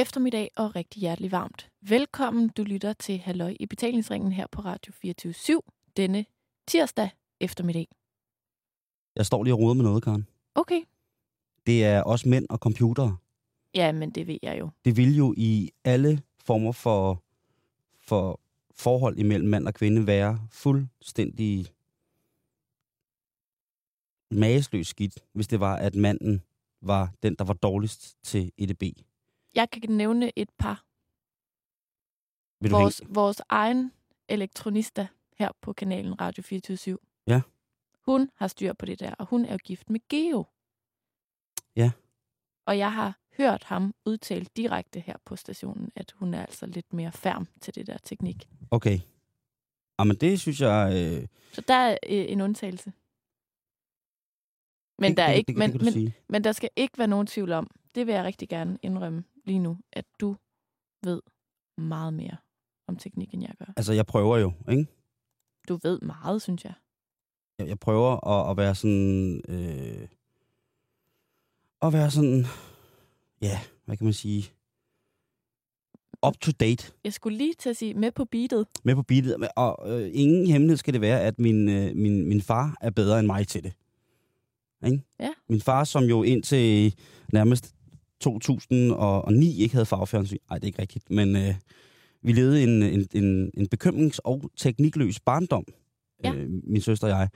Eftermiddag 0.00 0.50
og 0.56 0.76
rigtig 0.76 1.00
hjertelig 1.00 1.32
varmt. 1.32 1.70
Velkommen, 1.80 2.48
du 2.48 2.62
lytter 2.62 2.92
til 2.92 3.18
Halløj 3.18 3.56
i 3.60 3.66
betalingsringen 3.66 4.32
her 4.32 4.46
på 4.52 4.60
Radio 4.60 4.92
24 4.92 5.62
denne 5.96 6.24
tirsdag 6.66 7.10
eftermiddag. 7.40 7.88
Jeg 9.16 9.26
står 9.26 9.44
lige 9.44 9.54
og 9.54 9.60
roder 9.60 9.74
med 9.74 9.84
noget, 9.84 10.04
Karen. 10.04 10.26
Okay. 10.54 10.80
Det 11.66 11.84
er 11.84 12.02
også 12.02 12.28
mænd 12.28 12.46
og 12.50 12.58
computere. 12.58 13.16
Ja, 13.74 13.92
men 13.92 14.10
det 14.10 14.26
ved 14.26 14.38
jeg 14.42 14.58
jo. 14.58 14.70
Det 14.84 14.96
vil 14.96 15.16
jo 15.16 15.34
i 15.36 15.70
alle 15.84 16.22
former 16.44 16.72
for, 16.72 17.22
for 17.98 18.40
forhold 18.74 19.18
imellem 19.18 19.48
mand 19.48 19.66
og 19.66 19.74
kvinde 19.74 20.06
være 20.06 20.40
fuldstændig 20.50 21.66
magesløs 24.30 24.86
skidt, 24.86 25.18
hvis 25.32 25.48
det 25.48 25.60
var, 25.60 25.76
at 25.76 25.94
manden 25.94 26.42
var 26.80 27.12
den, 27.22 27.34
der 27.34 27.44
var 27.44 27.54
dårligst 27.54 28.16
til 28.22 28.52
EDB. 28.58 28.82
Jeg 29.54 29.70
kan 29.70 29.90
nævne 29.90 30.38
et 30.38 30.50
par. 30.58 30.84
Vil 32.60 32.70
Vores, 32.70 32.98
hænge- 32.98 33.14
vores 33.14 33.42
egen 33.48 33.92
elektronista 34.28 35.06
her 35.38 35.48
på 35.60 35.72
kanalen 35.72 36.20
Radio 36.20 36.42
24 36.42 36.98
Ja. 37.26 37.40
Hun 38.00 38.30
har 38.34 38.46
styr 38.48 38.72
på 38.72 38.86
det 38.86 39.00
der, 39.00 39.14
og 39.14 39.26
hun 39.26 39.44
er 39.44 39.52
jo 39.52 39.58
gift 39.64 39.90
med 39.90 40.00
Geo. 40.08 40.44
Ja. 41.76 41.90
Og 42.66 42.78
jeg 42.78 42.92
har 42.92 43.18
hørt 43.36 43.64
ham 43.64 43.94
udtale 44.04 44.46
direkte 44.56 45.00
her 45.00 45.16
på 45.24 45.36
stationen, 45.36 45.92
at 45.96 46.10
hun 46.16 46.34
er 46.34 46.40
altså 46.46 46.66
lidt 46.66 46.92
mere 46.92 47.12
færm 47.12 47.46
til 47.60 47.74
det 47.74 47.86
der 47.86 47.98
teknik. 47.98 48.48
Okay. 48.70 48.98
Jamen, 49.98 50.16
det 50.16 50.40
synes 50.40 50.60
jeg... 50.60 50.92
Øh, 50.94 51.28
Så 51.52 51.60
der 51.60 51.74
er 51.74 51.92
øh, 52.06 52.24
en 52.28 52.40
undtagelse. 52.40 52.92
Men, 54.98 55.10
det, 55.10 55.16
der 55.16 55.22
er 55.22 55.30
det, 55.30 55.38
ikke, 55.38 55.48
det, 55.52 55.58
men, 55.58 55.72
det, 55.72 55.82
men, 55.82 55.92
sige. 55.92 56.14
men 56.28 56.44
der 56.44 56.52
skal 56.52 56.70
ikke 56.76 56.98
være 56.98 57.08
nogen 57.08 57.26
tvivl 57.26 57.52
om, 57.52 57.70
det 57.94 58.06
vil 58.06 58.14
jeg 58.14 58.24
rigtig 58.24 58.48
gerne 58.48 58.78
indrømme 58.82 59.24
lige 59.44 59.58
nu, 59.58 59.78
at 59.92 60.04
du 60.20 60.36
ved 61.04 61.20
meget 61.78 62.14
mere 62.14 62.36
om 62.88 62.96
teknik, 62.96 63.34
end 63.34 63.42
jeg 63.42 63.54
gør. 63.58 63.72
Altså, 63.76 63.92
jeg 63.92 64.06
prøver 64.06 64.38
jo, 64.38 64.52
ikke? 64.70 64.86
Du 65.68 65.78
ved 65.82 66.00
meget, 66.00 66.42
synes 66.42 66.64
jeg. 66.64 66.74
Jeg, 67.58 67.68
jeg 67.68 67.78
prøver 67.78 68.28
at, 68.28 68.50
at 68.50 68.56
være 68.56 68.74
sådan... 68.74 69.42
Øh, 69.48 70.08
at 71.82 71.92
være 71.92 72.10
sådan... 72.10 72.44
Ja, 73.42 73.60
hvad 73.84 73.96
kan 73.96 74.04
man 74.04 74.12
sige? 74.12 74.50
Up 76.26 76.38
to 76.40 76.50
date 76.60 76.92
Jeg 77.04 77.12
skulle 77.12 77.38
lige 77.38 77.54
til 77.54 77.68
at 77.70 77.76
sige, 77.76 77.94
med 77.94 78.10
på 78.12 78.24
beatet. 78.24 78.66
med 78.84 78.94
på 78.94 79.02
beatet. 79.02 79.48
Og 79.56 79.78
øh, 79.86 80.10
ingen 80.12 80.46
hemmelighed 80.46 80.76
skal 80.76 80.94
det 80.94 81.00
være, 81.00 81.20
at 81.20 81.38
min, 81.38 81.68
øh, 81.68 81.96
min, 81.96 82.28
min 82.28 82.40
far 82.40 82.76
er 82.80 82.90
bedre 82.90 83.18
end 83.18 83.26
mig 83.26 83.48
til 83.48 83.62
det. 83.62 83.72
Ikke? 84.86 85.02
Ja. 85.20 85.30
Min 85.48 85.60
far, 85.60 85.84
som 85.84 86.04
jo 86.04 86.22
indtil 86.22 86.94
nærmest 87.32 87.74
2009 88.20 89.58
ikke 89.62 89.74
havde 89.74 89.86
farvefjernsyn. 89.86 90.36
Nej, 90.50 90.58
det 90.58 90.64
er 90.64 90.66
ikke 90.66 90.82
rigtigt. 90.82 91.10
Men 91.10 91.36
øh, 91.36 91.54
vi 92.22 92.32
levede 92.32 92.62
en, 92.62 92.82
en, 92.82 93.06
en, 93.14 93.50
en 93.54 93.68
bekymrings- 93.74 94.18
og 94.24 94.50
teknikløs 94.56 95.20
barndom, 95.20 95.64
Ja. 96.24 96.32
øh, 96.34 96.50
min 96.64 96.80
søster 96.80 97.06
og 97.06 97.10
jeg, 97.20 97.28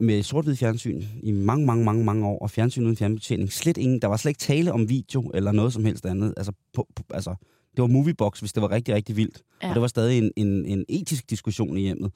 med 0.00 0.22
sort 0.22 0.44
fjernsyn 0.58 1.02
i 1.22 1.30
mange, 1.32 1.66
mange, 1.66 1.84
mange, 1.84 2.04
mange 2.04 2.26
år, 2.26 2.38
og 2.38 2.50
fjernsyn 2.50 2.84
uden 2.84 2.96
fjernbetjening. 2.96 3.52
Slet 3.52 3.76
ingen, 3.76 4.02
der 4.02 4.08
var 4.08 4.16
slet 4.16 4.30
ikke 4.30 4.38
tale 4.38 4.72
om 4.72 4.88
video 4.88 5.30
eller 5.34 5.52
noget 5.52 5.72
som 5.72 5.84
helst 5.84 6.06
andet. 6.06 6.34
Altså, 6.36 6.52
på, 6.72 6.88
på, 6.96 7.02
altså 7.10 7.34
det 7.76 7.82
var 7.82 7.86
moviebox, 7.86 8.40
hvis 8.40 8.52
det 8.52 8.62
var 8.62 8.70
rigtig, 8.70 8.94
rigtig 8.94 9.16
vildt. 9.16 9.42
Ja. 9.62 9.68
Og 9.68 9.74
det 9.74 9.80
var 9.82 9.86
stadig 9.88 10.18
en, 10.18 10.30
en, 10.36 10.64
en 10.66 10.84
etisk 10.88 11.30
diskussion 11.30 11.76
i 11.76 11.80
hjemmet. 11.80 12.12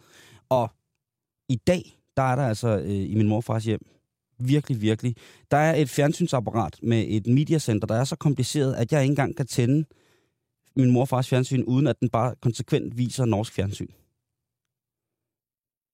Og 0.48 0.70
i 1.48 1.56
dag, 1.56 1.98
der 2.16 2.22
er 2.22 2.36
der 2.36 2.42
altså 2.42 2.78
øh, 2.78 2.90
i 3.10 3.14
min 3.14 3.28
morfars 3.28 3.64
hjem, 3.64 3.80
virkelig, 4.38 4.80
virkelig, 4.80 5.16
der 5.50 5.56
er 5.56 5.74
et 5.74 5.90
fjernsynsapparat 5.90 6.78
med 6.82 7.04
et 7.08 7.26
mediacenter, 7.26 7.86
der 7.86 7.94
er 7.94 8.04
så 8.04 8.16
kompliceret, 8.16 8.74
at 8.74 8.92
jeg 8.92 9.02
ikke 9.02 9.12
engang 9.12 9.36
kan 9.36 9.46
tænde 9.46 9.84
min 10.76 10.90
morfars 10.90 11.28
fjernsyn, 11.28 11.62
uden 11.62 11.86
at 11.86 12.00
den 12.00 12.08
bare 12.08 12.34
konsekvent 12.42 12.98
viser 12.98 13.24
norsk 13.24 13.52
fjernsyn. 13.52 13.88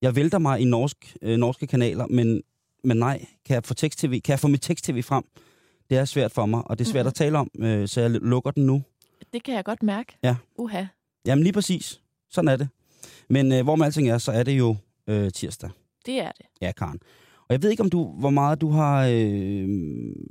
Jeg 0.03 0.17
vælter 0.17 0.39
mig 0.39 0.61
i 0.61 0.65
norsk, 0.65 1.17
øh, 1.23 1.37
norske 1.39 1.67
kanaler, 1.67 2.07
men, 2.07 2.43
men 2.85 2.97
nej, 2.97 3.27
kan 3.45 3.55
jeg 3.55 3.65
få 3.65 3.75
tekst-tv, 3.75 4.21
kan 4.21 4.33
jeg 4.33 4.41
få 4.41 4.49
mit 4.49 4.63
tekst-tv 4.63 5.03
frem? 5.03 5.25
Det 5.91 5.99
er 5.99 6.05
svært 6.05 6.33
for 6.33 6.47
mig, 6.47 6.63
og 6.71 6.79
det 6.79 6.87
er 6.87 6.91
svært 6.91 7.05
Mhm. 7.05 7.09
at 7.09 7.15
tale 7.15 7.39
om, 7.39 7.51
øh, 7.59 7.89
så 7.89 8.01
jeg 8.01 8.11
lukker 8.11 8.51
den 8.51 8.67
nu. 8.67 8.83
Det 9.33 9.43
kan 9.43 9.55
jeg 9.55 9.65
godt 9.65 9.83
mærke. 9.83 10.17
Ja. 10.23 10.37
Uha. 10.57 10.85
Jamen 11.27 11.43
lige 11.43 11.53
præcis. 11.53 12.01
Sådan 12.31 12.49
er 12.49 12.57
det. 12.57 12.69
Men 13.29 13.53
øh, 13.53 13.63
hvor 13.63 13.77
med 13.77 13.87
alting 13.87 14.09
er, 14.09 14.19
så 14.19 14.33
er 14.33 14.43
det 14.43 14.59
jo 14.59 14.77
øh, 15.07 15.33
tirsdag. 15.33 15.71
Det 16.07 16.21
er 16.21 16.31
det. 16.33 16.47
Ja, 16.61 16.73
Karen. 16.73 17.01
Og 17.49 17.53
jeg 17.53 17.63
ved 17.63 17.71
ikke, 17.71 17.83
om 17.83 17.91
du, 17.91 18.05
hvor 18.19 18.31
meget 18.31 18.61
du 18.61 18.71
har 18.71 19.07
øh, 19.13 19.69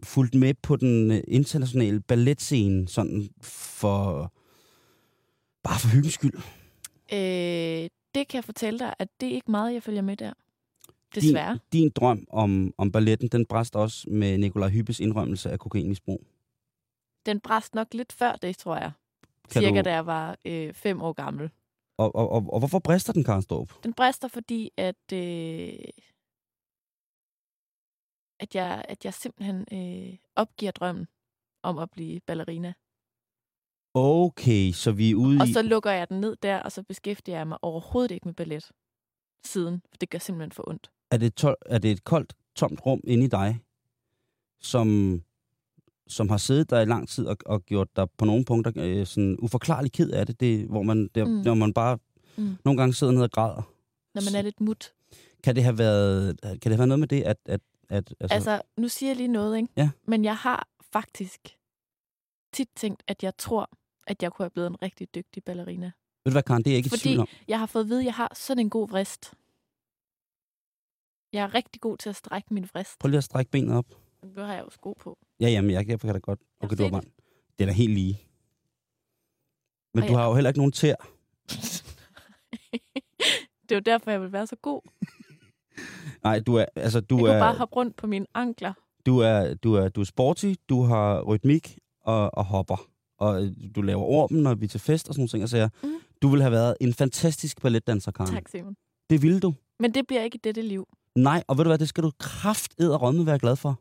fulgt 0.03 0.35
med 0.35 0.53
på 0.53 0.75
den 0.75 1.11
øh, 1.11 1.21
internationale 1.27 1.99
balletscene, 2.01 2.87
sådan 2.87 3.29
for... 3.41 4.33
Bare 5.63 5.79
for 5.79 5.87
hyggens 5.87 6.13
skyld. 6.13 6.33
Øh, 7.13 7.89
det 8.15 8.27
kan 8.27 8.35
jeg 8.37 8.43
fortælle 8.43 8.79
dig, 8.79 8.93
at 8.99 9.07
det 9.21 9.29
er 9.29 9.33
ikke 9.33 9.51
meget, 9.51 9.73
jeg 9.73 9.83
følger 9.83 10.01
med 10.01 10.17
der. 10.17 10.33
Desværre. 11.15 11.59
Din, 11.73 11.81
din 11.83 11.91
drøm 11.95 12.25
om, 12.29 12.73
om 12.77 12.91
balletten, 12.91 13.27
den 13.27 13.45
bræst 13.45 13.75
også 13.75 14.09
med 14.09 14.37
Nikolaj 14.37 14.69
Hyppes 14.69 14.99
indrømmelse 14.99 15.51
af 15.51 15.59
kokainmisbrug. 15.59 16.23
Den 17.25 17.39
bræst 17.39 17.75
nok 17.75 17.93
lidt 17.93 18.13
før 18.13 18.35
det, 18.41 18.57
tror 18.57 18.75
jeg. 18.77 18.91
Kan 19.51 19.61
Cirka 19.61 19.77
du- 19.81 19.81
da 19.85 19.93
jeg 19.93 20.05
var 20.05 20.37
øh, 20.45 20.73
fem 20.73 21.01
år 21.01 21.13
gammel. 21.13 21.49
Og, 21.97 22.15
og, 22.15 22.31
og, 22.31 22.45
og 22.53 22.59
hvorfor 22.59 22.79
brister 22.79 23.13
den, 23.13 23.23
Karen 23.23 23.41
Storp? 23.41 23.73
Den 23.83 23.93
brister, 23.93 24.27
fordi 24.27 24.71
at, 24.77 25.13
øh, 25.13 25.73
at, 28.43 28.55
jeg, 28.55 28.85
at 28.89 29.05
jeg 29.05 29.13
simpelthen 29.13 29.65
øh, 29.73 30.15
opgiver 30.35 30.71
drømmen 30.71 31.07
om 31.63 31.77
at 31.77 31.91
blive 31.91 32.19
ballerina. 32.27 32.73
Okay, 33.93 34.71
så 34.71 34.91
vi 34.91 35.11
er 35.11 35.15
ude 35.15 35.41
Og 35.41 35.47
i... 35.47 35.53
så 35.53 35.61
lukker 35.61 35.91
jeg 35.91 36.09
den 36.09 36.21
ned 36.21 36.35
der, 36.43 36.59
og 36.59 36.71
så 36.71 36.83
beskæftiger 36.83 37.37
jeg 37.37 37.47
mig 37.47 37.57
overhovedet 37.61 38.11
ikke 38.11 38.27
med 38.27 38.33
ballet 38.33 38.71
siden. 39.45 39.81
For 39.91 39.97
det 39.97 40.09
gør 40.09 40.17
simpelthen 40.19 40.51
for 40.51 40.69
ondt. 40.69 40.91
er 41.11 41.17
det, 41.17 41.43
tol- 41.43 41.61
er 41.65 41.77
det 41.77 41.91
et 41.91 42.03
koldt, 42.03 42.33
tomt 42.55 42.85
rum 42.85 43.01
inde 43.03 43.23
i 43.25 43.27
dig, 43.27 43.59
som, 44.61 45.21
som 46.07 46.29
har 46.29 46.37
siddet 46.37 46.69
der 46.69 46.81
i 46.81 46.85
lang 46.85 47.09
tid 47.09 47.25
og, 47.27 47.37
og 47.45 47.65
gjort 47.65 47.87
dig 47.95 48.07
på 48.17 48.25
nogle 48.25 48.45
punkter 48.45 48.71
øh, 48.75 49.05
sådan 49.05 49.37
uforklarlig 49.39 49.91
ked 49.91 50.09
af 50.11 50.25
det, 50.27 50.39
det 50.39 50.67
hvor 50.67 50.83
man, 50.83 51.09
der, 51.15 51.25
Mm. 51.25 51.31
når 51.31 51.53
man 51.53 51.73
bare 51.73 51.97
mm. 52.37 52.57
nogle 52.65 52.77
gange 52.81 52.93
sidder 52.93 53.13
ned 53.13 53.21
og 53.23 53.31
græder. 53.31 53.61
Når 54.15 54.31
man 54.31 54.35
er 54.39 54.41
lidt 54.41 54.61
mut. 54.61 54.93
Kan 55.43 55.55
det 55.55 55.63
have 55.63 55.77
været, 55.77 56.39
kan 56.41 56.57
det 56.59 56.71
have 56.71 56.77
været 56.77 56.87
noget 56.87 56.99
med 56.99 57.07
det, 57.07 57.21
at... 57.23 57.37
at, 57.45 57.61
at 57.89 58.13
altså, 58.19 58.33
Altså, 58.35 58.61
nu 58.77 58.87
siger 58.87 59.09
jeg 59.09 59.17
lige 59.17 59.27
noget, 59.27 59.57
ikke? 59.57 59.69
Ja. 59.77 59.89
Men 60.07 60.25
jeg 60.25 60.37
har 60.37 60.67
faktisk 60.91 61.57
tit 62.53 62.69
tænkt, 62.75 63.03
at 63.07 63.23
jeg 63.23 63.37
tror, 63.37 63.69
at 64.07 64.23
jeg 64.23 64.31
kunne 64.31 64.43
have 64.43 64.49
blevet 64.49 64.69
en 64.69 64.81
rigtig 64.81 65.15
dygtig 65.15 65.43
ballerina. 65.43 65.85
ved 65.85 65.91
du 66.25 66.31
hvad, 66.31 66.43
Karen, 66.43 66.63
det 66.63 66.69
er 66.69 66.73
jeg 66.73 66.77
ikke 66.77 66.87
i 66.87 66.89
Fordi 66.89 67.01
tvivl 67.01 67.19
om. 67.19 67.27
jeg 67.47 67.59
har 67.59 67.65
fået 67.65 67.83
at 67.83 67.89
vide, 67.89 67.99
at 67.99 68.05
jeg 68.05 68.13
har 68.13 68.31
sådan 68.35 68.59
en 68.65 68.69
god 68.69 68.89
vrist. 68.89 69.33
Jeg 71.33 71.43
er 71.43 71.53
rigtig 71.53 71.81
god 71.81 71.97
til 71.97 72.09
at 72.09 72.15
strække 72.15 72.53
min 72.53 72.69
vrist. 72.73 72.99
Prøv 72.99 73.07
lige 73.09 73.17
at 73.17 73.23
strække 73.23 73.51
benet 73.51 73.75
op. 73.75 73.85
Nu 74.23 74.41
har 74.41 74.53
jeg 74.53 74.63
jo 74.65 74.69
sko 74.69 74.93
på. 74.93 75.17
Ja, 75.39 75.49
jamen, 75.49 75.71
jeg 75.71 75.85
kan 75.85 75.99
kan 75.99 76.13
da 76.13 76.19
godt. 76.19 76.39
Jeg 76.61 76.71
Okay, 76.71 76.77
du 76.89 76.93
har. 76.93 77.01
Det 77.01 77.09
er 77.59 77.65
da 77.65 77.71
helt 77.71 77.93
lige. 77.93 78.21
Men 79.93 80.03
Og 80.03 80.09
du 80.09 80.13
jeg- 80.13 80.21
har 80.21 80.27
jo 80.27 80.33
heller 80.35 80.49
ikke 80.49 80.59
nogen 80.59 80.71
tær. 80.71 80.95
det 83.63 83.71
er 83.71 83.75
jo 83.75 83.79
derfor, 83.79 84.11
jeg 84.11 84.21
vil 84.21 84.31
være 84.31 84.47
så 84.47 84.55
god. 84.55 84.81
Nej, 86.23 86.39
du 86.39 86.55
er, 86.55 86.65
altså, 86.75 86.99
du 87.01 87.17
jeg 87.17 87.23
er, 87.25 87.29
kunne 87.31 87.39
bare 87.39 87.55
hoppe 87.55 87.75
rundt 87.75 87.95
på 87.95 88.07
mine 88.07 88.25
ankler. 88.33 88.73
du 89.05 89.17
er, 89.19 89.53
du 89.53 89.73
er, 89.73 89.89
du 89.89 90.01
er 90.01 90.05
sporty, 90.05 90.53
du 90.69 90.83
har 90.83 91.21
rytmik 91.21 91.77
og, 92.01 92.37
og 92.37 92.45
hopper. 92.45 92.87
Og 93.17 93.43
øh, 93.45 93.51
du 93.75 93.81
laver 93.81 94.03
ormen, 94.03 94.43
når 94.43 94.55
vi 94.55 94.65
er 94.65 94.69
til 94.69 94.79
fest 94.79 95.07
og 95.09 95.13
sådan 95.15 95.21
nogle 95.21 95.29
ting. 95.29 95.43
Og 95.43 95.49
så 95.49 95.69
Mm. 95.83 95.89
du 96.21 96.27
ville 96.29 96.43
have 96.43 96.51
været 96.51 96.75
en 96.81 96.93
fantastisk 96.93 97.61
balletdanser, 97.61 98.11
Karen. 98.11 98.33
Tak, 98.33 98.49
Simon. 98.49 98.75
Det 99.09 99.21
ville 99.21 99.39
du. 99.39 99.53
Men 99.79 99.93
det 99.93 100.07
bliver 100.07 100.23
ikke 100.23 100.35
i 100.35 100.39
dette 100.43 100.61
liv. 100.61 100.87
Nej, 101.15 101.43
og 101.47 101.57
ved 101.57 101.63
du 101.63 101.69
hvad, 101.69 101.77
det 101.77 101.89
skal 101.89 102.03
du 102.03 102.11
kraft 102.19 102.79
og 102.79 103.01
rømme 103.01 103.25
være 103.25 103.39
glad 103.39 103.55
for. 103.55 103.79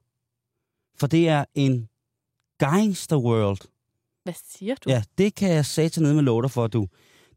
For 1.01 1.07
det 1.07 1.29
er 1.29 1.45
en 1.55 1.89
gangster 2.59 3.17
world. 3.17 3.59
Hvad 4.25 4.35
siger 4.47 4.75
du? 4.75 4.91
Ja, 4.91 5.03
det 5.19 5.35
kan 5.35 5.51
jeg 5.53 5.65
til 5.67 6.03
nede 6.03 6.15
med 6.15 6.23
låter 6.23 6.49
for, 6.49 6.67
du. 6.67 6.87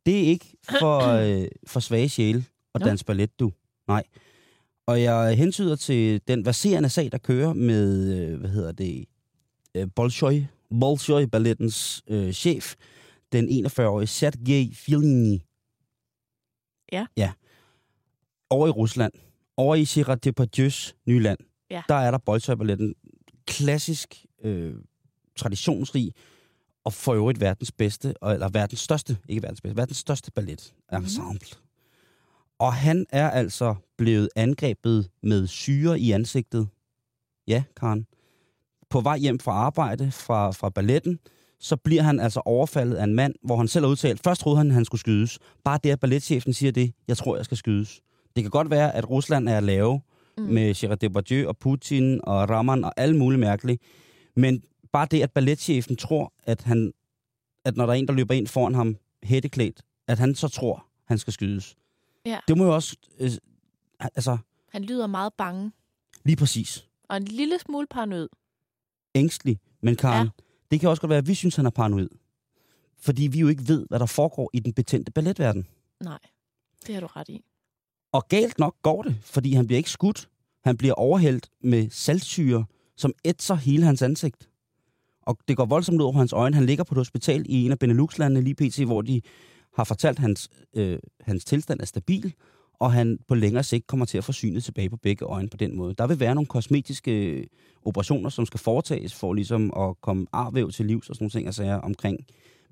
Det 0.06 0.16
er 0.20 0.28
ikke 0.28 0.58
for, 0.80 1.00
øh, 1.22 1.48
for 1.68 1.80
svage 1.80 2.10
sjæle 2.10 2.46
at 2.76 2.82
danse 2.82 3.06
ballet, 3.06 3.40
du. 3.40 3.52
Nej. 3.88 4.04
Og 4.88 5.02
jeg 5.02 5.38
hentyder 5.38 5.76
til 5.76 6.22
den 6.28 6.46
verserende 6.46 6.90
sag, 6.90 7.12
der 7.12 7.18
kører 7.18 7.54
med, 7.54 8.14
øh, 8.20 8.40
hvad 8.40 8.50
hedder 8.50 8.72
det, 8.72 9.06
øh, 9.76 9.88
Bolshoi, 9.96 10.46
Bolshoi 10.80 11.26
ballettens 11.26 12.04
øh, 12.08 12.32
chef, 12.34 12.76
den 13.32 13.66
41-årige 13.66 14.08
Sergej 14.08 14.70
Filini. 14.74 15.42
Ja. 16.92 17.06
Ja. 17.18 17.32
Over 18.50 18.68
i 18.68 18.72
Rusland, 18.72 19.14
over 19.58 19.76
i 19.76 19.86
Gerard 19.86 20.28
Depardieu's 20.28 20.94
nye 21.06 21.20
land, 21.20 21.38
Ja. 21.72 21.84
der 21.90 21.96
er 21.96 22.12
der 22.12 22.18
Bolshoi 22.18 22.56
balletten 22.56 22.96
klassisk, 23.48 24.26
øh, 24.44 24.76
traditionsrig, 25.36 26.14
og 26.84 26.94
for 26.94 27.14
øvrigt 27.14 27.42
verdens 27.42 27.72
bedste, 27.72 28.08
eller 28.24 28.50
verdens 28.50 28.80
største, 28.80 29.18
ikke 29.30 29.42
verdens 29.42 29.62
bedste, 29.62 29.78
verdens 29.78 29.98
største 29.98 30.32
ballet 30.32 30.74
ensemble. 30.94 31.48
Mm. 31.54 31.65
Og 32.60 32.74
han 32.74 33.06
er 33.10 33.30
altså 33.30 33.76
blevet 33.98 34.30
angrebet 34.36 35.10
med 35.24 35.48
syre 35.48 36.00
i 36.00 36.12
ansigtet. 36.12 36.68
Ja, 37.48 37.64
Karen. 37.78 38.06
på 38.90 39.02
vej 39.02 39.18
hjem 39.18 39.40
fra 39.40 39.52
arbejde 39.52 40.12
fra, 40.12 40.52
fra 40.52 40.70
balletten, 40.70 41.20
så 41.60 41.76
bliver 41.76 42.02
han 42.02 42.20
altså 42.20 42.42
overfaldet 42.46 42.96
af 42.96 43.04
en 43.04 43.14
mand, 43.14 43.36
hvor 43.44 43.58
han 43.58 43.68
selv 43.68 43.86
har 43.86 43.92
udtalt, 43.92 44.24
først 44.24 44.42
troede 44.42 44.58
han, 44.58 44.68
at 44.68 44.74
han 44.74 44.86
skulle 44.86 45.00
skydes. 45.00 45.40
Bare 45.64 45.80
det, 45.84 45.90
at 45.90 46.00
balletchefen 46.00 46.54
siger 46.54 46.72
det, 46.72 46.94
jeg 47.08 47.18
tror, 47.18 47.36
jeg 47.36 47.46
skal 47.46 47.58
skydes. 47.58 48.02
Det 48.36 48.44
kan 48.44 48.52
godt 48.52 48.70
være, 48.70 48.96
at 48.96 49.10
Rusland 49.10 49.50
er 49.50 49.60
lave 49.60 50.02
mm. 50.38 50.44
med 50.44 50.74
Gerard 50.76 50.98
Depardieu 50.98 51.48
og 51.48 51.58
Putin 51.58 52.20
og 52.24 52.50
Raman 52.50 52.84
og 52.84 52.94
alle 52.98 53.18
mulige 53.18 53.40
mærkelige. 53.40 53.80
Men 54.36 54.64
bare 54.94 55.08
det, 55.12 55.22
at 55.22 55.32
balletchefen 55.32 55.96
tror, 55.96 56.34
at, 56.44 56.62
han, 56.62 56.92
at 57.66 57.78
når 57.78 57.86
der 57.86 57.94
er 57.94 57.98
en, 57.98 58.08
der 58.08 58.14
løber 58.14 58.34
ind 58.34 58.48
foran 58.48 58.76
ham 58.76 58.98
hætteklædt, 59.24 59.82
at 60.08 60.20
han 60.20 60.36
så 60.36 60.48
tror, 60.48 60.86
han 61.08 61.18
skal 61.18 61.34
skydes. 61.34 61.76
Ja. 62.26 62.40
Det 62.48 62.58
må 62.58 62.64
jo 62.66 62.76
også... 62.76 62.96
Øh, 63.20 63.32
altså, 64.00 64.38
Han 64.70 64.84
lyder 64.84 65.08
meget 65.08 65.34
bange. 65.34 65.72
lige 66.24 66.36
præcis. 66.36 66.88
Og 67.10 67.18
en 67.18 67.26
lille 67.26 67.60
smule 67.60 67.88
paranoid. 67.90 68.28
Ængstelig. 69.16 69.60
Men 69.82 69.96
Karen, 69.96 70.28
Ja. 70.28 70.44
det 70.72 70.80
kan 70.80 70.90
også 70.90 71.02
godt 71.02 71.10
være, 71.10 71.18
at 71.18 71.28
vi 71.28 71.34
synes, 71.36 71.56
han 71.56 71.66
er 71.66 71.70
paranoid. 71.70 72.10
Fordi 73.00 73.28
vi 73.28 73.40
jo 73.40 73.48
ikke 73.48 73.68
ved, 73.68 73.86
hvad 73.90 74.00
der 74.00 74.06
foregår 74.06 74.50
i 74.54 74.60
den 74.60 74.74
betændte 74.74 75.12
balletverden. 75.12 75.68
Nej, 76.04 76.20
det 76.88 76.94
har 76.96 77.02
du 77.02 77.08
ret 77.08 77.30
i. 77.30 77.42
Og 78.12 78.28
galt 78.28 78.60
nok 78.60 78.76
går 78.82 79.02
det, 79.02 79.16
fordi 79.22 79.54
han 79.54 79.68
bliver 79.68 79.78
ikke 79.78 79.90
skudt. 79.90 80.30
Han 80.64 80.78
bliver 80.78 80.94
overhældt 80.94 81.50
med 81.62 81.90
saltsyre, 81.90 82.66
som 82.98 83.14
ætser 83.26 83.56
hele 83.56 83.84
hans 83.86 84.02
ansigt. 84.02 84.50
Og 85.22 85.38
det 85.48 85.58
går 85.58 85.66
voldsomt 85.66 86.02
ud 86.02 86.06
over 86.06 86.18
hans 86.18 86.34
øjne. 86.34 86.56
Han 86.56 86.66
ligger 86.66 86.84
på 86.84 86.94
et 86.96 86.98
hospital 86.98 87.46
i 87.50 87.66
en 87.66 87.72
af 87.72 87.80
Benelux-landene 87.80 88.42
lige 88.42 88.56
pt., 88.56 88.86
hvor 88.86 89.02
de 89.02 89.22
har 89.76 89.84
fortalt, 89.84 90.18
at 90.18 90.22
hans, 90.22 90.50
øh, 90.74 91.00
hans 91.22 91.46
tilstand 91.46 91.80
er 91.80 91.86
stabil, 91.86 92.34
og 92.80 92.94
han 92.94 93.18
på 93.28 93.36
længere 93.36 93.64
sigt 93.64 93.88
kommer 93.88 94.06
til 94.06 94.18
at 94.18 94.24
få 94.24 94.32
synet 94.32 94.64
tilbage 94.64 94.90
på 94.90 94.98
begge 94.98 95.26
øjne 95.26 95.50
på 95.50 95.58
den 95.58 95.76
måde. 95.76 95.94
Der 95.94 96.08
vil 96.08 96.20
være 96.20 96.36
nogle 96.36 96.48
kosmetiske 96.48 97.12
øh, 97.32 97.46
operationer, 97.84 98.30
som 98.30 98.46
skal 98.46 98.60
foretages 98.60 99.14
for 99.14 99.34
ligesom 99.34 99.74
at 99.78 100.02
komme 100.02 100.28
arvæv 100.32 100.72
til 100.72 100.86
livs 100.86 101.10
og 101.10 101.16
sådan 101.16 101.24
nogle 101.24 101.32
ting, 101.32 101.46
altså 101.48 101.64
omkring. 101.84 102.20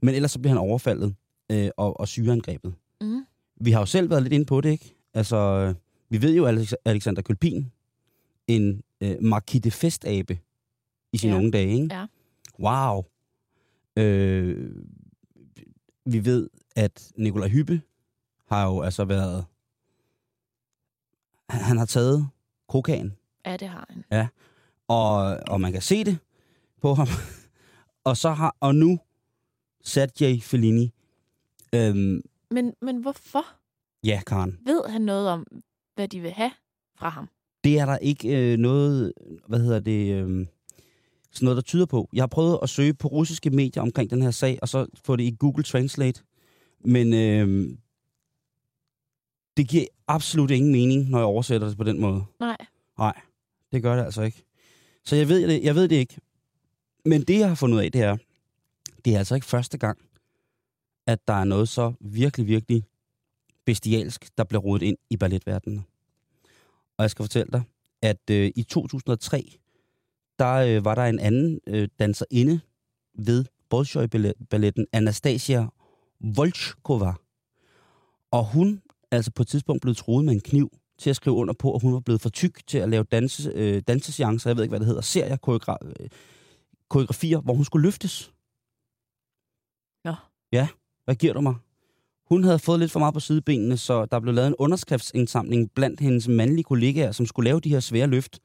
Men 0.02 0.16
ellers 0.16 0.32
så 0.32 0.40
bliver 0.40 0.50
han 0.50 0.58
overfaldet 0.58 1.16
øh, 1.52 1.70
og, 1.78 2.00
og 2.00 2.08
syreangrebet. 2.08 2.74
Mm. 3.02 3.26
Vi 3.62 3.72
har 3.72 3.80
jo 3.80 3.86
selv 3.86 4.10
været 4.10 4.24
lidt 4.24 4.34
inde 4.34 4.46
på 4.46 4.62
det, 4.62 4.72
ikke? 4.72 4.96
Altså, 5.14 5.74
vi 6.10 6.22
ved 6.22 6.36
jo, 6.36 6.46
at 6.46 6.58
Alex- 6.58 6.74
Alexander 6.86 7.22
Kølpin, 7.22 7.72
en 8.48 8.82
øh, 9.02 9.16
Marquis 9.22 9.62
de 9.62 9.72
Festabe 9.72 10.40
i 11.14 11.18
sine 11.18 11.34
Ja. 11.34 11.38
unge 11.40 11.52
dage, 11.52 11.74
ikke? 11.74 11.96
Ja. 11.96 12.06
Wow. 12.60 13.04
Øh, 13.98 14.76
vi 16.06 16.26
ved, 16.26 16.50
at 16.76 17.12
Nikolaj 17.18 17.48
Hyppe 17.50 17.82
har 18.50 18.66
jo 18.68 18.82
altså 18.82 19.06
været... 19.06 19.46
Han 21.50 21.78
har 21.78 21.86
taget 21.86 22.28
kokain, 22.70 23.14
Ja, 23.46 23.58
det 23.58 23.68
har 23.68 23.86
han. 24.10 24.28
og, 24.88 25.38
og 25.48 25.62
man 25.62 25.72
kan 25.72 25.82
se 25.82 26.04
det 26.04 26.18
på 26.82 26.94
ham. 26.94 27.08
og 28.10 28.18
så 28.18 28.30
har 28.30 28.56
og 28.60 28.76
nu 28.76 29.00
Sergej 29.84 30.40
Fellini. 30.42 30.94
Øhm, 31.76 32.22
Men, 32.52 32.74
men 32.82 32.98
hvorfor? 33.02 33.46
ja, 34.04 34.22
Karen. 34.28 34.60
Ved 34.66 34.82
han 34.90 35.02
noget 35.02 35.30
om, 35.30 35.48
hvad 35.96 36.08
de 36.08 36.20
vil 36.20 36.32
have 36.32 36.52
fra 36.96 37.10
ham? 37.10 37.30
Det 37.64 37.80
er 37.80 37.86
der 37.86 37.98
ikke 37.98 38.52
øh, 38.54 38.58
noget, 38.58 39.14
hvad 39.48 39.60
hedder 39.60 39.80
det, 39.80 40.14
øh, 40.14 40.46
sådan 41.32 41.46
noget, 41.46 41.56
der 41.56 41.62
tyder 41.62 41.86
på. 41.86 42.10
Jeg 42.14 42.22
har 42.22 42.28
prøvet 42.28 42.60
at 42.64 42.70
søge 42.70 42.94
på 42.94 43.08
russiske 43.08 43.50
medier 43.50 43.84
omkring 43.84 44.10
den 44.10 44.22
her 44.22 44.32
sag, 44.32 44.60
og 44.62 44.70
så 44.70 44.86
få 45.04 45.16
det 45.16 45.24
i 45.24 45.36
Google 45.40 45.64
Translate. 45.64 46.24
Men 46.86 47.14
øh, 47.14 47.78
det 49.58 49.68
giver 49.68 49.86
absolut 50.08 50.52
ingen 50.52 50.72
mening, 50.72 51.10
når 51.10 51.18
jeg 51.18 51.26
oversætter 51.26 51.68
det 51.68 51.78
på 51.78 51.84
den 51.84 52.02
måde. 52.02 52.24
Nej. 52.40 52.58
Nej, 52.98 53.22
det 53.72 53.82
gør 53.82 53.96
det 53.96 54.04
altså 54.04 54.22
ikke. 54.22 54.44
Så 55.04 55.16
jeg 55.16 55.28
ved 55.28 55.48
det, 55.48 55.64
jeg 55.64 55.76
ved 55.76 55.88
det 55.88 55.96
ikke. 55.96 56.18
Men 57.06 57.22
det, 57.22 57.40
jeg 57.40 57.48
har 57.48 57.56
fundet 57.56 57.78
ud 57.78 57.84
af, 57.84 57.92
det 57.92 58.02
er, 58.02 58.18
det 59.06 59.14
er 59.14 59.18
altså 59.18 59.36
ikke 59.36 59.48
første 59.48 59.78
gang, 59.78 59.98
at 61.08 61.28
der 61.28 61.34
er 61.34 61.44
noget 61.44 61.70
så 61.70 61.94
virkelig, 62.00 62.48
virkelig 62.48 62.84
bestialsk, 63.66 64.38
der 64.38 64.44
bliver 64.44 64.62
rodet 64.62 64.86
ind 64.86 64.98
i 65.10 65.18
balletverdenen. 65.18 65.86
Og 66.98 67.04
jeg 67.04 67.12
skal 67.12 67.24
fortælle 67.24 67.52
dig, 67.52 67.64
at 68.02 68.30
øh, 68.32 68.52
i 68.56 68.64
2003, 68.64 69.60
der 70.40 70.54
øh, 70.54 70.86
var 70.86 70.96
der 70.96 71.06
en 71.06 71.20
anden 71.20 71.60
øh, 71.68 71.88
danserinde 72.00 72.60
ved 73.14 73.46
Bolshoi-balletten, 73.70 74.86
Anastasia 74.92 75.68
Volchkova. 76.24 77.14
Og 78.32 78.46
hun 78.46 78.82
er 79.12 79.16
altså 79.16 79.32
på 79.32 79.42
et 79.42 79.48
tidspunkt 79.48 79.82
blevet 79.82 79.98
troet 79.98 80.26
med 80.26 80.34
en 80.34 80.42
kniv 80.42 80.72
til 80.98 81.10
at 81.10 81.16
skrive 81.16 81.36
under 81.36 81.54
på, 81.54 81.76
at 81.76 81.82
hun 81.82 81.94
var 81.94 82.00
blevet 82.00 82.22
for 82.22 82.30
tyk 82.30 82.68
til 82.68 82.78
at 82.78 82.90
lave 82.90 83.04
danse, 83.04 83.52
øh, 83.56 83.82
danseseancer, 83.88 84.50
jeg 84.50 84.58
ved 84.58 84.64
ikke, 84.64 84.72
hvad 84.72 84.80
det 84.80 84.88
hedder, 84.88 85.02
serier, 85.02 85.38
koreogra- 85.48 85.88
øh, 85.88 86.10
koreografier, 86.90 87.40
hvor 87.42 87.54
hun 87.54 87.66
skulle 87.66 87.84
løftes. 87.88 88.34
Nå. 90.06 90.16
Ja, 90.52 90.68
hvad 91.06 91.16
giver 91.16 91.34
du 91.34 91.42
mig? 91.42 91.56
Hun 92.30 92.44
havde 92.44 92.60
fået 92.60 92.80
lidt 92.80 92.92
for 92.92 93.00
meget 93.00 93.14
på 93.14 93.20
sidebenene, 93.20 93.78
så 93.78 94.06
der 94.06 94.20
blev 94.20 94.34
lavet 94.34 94.48
en 94.48 94.56
underskriftsindsamling 94.60 95.72
blandt 95.72 96.00
hendes 96.00 96.28
mandlige 96.28 96.64
kollegaer, 96.64 97.12
som 97.12 97.26
skulle 97.26 97.50
lave 97.50 97.60
de 97.60 97.70
her 97.70 97.80
svære 97.80 98.08
løft, 98.08 98.40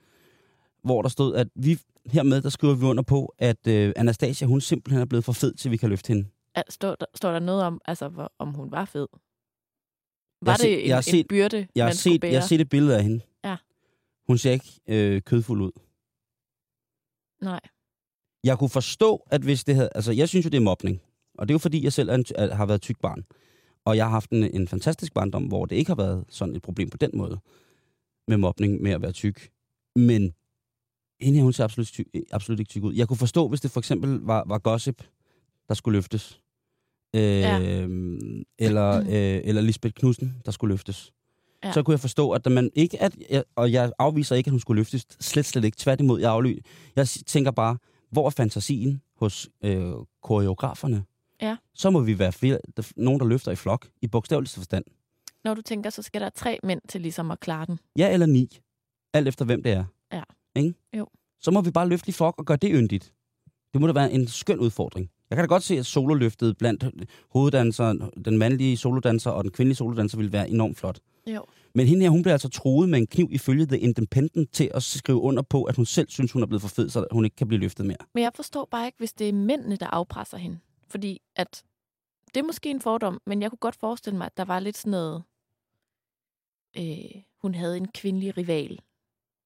hvor 0.85 1.03
der 1.03 1.09
stod, 1.09 1.35
at 1.35 1.49
vi 1.55 1.79
hermed, 2.07 2.43
der 2.43 2.49
skriver 2.49 2.75
vi 2.75 2.85
under 2.85 3.03
på, 3.03 3.35
at 3.39 3.67
øh, 3.67 3.93
Anastasia, 3.97 4.47
hun 4.47 4.61
simpelthen 4.61 5.01
er 5.01 5.07
blevet 5.07 5.25
for 5.25 5.33
fed, 5.33 5.55
til 5.55 5.71
vi 5.71 5.77
kan 5.77 5.89
løfte 5.89 6.09
hende. 6.09 6.29
Står, 6.69 6.95
der, 6.95 7.07
står 7.15 7.33
der 7.33 7.39
noget 7.39 7.63
om, 7.63 7.81
altså, 7.85 8.09
hvor, 8.09 8.33
om 8.39 8.55
hun 8.55 8.71
var 8.71 8.85
fed? 8.85 9.07
Jeg 9.13 10.47
Var 10.47 10.53
har 10.53 10.57
det 10.57 10.63
set- 10.65 10.83
en, 10.83 10.89
jeg 10.89 10.95
har 10.97 11.01
en 11.01 11.03
set- 11.03 11.29
byrde, 11.29 11.69
Jeg 11.75 11.85
har, 11.85 11.89
man 11.89 11.97
set, 11.97 12.25
jeg 12.25 12.41
har 12.41 12.47
set 12.47 12.61
et 12.61 12.69
billede 12.69 12.97
af 12.97 13.03
hende. 13.03 13.21
Ja. 13.45 13.57
Hun 14.27 14.39
ser 14.39 14.51
ikke 14.53 14.81
øh, 14.87 15.23
kødfuld 15.23 15.63
ud. 15.63 15.73
Nej. 17.45 17.61
Jeg 18.45 18.59
kunne 18.59 18.71
forstå, 18.71 19.27
at 19.31 19.43
hvis 19.43 19.65
det 19.65 19.75
havde... 19.75 19.89
Altså, 19.95 20.13
jeg 20.13 20.29
synes 20.29 20.45
jo, 20.47 20.51
det 20.51 20.57
er 20.57 20.61
mobning. 20.61 21.01
Og 21.39 21.49
det 21.49 21.53
er 21.53 21.55
jo 21.55 21.59
fordi, 21.59 21.85
jeg 21.85 21.93
selv 21.93 22.09
er 22.09 22.15
en, 22.15 22.25
er, 22.37 22.55
har 22.55 22.67
været 22.67 22.83
tyk 22.83 23.01
barn. 23.01 23.25
Og 23.85 23.97
jeg 23.97 24.05
har 24.05 24.11
haft 24.11 24.31
en, 24.31 24.45
en 24.45 24.69
fantastisk 24.69 25.15
barndom, 25.15 25.45
hvor 25.45 25.67
det 25.67 25.77
ikke 25.77 25.89
har 25.91 25.97
været 25.97 26.25
sådan 26.29 26.57
et 26.57 26.63
problem 26.63 26.91
på 26.91 26.97
den 26.97 27.11
måde. 27.15 27.41
Med 28.29 28.37
mobning, 28.37 28.83
med 28.83 28.91
at 28.91 29.03
være 29.03 29.13
tyk. 29.13 29.51
Men 29.97 30.35
hende 31.21 31.37
her, 31.39 31.45
hun 31.45 31.53
ser 31.53 31.65
absolut, 31.65 31.87
tyk, 31.87 32.07
absolut 32.33 32.61
ikke 32.61 32.69
tyk 32.71 32.83
ud. 32.83 32.95
Jeg 32.95 33.09
kunne 33.09 33.17
forstå, 33.17 33.49
hvis 33.49 33.61
det 33.61 33.71
for 33.71 33.81
eksempel 33.81 34.19
var, 34.21 34.45
var 34.47 34.59
gossip, 34.59 35.03
der 35.69 35.75
skulle 35.75 35.97
løftes. 35.97 36.41
Øh, 37.17 37.23
Ja. 37.23 37.59
eller, 38.59 38.99
øh, 39.01 39.41
eller 39.45 39.61
Lisbeth 39.63 39.95
Knudsen, 39.95 40.35
der 40.45 40.51
skulle 40.53 40.73
løftes. 40.73 41.13
Ja. 41.65 41.73
Så 41.73 41.83
kunne 41.83 41.93
jeg 41.93 42.01
forstå, 42.01 42.31
at 42.31 42.53
man 42.53 42.71
ikke... 42.75 43.03
At, 43.03 43.17
jeg- 43.31 43.45
og 43.57 43.73
jeg 43.73 43.93
afviser 43.99 44.37
ikke, 44.37 44.49
at 44.49 44.53
hun 44.53 44.61
skulle 44.61 44.79
løftes. 44.81 45.07
Slet, 45.21 45.47
slet 45.47 45.65
ikke. 45.65 45.77
Tværtimod, 45.77 46.21
jeg 46.21 46.31
afly. 46.33 46.59
Jeg 46.97 47.09
tænker 47.09 47.51
bare, 47.51 47.79
hvor 48.11 48.27
er 48.27 48.31
fantasien 48.31 49.03
hos 49.17 49.49
øh, 49.65 49.93
koreograferne? 50.23 51.05
Ja. 51.43 51.57
Så 51.75 51.91
må 51.91 52.01
vi 52.01 52.19
være 52.19 52.33
flere, 52.33 52.59
der, 52.77 52.93
nogen, 52.97 53.21
der 53.21 53.27
løfter 53.27 53.53
i 53.53 53.57
flok, 53.57 53.89
i 54.03 54.07
bogstaveligste 54.07 54.57
forstand. 54.59 54.85
Når 55.45 55.55
du 55.55 55.63
tænker, 55.63 55.91
så 55.91 56.03
skal 56.03 56.21
der 56.21 56.29
tre 56.31 56.59
mænd 56.63 56.81
til 56.89 57.01
ligesom 57.01 57.31
at 57.31 57.41
klare 57.41 57.67
den. 57.67 57.79
Ja 57.99 58.13
eller 58.13 58.27
ni. 58.27 58.59
Alt 59.15 59.29
efter, 59.29 59.45
hvem 59.45 59.63
det 59.63 59.73
er. 59.73 59.85
Ja. 60.13 60.23
Ikke? 60.57 60.75
Jo. 60.99 61.07
Så 61.41 61.51
må 61.51 61.61
vi 61.61 61.71
bare 61.71 61.89
løfte 61.89 62.09
i 62.09 62.13
flok 62.13 62.35
og 62.39 62.45
gøre 62.47 62.57
det 62.57 62.71
yndigt. 62.75 63.13
Det 63.73 63.81
må 63.81 63.87
da 63.87 63.93
være 63.93 64.13
en 64.13 64.29
skøn 64.29 64.59
udfordring. 64.59 65.11
Jeg 65.31 65.37
kan 65.37 65.45
da 65.45 65.47
godt 65.47 65.63
se, 65.63 65.79
at 65.79 65.87
sololøftet 65.87 66.59
blandt 66.59 66.85
hoveddanseren, 67.31 68.11
den 68.25 68.39
mandlige 68.39 68.77
solodanser 68.77 69.31
og 69.31 69.45
den 69.45 69.53
kvindelige 69.53 69.77
solodanser 69.77 70.17
ville 70.17 70.33
være 70.33 70.51
enormt 70.51 70.79
flot. 70.79 71.01
Jo. 71.27 71.45
Men 71.75 71.87
hende 71.87 72.03
her, 72.03 72.11
hun 72.11 72.23
bliver 72.23 72.35
altså 72.35 72.49
troet 72.49 72.89
med 72.89 72.99
en 72.99 73.07
kniv 73.07 73.29
ifølge 73.31 73.67
The 73.67 73.79
Independent 73.79 74.53
til 74.53 74.71
at 74.75 74.83
skrive 74.83 75.21
under 75.21 75.43
på, 75.43 75.65
at 75.65 75.77
hun 75.77 75.87
selv 75.87 76.09
synes, 76.09 76.33
hun 76.33 76.43
er 76.43 76.47
blevet 76.47 76.63
for 76.63 76.69
fed, 76.69 76.89
så 76.89 77.07
hun 77.13 77.25
ikke 77.25 77.37
kan 77.37 77.49
blive 77.49 77.61
løftet 77.61 77.87
mere. 77.87 77.97
Men 78.15 78.25
jeg 78.25 78.33
forstår 78.35 78.69
bare 78.71 78.87
ikke, 78.87 78.99
hvis 78.99 79.13
det 79.13 79.29
er 79.29 79.33
mændene, 79.33 79.77
der 79.77 79.87
afpresser 79.87 80.37
hende. 80.37 80.59
Fordi 80.89 81.21
at 81.37 81.65
det 82.35 82.41
er 82.41 82.45
måske 82.45 82.71
en 82.71 82.81
fordom, 82.81 83.21
men 83.27 83.43
jeg 83.43 83.51
kunne 83.51 83.59
godt 83.59 83.77
forestille 83.77 84.17
mig, 84.19 84.27
at 84.27 84.37
der 84.37 84.45
var 84.45 84.61
lidt 84.61 84.77
sådan 84.77 84.91
noget... 84.91 85.23
Øh, 86.79 87.23
hun 87.43 87.55
havde 87.55 87.77
en 87.77 87.89
kvindelig 87.89 88.37
rival. 88.37 88.79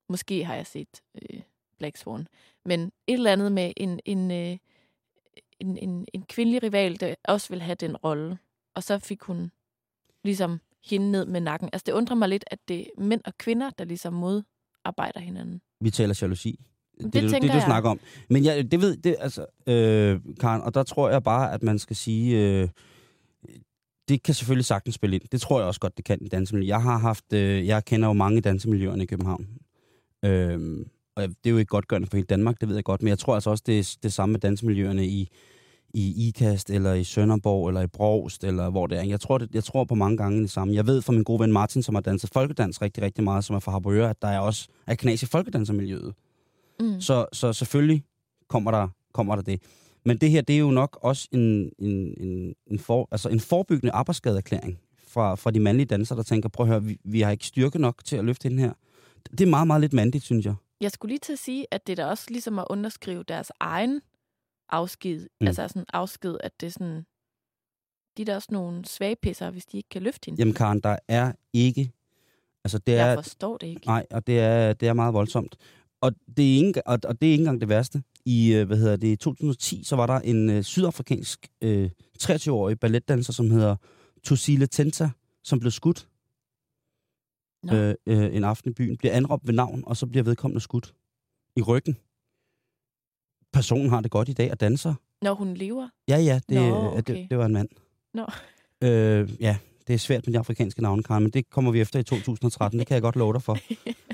Måske 0.09 0.45
har 0.45 0.55
jeg 0.55 0.67
set 0.67 1.03
øh, 1.15 1.41
Black 1.79 1.97
Swan. 1.97 2.29
Men 2.65 2.81
et 2.81 2.93
eller 3.07 3.33
andet 3.33 3.53
med 3.53 3.73
en, 3.77 4.01
en, 4.05 4.31
øh, 4.31 4.59
en, 5.63 5.79
en, 5.79 6.07
en 6.15 6.23
kvindelig 6.23 6.63
rival, 6.63 7.01
der 7.01 7.15
også 7.25 7.49
vil 7.49 7.63
have 7.63 7.75
den 7.75 7.97
rolle. 7.97 8.39
Og 8.77 8.83
så 8.83 8.99
fik 8.99 9.23
hun 9.23 9.51
ligesom 10.25 10.61
hende 10.91 11.11
ned 11.11 11.27
med 11.27 11.41
nakken. 11.41 11.69
Altså 11.73 11.85
det 11.87 11.93
undrer 11.93 12.17
mig 12.17 12.29
lidt, 12.29 12.45
at 12.47 12.59
det 12.69 12.81
er 12.81 12.85
mænd 13.03 13.21
og 13.25 13.39
kvinder, 13.39 13.71
der 13.71 13.85
ligesom 13.85 14.13
modarbejder 14.13 15.21
hinanden. 15.21 15.61
Vi 15.81 15.91
taler 15.91 16.19
jalousi. 16.23 16.61
Det, 16.99 17.13
Det 17.13 17.23
det, 17.23 17.31
det, 17.33 17.43
du 17.43 17.47
jeg. 17.47 17.63
snakker 17.63 17.91
om. 17.91 18.01
Men 18.31 18.45
jeg, 18.45 18.71
det 18.73 18.81
ved, 18.81 18.97
det, 18.97 19.17
altså, 19.19 19.47
øh, 19.67 20.21
Karen, 20.41 20.63
og 20.63 20.75
der 20.75 20.83
tror 20.83 21.11
jeg 21.11 21.23
bare, 21.23 21.53
at 21.53 21.63
man 21.63 21.79
skal 21.79 21.97
sige, 21.97 22.39
øh, 22.63 22.69
det 24.09 24.23
kan 24.23 24.35
selvfølgelig 24.35 24.65
sagtens 24.65 24.95
spille 24.95 25.17
ind. 25.17 25.23
Det 25.33 25.41
tror 25.41 25.59
jeg 25.59 25.67
også 25.67 25.81
godt, 25.81 25.97
det 25.97 26.05
kan 26.05 26.19
i 26.23 26.29
dansemiljøet. 26.29 26.69
Jeg 26.69 26.83
har 26.83 26.99
haft, 26.99 27.33
øh, 27.33 27.67
jeg 27.67 27.85
kender 27.85 28.09
jo 28.09 28.13
mange 28.13 28.41
dansemiljøerne 28.41 29.03
i 29.03 29.07
København. 29.07 29.49
Øh, 30.25 30.87
og 31.17 31.23
det 31.29 31.37
er 31.45 31.51
jo 31.51 31.59
ikke 31.59 31.69
godt 31.69 31.89
gørende 31.89 32.09
for 32.09 32.17
hele 32.17 32.27
Danmark, 32.27 32.61
det 32.61 32.69
ved 32.69 32.77
jeg 32.77 32.85
godt, 32.85 33.03
men 33.03 33.09
jeg 33.09 33.19
tror 33.19 33.35
altså 33.35 33.51
også, 33.51 33.63
det 33.67 33.79
er 33.79 33.97
det 34.03 34.13
samme 34.13 34.33
med 34.33 34.41
dansemiljøerne 34.41 35.07
i, 35.07 35.29
i 35.95 36.29
IKAST, 36.29 36.71
eller 36.71 36.95
i 36.95 37.05
Sønderborg, 37.05 37.69
eller 37.69 37.81
i 37.81 37.87
Brogst, 37.87 38.45
eller 38.45 38.71
hvor 38.71 38.87
det 38.87 38.99
er. 38.99 39.03
Jeg 39.03 39.21
tror, 39.21 39.39
det, 39.39 39.55
jeg 39.55 39.65
tror 39.65 39.85
på 39.85 39.95
mange 39.95 40.17
gange 40.17 40.43
det 40.43 40.51
samme. 40.51 40.75
Jeg 40.75 40.87
ved 40.87 41.03
fra 41.03 41.13
min 41.13 41.23
gode 41.23 41.41
ven 41.41 41.53
Martin, 41.53 41.83
som 41.83 41.95
har 41.95 42.03
danset 42.03 42.31
folkedans 42.33 42.83
rigtig, 42.83 43.03
rigtig 43.03 43.25
meget, 43.25 43.45
som 43.45 43.57
er 43.57 43.61
fra 43.61 43.73
Harboøre, 43.73 44.11
at 44.11 44.23
der 44.23 44.29
er 44.29 44.39
også 44.39 44.69
er 44.87 44.95
knas 44.95 45.23
i 45.23 45.27
folkedansermiljøet. 45.27 46.15
Mm. 46.81 47.01
Så, 47.01 47.27
så 47.33 47.53
selvfølgelig 47.53 48.05
kommer 48.49 48.71
der, 48.71 48.89
kommer 49.13 49.37
der 49.37 49.43
det. 49.43 49.63
Men 50.05 50.17
det 50.17 50.31
her, 50.31 50.41
det 50.41 50.55
er 50.55 50.59
jo 50.59 50.71
nok 50.71 50.99
også 51.03 51.29
en, 51.33 51.71
en, 51.79 52.15
en, 52.21 52.55
en, 52.67 52.79
for, 52.79 53.09
altså 53.11 53.29
en 53.29 53.41
forebyggende 53.41 53.93
arbejdsskadeerklæring 53.93 54.79
fra, 55.09 55.35
fra 55.35 55.51
de 55.51 55.61
mandlige 55.61 55.87
dansere, 55.87 56.17
der 56.17 56.23
tænker, 56.23 56.49
prøv 56.49 56.67
at 56.67 56.73
høre, 56.73 56.85
vi, 56.85 56.99
vi 57.05 57.21
har 57.21 57.31
ikke 57.31 57.47
styrke 57.47 57.79
nok 57.79 58.05
til 58.05 58.17
at 58.17 58.25
løfte 58.25 58.49
den 58.49 58.59
her. 58.59 58.73
Det 59.31 59.41
er 59.41 59.47
meget, 59.47 59.67
meget 59.67 59.81
lidt 59.81 59.93
mandigt, 59.93 60.25
synes 60.25 60.47
jeg. 60.47 60.55
Jeg 60.83 60.91
skulle 60.91 61.11
lige 61.11 61.19
til 61.19 61.33
at 61.33 61.39
sige, 61.39 61.67
at 61.71 61.87
det 61.87 61.93
er 61.99 62.05
da 62.05 62.11
også 62.11 62.25
ligesom 62.31 62.59
at 62.59 62.65
underskrive 62.71 63.23
deres 63.23 63.53
egen 63.61 64.01
afsked. 64.69 65.29
Mm. 65.41 65.47
Altså 65.47 65.69
sådan 65.69 65.85
afsked, 65.93 66.37
at 66.41 66.53
det 66.61 66.67
er 66.67 66.71
sådan... 66.71 67.07
De 68.17 68.23
er 68.23 68.27
da 68.27 68.35
også 68.35 68.49
nogle 68.51 68.85
svage 68.85 69.17
pisser, 69.17 69.51
hvis 69.51 69.67
de 69.67 69.77
ikke 69.77 69.89
kan 69.89 70.03
løfte 70.03 70.27
hende. 70.27 70.41
Jamen 70.41 70.55
Karen, 70.55 70.81
der 70.81 70.97
er 71.09 71.33
ikke... 71.53 71.93
Altså 72.65 72.79
det 72.79 72.97
er, 72.97 73.07
Jeg 73.07 73.17
forstår 73.17 73.57
det 73.57 73.67
ikke. 73.67 73.87
Nej, 73.87 74.07
og 74.11 74.27
det 74.27 74.41
er, 74.41 74.73
det 74.73 74.89
er 74.89 74.93
meget 74.93 75.15
voldsomt. 75.15 75.57
Og 76.01 76.13
det, 76.37 76.53
er 76.53 76.67
ikke, 76.67 76.87
og, 76.87 76.99
og 77.05 77.21
det 77.21 77.29
er 77.29 77.33
ikke 77.33 77.43
engang 77.43 77.61
det 77.61 77.69
værste. 77.69 78.03
I 78.25 78.53
øh, 78.53 78.67
hvad 78.67 78.77
hedder 78.77 78.97
det, 78.97 79.21
2010, 79.21 79.85
så 79.85 79.97
var 79.97 80.07
der 80.07 80.21
en 80.21 80.51
øh, 80.51 80.63
sydafrikansk 80.63 81.49
øh, 81.61 81.91
23-årig 82.23 82.81
balletdanser, 82.81 83.33
som 83.33 83.51
hedder 83.51 83.77
Tusile 84.23 84.67
Tenta, 84.67 85.11
som 85.45 85.61
blev 85.61 85.71
skudt 85.71 86.09
Nå. 87.63 87.75
øh, 87.75 87.95
øh, 88.07 88.37
en 88.37 88.45
aften 88.45 88.71
i 88.71 88.75
byen. 88.75 88.97
Bliver 88.97 89.13
anråbt 89.15 89.47
ved 89.47 89.55
navn, 89.55 89.83
og 89.87 89.97
så 89.97 90.07
bliver 90.07 90.23
vedkommende 90.23 90.61
skudt 90.61 90.95
i 91.57 91.63
ryggen. 91.63 91.97
Personen 93.53 93.91
har 93.91 94.01
det 94.01 94.11
godt 94.11 94.29
i 94.29 94.33
dag 94.33 94.51
og 94.51 94.61
danser. 94.61 94.95
Når 95.23 95.35
hun 95.35 95.55
lever. 95.55 95.89
Ja, 96.09 96.17
ja, 96.17 96.41
det, 96.49 96.57
Nå, 96.57 96.63
øh, 96.63 96.85
okay. 96.85 97.15
det, 97.15 97.31
det 97.31 97.39
var 97.39 97.47
en 97.47 97.53
mand. 97.53 97.69
Nå. 98.15 98.27
Øh, 98.83 99.31
ja, 99.41 99.57
det 99.87 99.95
er 99.95 99.99
svært 99.99 100.27
med 100.27 100.35
de 100.35 100.39
afrikanske 100.39 100.83
navne, 100.83 101.03
Karen, 101.03 101.23
men 101.23 101.33
det 101.33 101.51
kommer 101.51 101.71
vi 101.71 101.81
efter 101.81 101.99
i 101.99 102.03
2013. 102.03 102.79
Det 102.79 102.87
kan 102.87 102.95
jeg 102.95 103.03
godt 103.03 103.17
love 103.17 103.33
dig 103.33 103.43
for. 103.43 103.59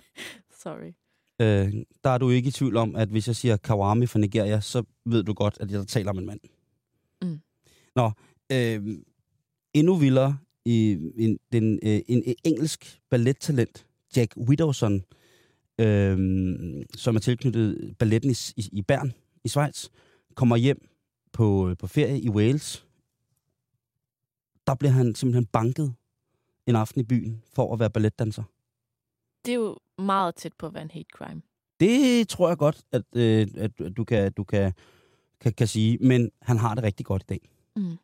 Sorry. 0.62 0.92
Øh, 1.40 1.72
der 2.04 2.10
er 2.10 2.18
du 2.18 2.30
ikke 2.30 2.48
i 2.48 2.50
tvivl 2.50 2.76
om, 2.76 2.96
at 2.96 3.08
hvis 3.08 3.26
jeg 3.26 3.36
siger 3.36 3.56
Kawami 3.56 4.06
fra 4.06 4.18
Nigeria, 4.18 4.60
så 4.60 4.82
ved 5.04 5.22
du 5.22 5.32
godt, 5.32 5.58
at 5.60 5.70
jeg 5.70 5.86
taler 5.86 6.10
om 6.10 6.18
en 6.18 6.26
mand. 6.26 6.40
Mm. 7.22 7.40
Nå, 7.96 8.10
øh, 8.52 8.98
endnu 9.74 9.94
vildere 9.94 10.38
i 10.68 10.98
en, 11.16 11.38
den, 11.52 11.78
øh, 11.82 12.00
en 12.08 12.34
engelsk 12.44 13.00
ballettalent, 13.10 13.86
Jack 14.16 14.36
Widowson, 14.36 15.04
øh, 15.78 16.16
som 16.94 17.16
er 17.16 17.20
tilknyttet 17.20 17.96
balletten 17.98 18.30
i, 18.30 18.34
i, 18.56 18.68
i 18.72 18.82
Bern 18.82 19.12
i 19.44 19.48
Schweiz, 19.48 19.88
kommer 20.34 20.56
hjem 20.56 20.88
på, 21.32 21.74
på 21.78 21.86
ferie 21.86 22.20
i 22.20 22.28
Wales. 22.28 22.86
Der 24.66 24.74
bliver 24.74 24.92
han 24.92 25.14
simpelthen 25.14 25.46
banket 25.46 25.94
en 26.66 26.76
aften 26.76 27.00
i 27.00 27.04
byen 27.04 27.42
for 27.54 27.72
at 27.72 27.80
være 27.80 27.90
balletdanser. 27.90 28.42
Det 29.44 29.50
er 29.50 29.56
jo 29.56 29.78
meget 29.98 30.34
tæt 30.34 30.52
på 30.58 30.66
at 30.66 30.74
være 30.74 30.82
en 30.82 30.90
hate 30.90 31.08
crime. 31.14 31.42
Det 31.80 32.28
tror 32.28 32.48
jeg 32.48 32.58
godt, 32.58 32.82
at, 32.92 33.02
øh, 33.16 33.46
at 33.56 33.70
du, 33.96 34.04
kan, 34.04 34.32
du 34.32 34.44
kan, 34.44 34.72
kan, 35.40 35.52
kan 35.52 35.66
sige. 35.66 35.98
Men 36.00 36.30
han 36.42 36.56
har 36.56 36.74
det 36.74 36.84
rigtig 36.84 37.06
godt 37.06 37.22
i 37.22 37.26
dag. 37.28 37.40
Mm. 37.76 37.96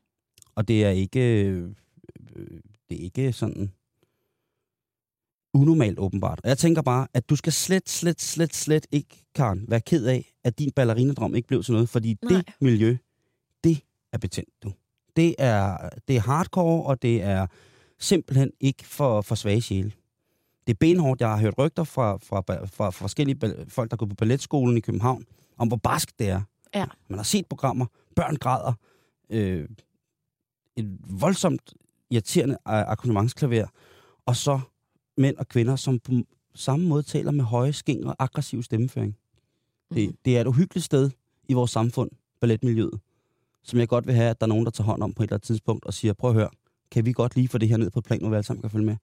Og 0.55 0.69
det 0.69 0.85
er 0.85 0.91
ikke, 0.91 1.47
øh, 1.47 1.71
det 2.89 3.01
er 3.01 3.05
ikke 3.05 3.33
sådan 3.33 3.73
unormalt 5.55 5.99
åbenbart. 5.99 6.41
Og 6.43 6.49
jeg 6.49 6.59
tænker 6.59 6.83
bare, 6.83 7.07
at 7.15 7.31
du 7.31 7.37
skal 7.37 7.53
slet, 7.53 7.89
slet, 7.89 8.21
slet, 8.21 8.55
slet 8.55 8.87
ikke, 8.93 9.25
Karen, 9.35 9.65
være 9.69 9.81
ked 9.81 10.07
af, 10.07 10.35
at 10.45 10.59
din 10.59 10.71
ballerinedrøm 10.71 11.35
ikke 11.35 11.49
blev 11.49 11.63
til 11.63 11.73
noget. 11.73 11.89
Fordi 11.89 12.17
Nej. 12.23 12.33
det 12.33 12.55
miljø, 12.61 12.97
det 13.65 13.85
er 14.13 14.19
betændt, 14.19 14.63
du. 14.63 14.73
Det 15.17 15.35
er, 15.39 15.89
det 16.09 16.17
er 16.17 16.21
hardcore, 16.21 16.87
og 16.87 17.03
det 17.03 17.23
er 17.23 17.47
simpelthen 17.99 18.51
ikke 18.61 18.85
for, 18.87 19.21
for 19.21 19.35
svage 19.35 19.61
sjæle. 19.61 19.93
Det 20.67 20.73
er 20.73 20.79
benhårdt. 20.81 21.21
Jeg 21.21 21.29
har 21.29 21.41
hørt 21.41 21.59
rygter 21.59 21.85
fra, 21.85 22.17
fra, 22.17 22.41
fra, 22.41 22.67
fra 22.67 22.91
forskellige 22.91 23.67
folk, 23.69 23.91
der 23.91 23.97
går 23.97 24.07
på 24.07 24.15
balletskolen 24.15 24.77
i 24.77 24.81
København, 24.81 25.25
om 25.57 25.69
hvor 25.69 25.77
barsk 25.77 26.19
det 26.19 26.29
er. 26.29 26.43
Ja. 26.75 26.87
Man 27.09 27.19
har 27.19 27.25
set 27.25 27.47
programmer, 27.47 27.87
børn 28.17 28.37
græder, 28.37 28.73
øh, 29.31 29.69
et 30.77 30.99
voldsomt 31.09 31.75
irriterende 32.11 32.59
akkompagnementsklaver, 32.65 33.67
og 34.27 34.37
så 34.37 34.61
mænd 35.17 35.37
og 35.37 35.49
kvinder, 35.49 35.77
som 35.77 35.99
på 35.99 36.13
samme 36.55 36.87
måde 36.89 37.03
taler 37.03 37.31
med 37.31 37.45
høje 37.45 37.73
skæng 37.73 38.07
og 38.07 38.17
aggressiv 38.19 38.63
stemmeføring. 38.63 39.17
Det, 39.95 40.09
Mhm. 40.09 40.17
det 40.25 40.37
er 40.37 40.41
et 40.41 40.47
uhyggeligt 40.47 40.85
sted 40.85 41.11
i 41.49 41.53
vores 41.53 41.71
samfund, 41.71 42.11
balletmiljøet, 42.41 43.01
som 43.63 43.79
jeg 43.79 43.89
godt 43.89 44.07
vil 44.07 44.15
have, 44.15 44.31
at 44.31 44.41
der 44.41 44.47
er 44.47 44.49
nogen, 44.49 44.65
der 44.65 44.71
tager 44.71 44.87
hånd 44.87 45.03
om 45.03 45.13
på 45.15 45.23
et 45.23 45.27
eller 45.27 45.37
andet 45.37 45.47
tidspunkt 45.47 45.85
og 45.85 45.95
siger, 45.95 46.13
prøv 46.13 46.31
at 46.31 46.35
høre, 46.37 46.51
kan 46.91 47.05
vi 47.05 47.13
godt 47.13 47.37
lige 47.37 47.49
få 47.49 47.59
det 47.59 47.69
her 47.69 47.77
ned 47.77 47.91
på 47.91 47.99
et 47.99 48.05
plan, 48.05 48.21
hvor 48.21 48.29
vi 48.29 48.35
alle 48.37 48.47
sammen 48.47 48.61
kan 48.61 48.71
følge 48.71 48.87
med? 48.87 48.97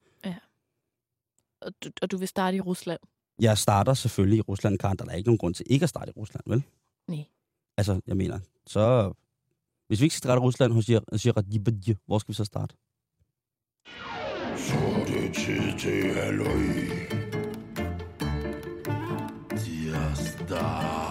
Og, 1.61 1.71
du, 1.83 1.89
og 2.01 2.11
du 2.11 2.17
vil 2.17 2.27
starte 2.27 2.57
i 2.57 2.61
Rusland. 2.61 2.99
Jeg 3.39 3.57
starter 3.57 3.93
selvfølgelig 3.93 4.37
i 4.37 4.41
Rusland, 4.41 4.77
Karen. 4.79 4.97
Der 4.97 5.05
er 5.09 5.15
ikke 5.15 5.27
nogen 5.27 5.37
grund 5.37 5.53
til 5.53 5.65
ikke 5.69 5.83
at 5.83 5.89
starte 5.89 6.09
i 6.09 6.19
Rusland, 6.19 6.43
vel? 6.47 6.63
Nej. 7.07 7.25
Altså, 7.77 8.01
jeg 8.07 8.17
mener, 8.17 8.39
så... 8.67 9.13
Hvis 9.87 9.99
vi 9.99 10.05
ikke 10.05 10.15
skal 10.15 10.27
starte 10.27 10.39
i 10.39 10.41
Rusland 10.41 10.73
hos 11.11 11.25
Jiradibadje, 11.25 11.97
hvor 12.05 12.19
skal 12.19 12.27
vi 12.31 12.35
så 12.35 12.43
starte? 12.45 12.75
Så 14.55 14.73
er 14.73 15.05
det 15.05 15.33
tid 15.35 15.79
til 15.79 16.13
halløj. 16.13 16.63
Tirsdag. 19.57 21.01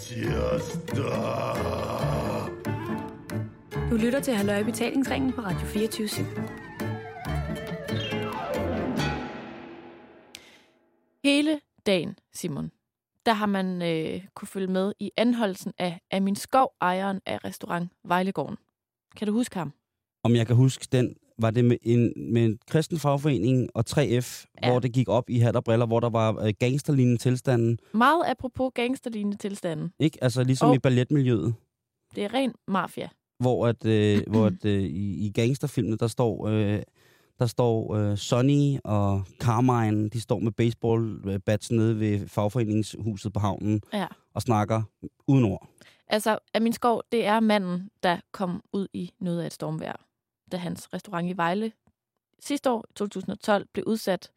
Tirsdag. 0.00 1.12
Du 3.90 3.96
lytter 3.96 4.20
til 4.20 4.34
Halløj 4.34 4.62
Betalingsringen 4.62 5.32
på 5.32 5.40
Radio 5.40 5.66
24 5.66 6.08
Hele 11.24 11.60
dagen, 11.86 12.18
Simon, 12.32 12.70
der 13.26 13.32
har 13.32 13.46
man 13.46 13.82
øh, 13.82 14.26
kunne 14.34 14.48
følge 14.48 14.66
med 14.66 14.92
i 15.00 15.10
anholdelsen 15.16 15.72
af 15.78 16.00
Amin 16.10 16.36
Skov, 16.36 16.72
ejeren 16.80 17.20
af 17.26 17.44
restaurant 17.44 17.92
Vejlegården. 18.04 18.56
Kan 19.16 19.26
du 19.26 19.32
huske 19.32 19.58
ham? 19.58 19.72
Om 20.24 20.34
jeg 20.34 20.46
kan 20.46 20.56
huske 20.56 20.86
den, 20.92 21.14
var 21.38 21.50
det 21.50 21.64
med 21.64 21.76
en, 21.82 22.12
med 22.32 22.44
en 22.44 22.58
kristen 22.70 22.98
fagforening 22.98 23.68
og 23.74 23.84
3F, 23.90 24.44
ja. 24.62 24.70
Hvor 24.70 24.78
det 24.78 24.92
gik 24.92 25.08
op 25.08 25.30
i 25.30 25.38
hat 25.38 25.56
og 25.56 25.64
briller, 25.64 25.86
hvor 25.86 26.00
der 26.00 26.10
var 26.10 26.44
øh, 26.44 26.52
gangsterlignende 26.58 27.18
tilstanden. 27.18 27.78
Meget 27.94 28.22
apropos 28.26 28.70
gangsterlignende 28.74 29.36
tilstanden. 29.36 29.92
Ikke? 29.98 30.18
Altså 30.24 30.44
ligesom 30.44 30.68
Og- 30.68 30.74
i 30.74 30.78
balletmiljøet, 30.78 31.54
Det 32.14 32.24
er 32.24 32.34
ren 32.34 32.52
mafia. 32.68 33.08
hvor, 33.38 33.66
at, 33.66 33.86
øh, 33.86 34.20
hvor 34.32 34.46
at, 34.46 34.64
øh, 34.64 34.82
i, 34.82 35.26
i 35.26 35.30
gangsterfilmene, 35.34 35.96
der 35.96 36.06
står... 36.06 36.48
Øh, 36.48 36.82
der 37.38 37.46
står 37.46 37.94
øh, 37.96 38.16
Sonny 38.18 38.78
og 38.84 39.24
Carmine, 39.40 40.08
de 40.08 40.20
står 40.20 40.38
med 40.38 40.52
baseballbats 40.52 41.70
nede 41.70 42.00
ved 42.00 42.28
fagforeningshuset 42.28 43.32
på 43.32 43.40
havnen 43.40 43.80
Ja. 43.92 44.06
og 44.34 44.42
snakker 44.42 44.82
uden 45.26 45.44
ord. 45.44 45.68
Altså, 46.06 46.38
Amin 46.54 46.72
Skov, 46.72 47.02
det 47.12 47.26
er 47.26 47.40
manden, 47.40 47.88
der 48.02 48.16
kom 48.32 48.60
ud 48.72 48.86
i 48.92 49.10
noget 49.20 49.42
af 49.42 49.46
et 49.46 49.52
stormvejr, 49.52 49.96
da 50.52 50.56
hans 50.56 50.92
restaurant 50.92 51.28
i 51.28 51.36
Vejle 51.36 51.72
sidste 52.40 52.70
år, 52.70 52.84
2012, 52.94 53.66
blev 53.72 53.84
udsat 53.86 54.30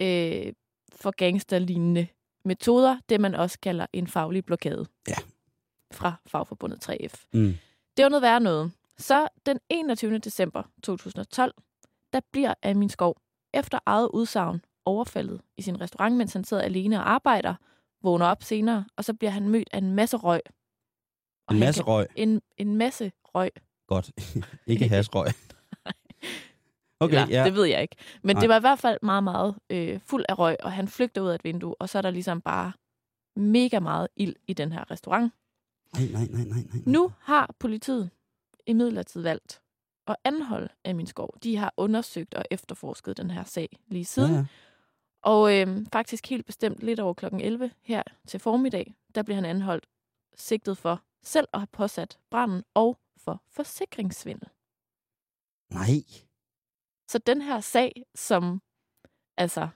øh, 0.00 0.52
for 0.92 1.10
gangsterlignende 1.10 2.06
metoder, 2.44 2.98
det 3.08 3.20
man 3.20 3.34
også 3.34 3.58
kalder 3.62 3.86
en 3.92 4.06
faglig 4.06 4.44
blokade. 4.44 4.86
Ja. 5.08 5.14
Fra 5.92 6.14
fagforbundet 6.26 6.88
3F. 6.90 7.24
Mm. 7.32 7.54
Det 7.96 8.02
var 8.02 8.08
noget 8.08 8.22
værre 8.22 8.40
noget. 8.40 8.72
Så 8.98 9.28
den 9.46 9.58
21. 9.68 10.18
december 10.18 10.62
2012, 10.82 11.54
der 12.12 12.20
bliver 12.32 12.54
Amin 12.62 12.88
Skov 12.88 13.16
efter 13.54 13.78
eget 13.86 14.08
udsagn 14.14 14.64
overfaldet 14.84 15.40
i 15.56 15.62
sin 15.62 15.80
restaurant, 15.80 16.16
mens 16.16 16.32
han 16.32 16.44
sidder 16.44 16.62
alene 16.62 16.98
og 16.98 17.10
arbejder, 17.10 17.54
vågner 18.02 18.26
op 18.26 18.42
senere, 18.42 18.84
og 18.96 19.04
så 19.04 19.14
bliver 19.14 19.30
han 19.30 19.48
mødt 19.48 19.68
af 19.72 19.78
en 19.78 19.94
masse 19.94 20.16
røg. 20.16 20.40
Og 21.46 21.54
En 21.54 21.60
masse 21.60 21.82
kan- 21.82 21.86
røg. 21.92 22.06
En, 22.16 22.42
en 22.56 22.76
masse 22.76 23.12
røg. 23.24 23.50
Godt. 23.86 24.10
ikke 24.66 24.88
hasrøg. 24.94 25.26
Okay, 27.02 27.22
Eller, 27.22 27.26
ja. 27.38 27.44
Det 27.44 27.54
ved 27.54 27.64
jeg 27.64 27.82
ikke. 27.82 27.96
Men 28.22 28.36
Nej. 28.36 28.40
det 28.40 28.48
var 28.48 28.56
i 28.56 28.60
hvert 28.60 28.78
fald 28.78 28.98
meget, 29.02 29.24
meget 29.24 29.54
øh, 29.70 30.00
fuld 30.06 30.24
af 30.28 30.38
røg, 30.38 30.56
og 30.62 30.72
han 30.72 30.88
flygter 30.88 31.20
ud 31.20 31.28
af 31.28 31.34
et 31.34 31.44
vindue, 31.44 31.74
og 31.78 31.88
så 31.88 31.98
er 31.98 32.02
der 32.02 32.10
ligesom 32.10 32.40
bare 32.40 32.72
mega 33.36 33.80
meget 33.80 34.08
ild 34.16 34.36
i 34.46 34.52
den 34.52 34.72
her 34.72 34.90
restaurant. 34.90 35.32
Nej, 35.94 36.08
nej, 36.12 36.26
nej, 36.30 36.44
nej, 36.44 36.58
nej. 36.74 36.82
Nu 36.86 37.12
har 37.20 37.54
politiet 37.58 38.10
imidlertid 38.66 39.22
valgt 39.22 39.60
at 40.06 40.16
anholde 40.24 40.68
Amin 40.84 41.06
Skov. 41.06 41.34
De 41.42 41.56
har 41.56 41.74
undersøgt 41.76 42.34
og 42.34 42.44
efterforsket 42.50 43.16
den 43.16 43.30
her 43.30 43.44
sag 43.44 43.78
lige 43.88 44.04
siden. 44.04 44.30
Ja, 44.30 44.36
ja. 44.36 44.44
Og 45.22 45.58
øh, 45.58 45.86
faktisk 45.92 46.26
helt 46.30 46.46
bestemt 46.46 46.82
lidt 46.82 47.00
over 47.00 47.14
kl. 47.14 47.24
11 47.40 47.70
her 47.82 48.02
til 48.26 48.40
formiddag, 48.40 48.94
der 49.14 49.22
bliver 49.22 49.34
han 49.34 49.44
anholdt 49.44 49.86
sigtet 50.36 50.78
for 50.78 51.02
selv 51.22 51.48
at 51.52 51.60
have 51.60 51.66
påsat 51.72 52.18
branden 52.30 52.62
og 52.74 52.98
for 53.16 53.42
forsikringssvindel. 53.50 54.48
Nej. 55.72 56.02
Så 57.08 57.18
den 57.18 57.42
her 57.42 57.60
sag, 57.60 58.04
som 58.14 58.62
altså 59.36 59.68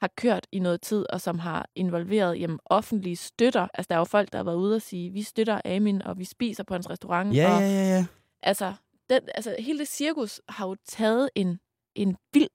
har 0.00 0.10
kørt 0.16 0.46
i 0.52 0.58
noget 0.58 0.80
tid, 0.80 1.06
og 1.10 1.20
som 1.20 1.38
har 1.38 1.68
involveret 1.74 2.40
jamen, 2.40 2.58
offentlige 2.64 3.16
støtter. 3.16 3.68
Altså, 3.74 3.86
der 3.88 3.94
er 3.94 3.98
jo 3.98 4.04
folk, 4.04 4.32
der 4.32 4.38
har 4.38 4.44
været 4.44 4.56
ude 4.56 4.76
og 4.76 4.82
sige, 4.82 5.10
vi 5.10 5.22
støtter 5.22 5.60
Amin, 5.64 6.02
og 6.02 6.18
vi 6.18 6.24
spiser 6.24 6.64
på 6.64 6.74
hans 6.74 6.90
restaurant. 6.90 7.34
Ja, 7.36 7.54
og, 7.54 7.60
ja, 7.60 7.68
ja, 7.68 7.96
ja. 7.96 8.06
Altså, 8.42 8.74
den, 9.10 9.20
altså, 9.34 9.56
hele 9.58 9.78
det 9.78 9.88
cirkus 9.88 10.40
har 10.48 10.66
jo 10.68 10.76
taget 10.84 11.30
en, 11.34 11.60
en 11.94 12.16
vild 12.32 12.50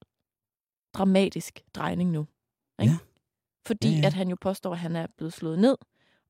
dramatisk 0.94 1.64
drejning 1.76 2.12
nu. 2.12 2.28
Ikke? 2.82 2.92
Ja. 2.94 2.98
Fordi 3.68 3.90
Ja, 3.90 4.00
ja. 4.00 4.06
at 4.06 4.14
han 4.14 4.30
jo 4.30 4.38
påstår, 4.42 4.72
at 4.72 4.80
han 4.80 4.96
er 4.96 5.08
blevet 5.18 5.34
slået 5.34 5.60
ned, 5.60 5.78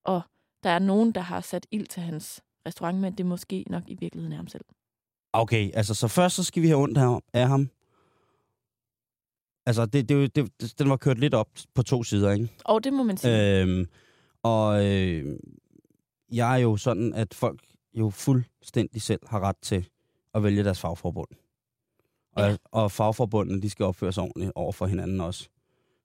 og 0.03 0.21
der 0.63 0.69
er 0.69 0.79
nogen, 0.79 1.11
der 1.11 1.21
har 1.21 1.41
sat 1.41 1.67
ild 1.71 1.87
til 1.87 2.01
hans 2.03 2.41
restaurant, 2.67 2.99
men 2.99 3.11
det 3.13 3.19
er 3.19 3.27
måske 3.27 3.65
nok 3.67 3.83
i 3.87 3.95
virkeligheden 3.95 4.31
er 4.31 4.37
ham 4.37 4.47
selv. 4.47 4.65
Okay, 5.41 5.71
altså 5.73 5.93
så 5.93 6.07
først 6.07 6.35
så 6.35 6.43
skal 6.43 6.61
vi 6.63 6.67
have 6.67 6.79
ondt 6.79 6.97
her 6.97 7.19
af 7.33 7.47
ham. 7.47 7.69
Altså, 9.65 9.85
det, 9.85 10.09
det, 10.09 10.35
det, 10.35 10.51
det, 10.61 10.79
den 10.79 10.89
var 10.89 10.97
kørt 10.97 11.17
lidt 11.19 11.33
op 11.33 11.49
på 11.75 11.83
to 11.83 12.03
sider, 12.03 12.31
ikke? 12.31 12.49
Og 12.65 12.83
det 12.83 12.93
må 12.93 13.03
man 13.03 13.17
sige. 13.17 13.61
Øhm, 13.61 13.85
og 14.43 14.85
øh, 14.85 15.39
jeg 16.31 16.53
er 16.53 16.57
jo 16.57 16.77
sådan, 16.77 17.13
at 17.13 17.33
folk 17.33 17.59
jo 17.93 18.09
fuldstændig 18.09 19.01
selv 19.01 19.19
har 19.27 19.39
ret 19.39 19.57
til 19.61 19.89
at 20.33 20.43
vælge 20.43 20.63
deres 20.63 20.79
fagforbund. 20.79 21.27
Og, 22.31 22.41
Ja. 22.43 22.49
ja. 22.49 22.57
og 22.71 22.91
fagforbundene, 22.91 23.61
de 23.61 23.69
skal 23.69 23.85
opføre 23.85 24.11
sig 24.13 24.23
ordentligt 24.23 24.51
over 24.55 24.71
for 24.71 24.85
hinanden 24.85 25.21
også. 25.21 25.49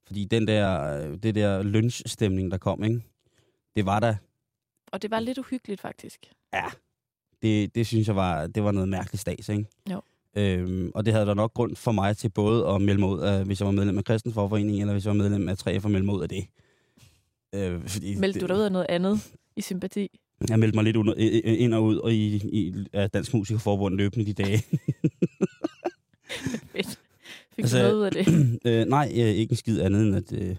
Fordi 0.05 0.25
den 0.25 0.47
der, 0.47 0.81
øh, 1.11 1.17
det 1.23 1.35
der 1.35 1.63
lynchstemning, 1.63 2.51
der 2.51 2.57
kom, 2.57 2.83
ikke? 2.83 3.01
det 3.75 3.85
var 3.85 3.99
da, 3.99 4.17
Og 4.91 5.01
det 5.01 5.11
var 5.11 5.19
lidt 5.19 5.37
uhyggeligt, 5.37 5.81
faktisk. 5.81 6.33
ja, 6.53 6.65
det, 7.41 7.75
det 7.75 7.87
synes 7.87 8.07
jeg 8.07 8.15
var, 8.15 8.47
det 8.47 8.63
var 8.63 8.71
noget 8.71 8.89
mærkeligt 8.89 9.21
stas, 9.21 9.49
ikke? 9.49 9.65
Jo. 9.91 10.01
Øhm, 10.35 10.91
og 10.95 11.05
det 11.05 11.13
havde 11.13 11.25
der 11.25 11.33
nok 11.33 11.53
grund 11.53 11.75
for 11.75 11.91
mig 11.91 12.17
til 12.17 12.29
både 12.29 12.67
at 12.67 12.81
melde 12.81 12.99
mig 12.99 13.09
ud 13.09 13.19
af, 13.19 13.45
hvis 13.45 13.59
jeg 13.59 13.65
var 13.65 13.71
medlem 13.71 13.97
af 13.97 14.03
Kristens 14.05 14.33
Forforening, 14.33 14.79
eller 14.79 14.93
hvis 14.93 15.05
jeg 15.05 15.09
var 15.17 15.17
medlem 15.23 15.49
af 15.49 15.55
3F, 15.67 15.69
at 15.85 15.91
melde 15.91 16.05
mig 16.05 16.15
ud 16.15 16.21
af 16.23 16.29
det. 16.29 16.45
Øh, 17.55 17.81
fordi 17.87 18.15
Meldte 18.15 18.39
du 18.39 18.43
det- 18.43 18.49
dig 18.49 18.57
ud 18.57 18.61
af 18.63 18.71
noget 18.71 18.85
andet 18.89 19.31
i 19.55 19.61
sympati? 19.61 20.19
Jeg 20.49 20.59
meldte 20.59 20.75
mig 20.75 20.83
lidt 20.83 20.95
under, 20.95 21.13
ind 21.43 21.73
og 21.73 21.83
ud 21.83 21.97
og 21.97 22.13
i, 22.13 22.35
i 22.35 22.73
af 22.93 23.09
Dansk 23.09 23.33
Musikerforbund 23.33 23.95
løbende 23.95 24.25
de 24.25 24.33
dage. 24.43 24.57
Fedt. 26.73 26.99
Fik 27.55 27.63
Altså, 27.63 27.77
du 27.77 27.83
noget 27.83 27.95
ud 27.95 28.03
af 28.03 28.11
det? 28.11 28.59
øh, 28.65 28.85
nej, 28.85 29.11
øh, 29.15 29.19
ikke 29.25 29.51
en 29.51 29.57
skid 29.57 29.81
andet 29.81 30.01
end 30.01 30.15
at... 30.15 30.33
Øh, 30.33 30.55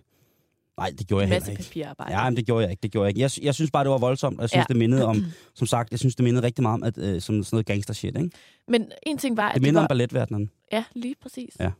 nej, 0.76 0.92
det 0.98 1.06
gjorde 1.08 1.22
jeg 1.22 1.28
heller 1.32 1.48
ikke. 1.50 1.62
papirarbejde. 1.62 2.12
Ja, 2.18 2.30
men 2.30 2.36
det 2.36 2.46
gjorde 2.46 2.62
jeg 2.62 2.70
ikke. 2.70 2.80
Det 2.82 2.92
gjorde 2.92 3.04
jeg 3.04 3.08
ikke. 3.10 3.20
Jeg, 3.20 3.30
jeg 3.44 3.54
synes 3.54 3.70
bare, 3.70 3.84
det 3.84 3.90
var 3.90 3.98
voldsomt. 3.98 4.36
og 4.38 4.42
Jeg 4.42 4.50
synes, 4.50 4.60
Ja. 4.60 4.64
det 4.68 4.76
mindede 4.76 5.04
om... 5.04 5.16
Som 5.54 5.66
sagt, 5.66 5.90
jeg 5.90 5.98
synes, 5.98 6.16
det 6.16 6.24
mindede 6.24 6.42
rigtig 6.46 6.62
meget 6.62 6.74
om 6.74 6.82
at, 6.82 6.98
øh, 6.98 7.20
som 7.20 7.42
sådan 7.42 7.54
noget 7.56 7.66
gangster 7.66 7.94
shit, 7.94 8.16
ikke? 8.16 8.30
Men 8.68 8.92
en 9.02 9.18
ting 9.18 9.36
var, 9.36 9.48
at 9.48 9.54
Det 9.54 9.62
minder 9.62 9.80
var... 9.80 9.84
om 9.84 9.88
balletverdenen. 9.88 10.50
Ja, 10.72 10.84
lige 10.94 11.14
præcis. 11.22 11.56
Ja. 11.60 11.70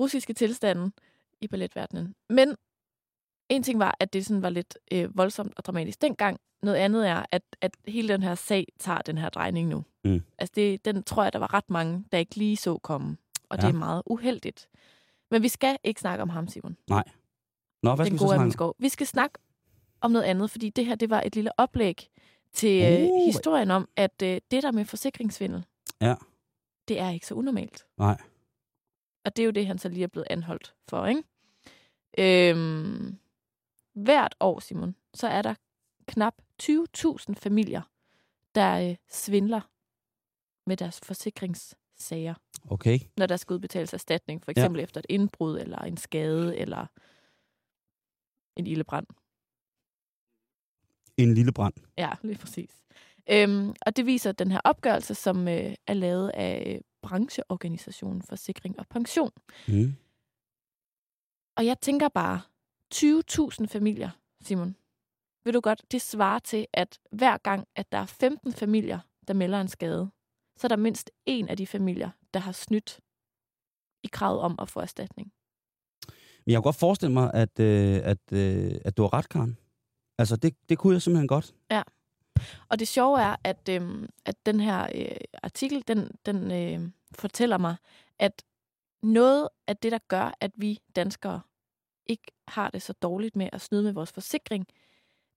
Russiske 0.00 0.32
tilstanden 0.32 0.92
i 1.40 1.48
balletverdenen. 1.48 2.14
Men 2.30 2.54
en 3.48 3.62
ting 3.62 3.78
var, 3.78 3.96
at 4.00 4.12
det 4.12 4.26
sådan 4.26 4.42
var 4.42 4.48
lidt 4.50 4.78
øh, 4.92 5.16
voldsomt 5.16 5.52
og 5.56 5.64
dramatisk 5.64 6.02
dengang. 6.02 6.40
Noget 6.62 6.76
andet 6.78 7.08
er, 7.08 7.24
at, 7.32 7.42
at 7.60 7.70
hele 7.88 8.08
den 8.08 8.22
her 8.22 8.34
sag 8.34 8.66
tager 8.78 8.98
den 8.98 9.18
her 9.18 9.28
drejning 9.28 9.68
nu. 9.68 9.84
Mm. 10.04 10.22
Altså 10.38 10.52
det, 10.56 10.84
den 10.84 11.02
tror 11.02 11.22
jeg, 11.22 11.32
der 11.32 11.38
var 11.38 11.54
ret 11.54 11.70
mange, 11.70 12.04
der 12.12 12.18
ikke 12.18 12.36
lige 12.36 12.56
så 12.56 12.78
komme. 12.78 13.16
Og 13.48 13.56
det 13.58 13.64
Ja. 13.64 13.68
er 13.68 13.72
meget 13.72 14.02
uheldigt. 14.06 14.68
Men 15.30 15.42
vi 15.42 15.48
skal 15.48 15.76
ikke 15.84 16.00
snakke 16.00 16.22
om 16.22 16.28
ham, 16.28 16.48
Simon. 16.48 16.76
Nå, 17.84 17.94
hvad 17.94 18.06
skal 18.06 18.10
den 18.10 18.14
vi 18.14 18.18
så 18.18 18.24
gode 18.34 18.36
om? 18.38 18.50
Skov. 18.50 18.74
Vi 18.78 18.88
skal 18.88 19.06
snakke 19.06 19.38
om 20.00 20.10
noget 20.10 20.24
andet, 20.24 20.50
fordi 20.50 20.70
det 20.70 20.86
her 20.86 20.94
det 20.94 21.10
var 21.10 21.22
et 21.26 21.34
lille 21.34 21.60
oplæg 21.60 22.08
til 22.52 22.82
øh, 22.82 23.08
Uh. 23.10 23.26
historien 23.26 23.70
om, 23.70 23.88
at 23.96 24.22
øh, 24.22 24.40
det 24.50 24.62
der 24.62 24.72
med 24.72 24.84
forsikringssvindel, 24.84 25.64
Ja. 26.00 26.14
det 26.88 27.00
er 27.00 27.10
ikke 27.10 27.26
så 27.26 27.34
unormalt. 27.34 27.84
Nej. 27.98 28.20
Og 29.24 29.36
det 29.36 29.42
er 29.42 29.46
jo 29.46 29.50
det, 29.52 29.66
han 29.66 29.78
så 29.78 29.88
lige 29.88 30.04
er 30.04 30.08
blevet 30.08 30.26
anholdt 30.30 30.74
for, 30.88 31.06
ikke? 31.06 31.22
Øhm, 32.18 33.18
hvert 33.94 34.34
år, 34.40 34.60
Simon, 34.60 34.94
så 35.14 35.28
er 35.28 35.42
der 35.42 35.54
knap 36.06 36.34
20.000 36.62 37.34
familier, 37.34 37.82
der 38.54 38.88
øh, 38.90 38.96
svindler 39.10 39.60
med 40.66 40.76
deres 40.76 41.00
forsikringssager, 41.00 42.34
Okay. 42.70 42.98
når 43.16 43.26
der 43.26 43.36
skal 43.36 43.54
udbetales 43.54 43.94
erstatning, 43.94 44.44
for 44.44 44.52
Ja. 44.56 44.60
eksempel 44.60 44.82
efter 44.82 45.00
et 45.00 45.06
indbrud, 45.08 45.58
eller 45.58 45.78
en 45.78 45.96
skade, 45.96 46.56
eller 46.58 46.86
en 48.56 48.66
ildebrand. 48.66 49.06
En 51.16 51.34
lille 51.34 51.52
brand. 51.52 51.74
Ja, 51.98 52.10
lige 52.22 52.38
præcis. 52.38 52.70
Øhm, 53.30 53.74
og 53.86 53.96
det 53.96 54.06
viser 54.06 54.32
den 54.32 54.50
her 54.50 54.60
opgørelse, 54.64 55.14
som 55.14 55.48
øh, 55.48 55.74
er 55.86 55.94
lavet 55.94 56.30
af 56.34 56.74
øh, 56.74 56.80
brancheorganisationen 57.02 58.22
Forsikring 58.22 58.78
og 58.78 58.86
Pension. 58.88 59.30
Mm. 59.68 59.94
Og 61.56 61.66
jeg 61.66 61.80
tænker 61.80 62.08
bare, 62.08 62.40
20.000 62.94 63.66
familier, 63.66 64.10
Simon. 64.40 64.76
Ved 65.44 65.52
du 65.52 65.60
godt, 65.60 65.82
det 65.92 66.02
svarer 66.02 66.38
til, 66.38 66.66
at 66.72 67.00
hver 67.12 67.38
gang, 67.38 67.68
at 67.76 67.92
der 67.92 67.98
er 67.98 68.06
15 68.06 68.52
familier, 68.52 69.00
der 69.28 69.34
melder 69.34 69.60
en 69.60 69.68
skade, 69.68 70.10
så 70.56 70.66
er 70.66 70.68
der 70.68 70.76
mindst 70.76 71.10
en 71.26 71.48
af 71.48 71.56
de 71.56 71.66
familier, 71.66 72.10
der 72.34 72.40
har 72.40 72.52
snydt 72.52 73.00
i 74.02 74.08
kravet 74.12 74.40
om 74.40 74.58
at 74.58 74.68
få 74.68 74.80
erstatning. 74.80 75.32
Men 76.46 76.52
jeg 76.52 76.58
kunne 76.58 76.62
godt 76.62 76.76
forestille 76.76 77.12
mig, 77.12 77.30
at, 77.34 77.60
øh, 77.60 78.00
at, 78.04 78.32
øh, 78.32 78.74
at 78.84 78.96
du 78.96 79.02
har 79.02 79.14
ret, 79.14 79.28
Karen. 79.28 79.58
Altså, 80.18 80.36
det, 80.36 80.54
det 80.68 80.78
kunne 80.78 80.94
jeg 80.94 81.02
simpelthen 81.02 81.28
godt. 81.28 81.54
Og 82.68 82.78
det 82.78 82.88
sjove 82.88 83.20
er, 83.20 83.36
at, 83.44 83.68
øhm, 83.70 84.08
at 84.24 84.46
den 84.46 84.60
her 84.60 84.86
øh, 84.94 85.16
artikel, 85.42 85.84
den, 85.88 86.10
den 86.26 86.50
øh, 86.50 86.90
fortæller 87.14 87.58
mig, 87.58 87.76
at 88.18 88.44
noget 89.02 89.48
af 89.66 89.76
det, 89.76 89.92
der 89.92 89.98
gør, 90.08 90.34
at 90.40 90.50
vi 90.54 90.78
danskere 90.96 91.40
ikke 92.06 92.32
har 92.48 92.70
det 92.70 92.82
så 92.82 92.92
dårligt 92.92 93.36
med 93.36 93.48
at 93.52 93.60
snyde 93.60 93.82
med 93.82 93.92
vores 93.92 94.12
forsikring, 94.12 94.66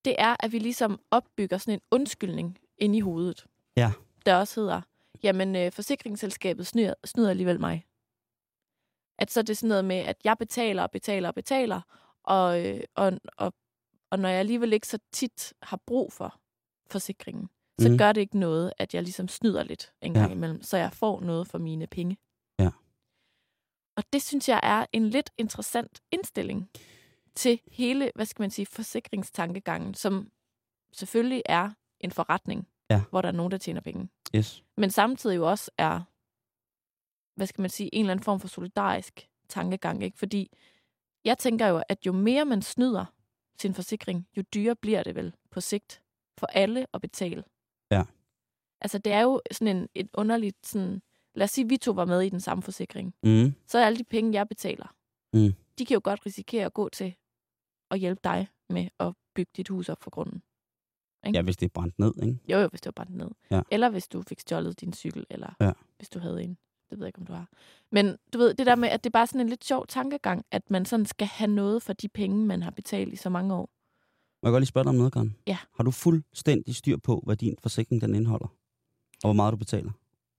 det 0.05 0.15
er, 0.17 0.35
at 0.39 0.51
vi 0.51 0.59
ligesom 0.59 0.99
opbygger 1.11 1.57
sådan 1.57 1.73
en 1.73 1.81
undskyldning 1.91 2.57
ind 2.77 2.95
i 2.95 2.99
hovedet. 2.99 3.45
Ja. 3.77 3.91
Der 4.25 4.35
også 4.35 4.61
hedder, 4.61 4.81
jamen 5.23 5.55
øh, 5.55 5.71
forsikringsselskabet 5.71 6.67
snyder, 6.67 6.93
snyder 7.05 7.29
alligevel 7.29 7.59
mig. 7.59 7.85
At 9.19 9.31
så 9.31 9.39
er 9.39 9.43
det 9.43 9.57
sådan 9.57 9.67
noget 9.67 9.85
med, 9.85 9.95
at 9.95 10.17
jeg 10.23 10.37
betaler 10.37 10.83
og 10.83 10.91
betaler 10.91 11.27
og 11.29 11.35
betaler, 11.35 11.81
og, 12.23 12.65
øh, 12.67 12.79
og, 12.95 13.13
og, 13.37 13.53
og 14.11 14.19
når 14.19 14.29
jeg 14.29 14.39
alligevel 14.39 14.73
ikke 14.73 14.87
så 14.87 14.99
tit 15.11 15.53
har 15.61 15.79
brug 15.87 16.13
for 16.13 16.39
forsikringen, 16.91 17.49
så 17.79 17.89
mm. 17.89 17.97
gør 17.97 18.11
det 18.11 18.21
ikke 18.21 18.39
noget, 18.39 18.73
at 18.77 18.93
jeg 18.93 19.03
ligesom 19.03 19.27
snyder 19.27 19.63
lidt 19.63 19.93
en 20.01 20.13
gang 20.13 20.27
Ja. 20.29 20.35
imellem, 20.35 20.61
så 20.63 20.77
jeg 20.77 20.93
får 20.93 21.21
noget 21.21 21.47
for 21.47 21.57
mine 21.57 21.87
penge. 21.87 22.17
Ja. 22.59 22.69
Og 23.97 24.03
det 24.13 24.21
synes 24.21 24.49
jeg 24.49 24.59
er 24.63 24.85
en 24.93 25.09
lidt 25.09 25.29
interessant 25.37 26.01
indstilling 26.11 26.69
til 27.35 27.59
hele, 27.71 28.11
hvad 28.15 28.25
skal 28.25 28.43
man 28.43 28.51
sige, 28.51 28.65
forsikringstankegangen, 28.65 29.93
som 29.93 30.31
selvfølgelig 30.93 31.41
er 31.45 31.69
en 31.99 32.11
forretning, 32.11 32.67
Ja. 32.89 33.01
hvor 33.09 33.21
der 33.21 33.27
er 33.27 33.31
nogen, 33.33 33.51
der 33.51 33.57
tjener 33.57 33.81
penge. 33.81 34.09
Yes. 34.35 34.63
Men 34.77 34.89
samtidig 34.91 35.35
jo 35.35 35.49
også 35.49 35.71
er, 35.77 36.01
hvad 37.37 37.47
skal 37.47 37.61
man 37.61 37.69
sige, 37.69 37.95
en 37.95 37.99
eller 37.99 38.11
anden 38.11 38.23
form 38.23 38.39
for 38.39 38.47
solidarisk 38.47 39.29
tankegang. 39.49 40.03
Ikke? 40.03 40.17
Fordi 40.17 40.51
jeg 41.25 41.37
tænker 41.37 41.67
jo, 41.67 41.81
at 41.89 42.05
jo 42.05 42.11
mere 42.11 42.45
man 42.45 42.61
snyder 42.61 43.05
sin 43.59 43.73
forsikring, 43.73 44.27
jo 44.37 44.43
dyrere 44.53 44.75
bliver 44.75 45.03
det 45.03 45.15
vel 45.15 45.33
på 45.51 45.61
sigt 45.61 46.01
for 46.37 46.47
alle 46.47 46.87
at 46.93 47.01
betale. 47.01 47.43
Ja. 47.91 48.03
Altså 48.81 48.97
det 48.97 49.13
er 49.13 49.21
jo 49.21 49.41
sådan 49.51 49.77
en, 49.77 49.89
et 49.95 50.09
underligt, 50.13 50.67
sådan, 50.67 51.01
lad 51.35 51.43
os 51.43 51.51
sige, 51.51 51.65
at 51.65 51.69
vi 51.69 51.77
to 51.77 51.91
var 51.91 52.05
med 52.05 52.21
i 52.21 52.29
den 52.29 52.39
samme 52.39 52.61
forsikring. 52.63 53.15
Mm. 53.23 53.53
Så 53.67 53.77
er 53.79 53.85
alle 53.85 53.97
de 53.99 54.03
penge, 54.03 54.33
jeg 54.33 54.47
betaler, 54.47 54.93
Mm. 55.33 55.53
de 55.79 55.85
kan 55.85 55.93
jo 55.93 56.01
godt 56.03 56.25
risikere 56.25 56.65
at 56.65 56.73
gå 56.73 56.89
til 56.89 57.15
at 57.91 57.99
hjælpe 57.99 58.21
dig 58.23 58.47
med 58.69 58.87
at 58.99 59.13
bygge 59.35 59.51
dit 59.57 59.67
hus 59.67 59.89
op 59.89 60.03
for 60.03 60.09
grunden. 60.09 60.41
Ja, 61.33 61.41
hvis 61.41 61.57
det 61.57 61.65
er 61.65 61.69
brændt 61.73 61.99
ned, 61.99 62.13
ikke? 62.23 62.39
Jo, 62.49 62.57
jo, 62.59 62.67
hvis 62.67 62.81
det 62.81 62.85
var 62.85 62.91
brændt 63.03 63.15
ned. 63.15 63.29
Ja. 63.51 63.61
Eller 63.71 63.89
hvis 63.89 64.07
du 64.07 64.21
fik 64.21 64.39
stjålet 64.39 64.81
din 64.81 64.93
cykel, 64.93 65.25
eller 65.29 65.53
Ja. 65.61 65.71
hvis 65.97 66.09
du 66.09 66.19
havde 66.19 66.43
en. 66.43 66.57
Det 66.89 66.99
ved 66.99 67.05
jeg 67.05 67.09
ikke, 67.09 67.19
om 67.19 67.25
du 67.25 67.33
har. 67.33 67.47
Men 67.91 68.15
du 68.33 68.37
ved, 68.37 68.53
det 68.53 68.65
der 68.65 68.75
med, 68.75 68.89
at 68.89 69.03
det 69.03 69.09
er 69.09 69.11
bare 69.11 69.27
sådan 69.27 69.41
en 69.41 69.49
lidt 69.49 69.65
sjov 69.65 69.87
tankegang, 69.87 70.45
at 70.51 70.71
man 70.71 70.85
sådan 70.85 71.05
skal 71.05 71.27
have 71.27 71.51
noget 71.51 71.83
for 71.83 71.93
de 71.93 72.07
penge, 72.07 72.45
man 72.45 72.61
har 72.63 72.71
betalt 72.71 73.13
i 73.13 73.15
så 73.15 73.29
mange 73.29 73.53
år. 73.53 73.69
Må 74.43 74.49
jeg 74.49 74.51
godt 74.51 74.61
lige 74.61 74.67
spørge 74.67 74.83
dig 74.83 74.89
om 74.89 74.95
noget, 74.95 75.13
Karen? 75.13 75.35
Ja. 75.47 75.57
Har 75.75 75.83
du 75.83 75.91
fuldstændig 75.91 76.75
styr 76.75 76.97
på, 76.97 77.23
hvad 77.25 77.35
din 77.35 77.55
forsikring 77.61 78.01
den 78.01 78.15
indeholder? 78.15 78.47
Og 79.23 79.27
hvor 79.27 79.33
meget 79.33 79.51
du 79.51 79.57
betaler? 79.57 79.91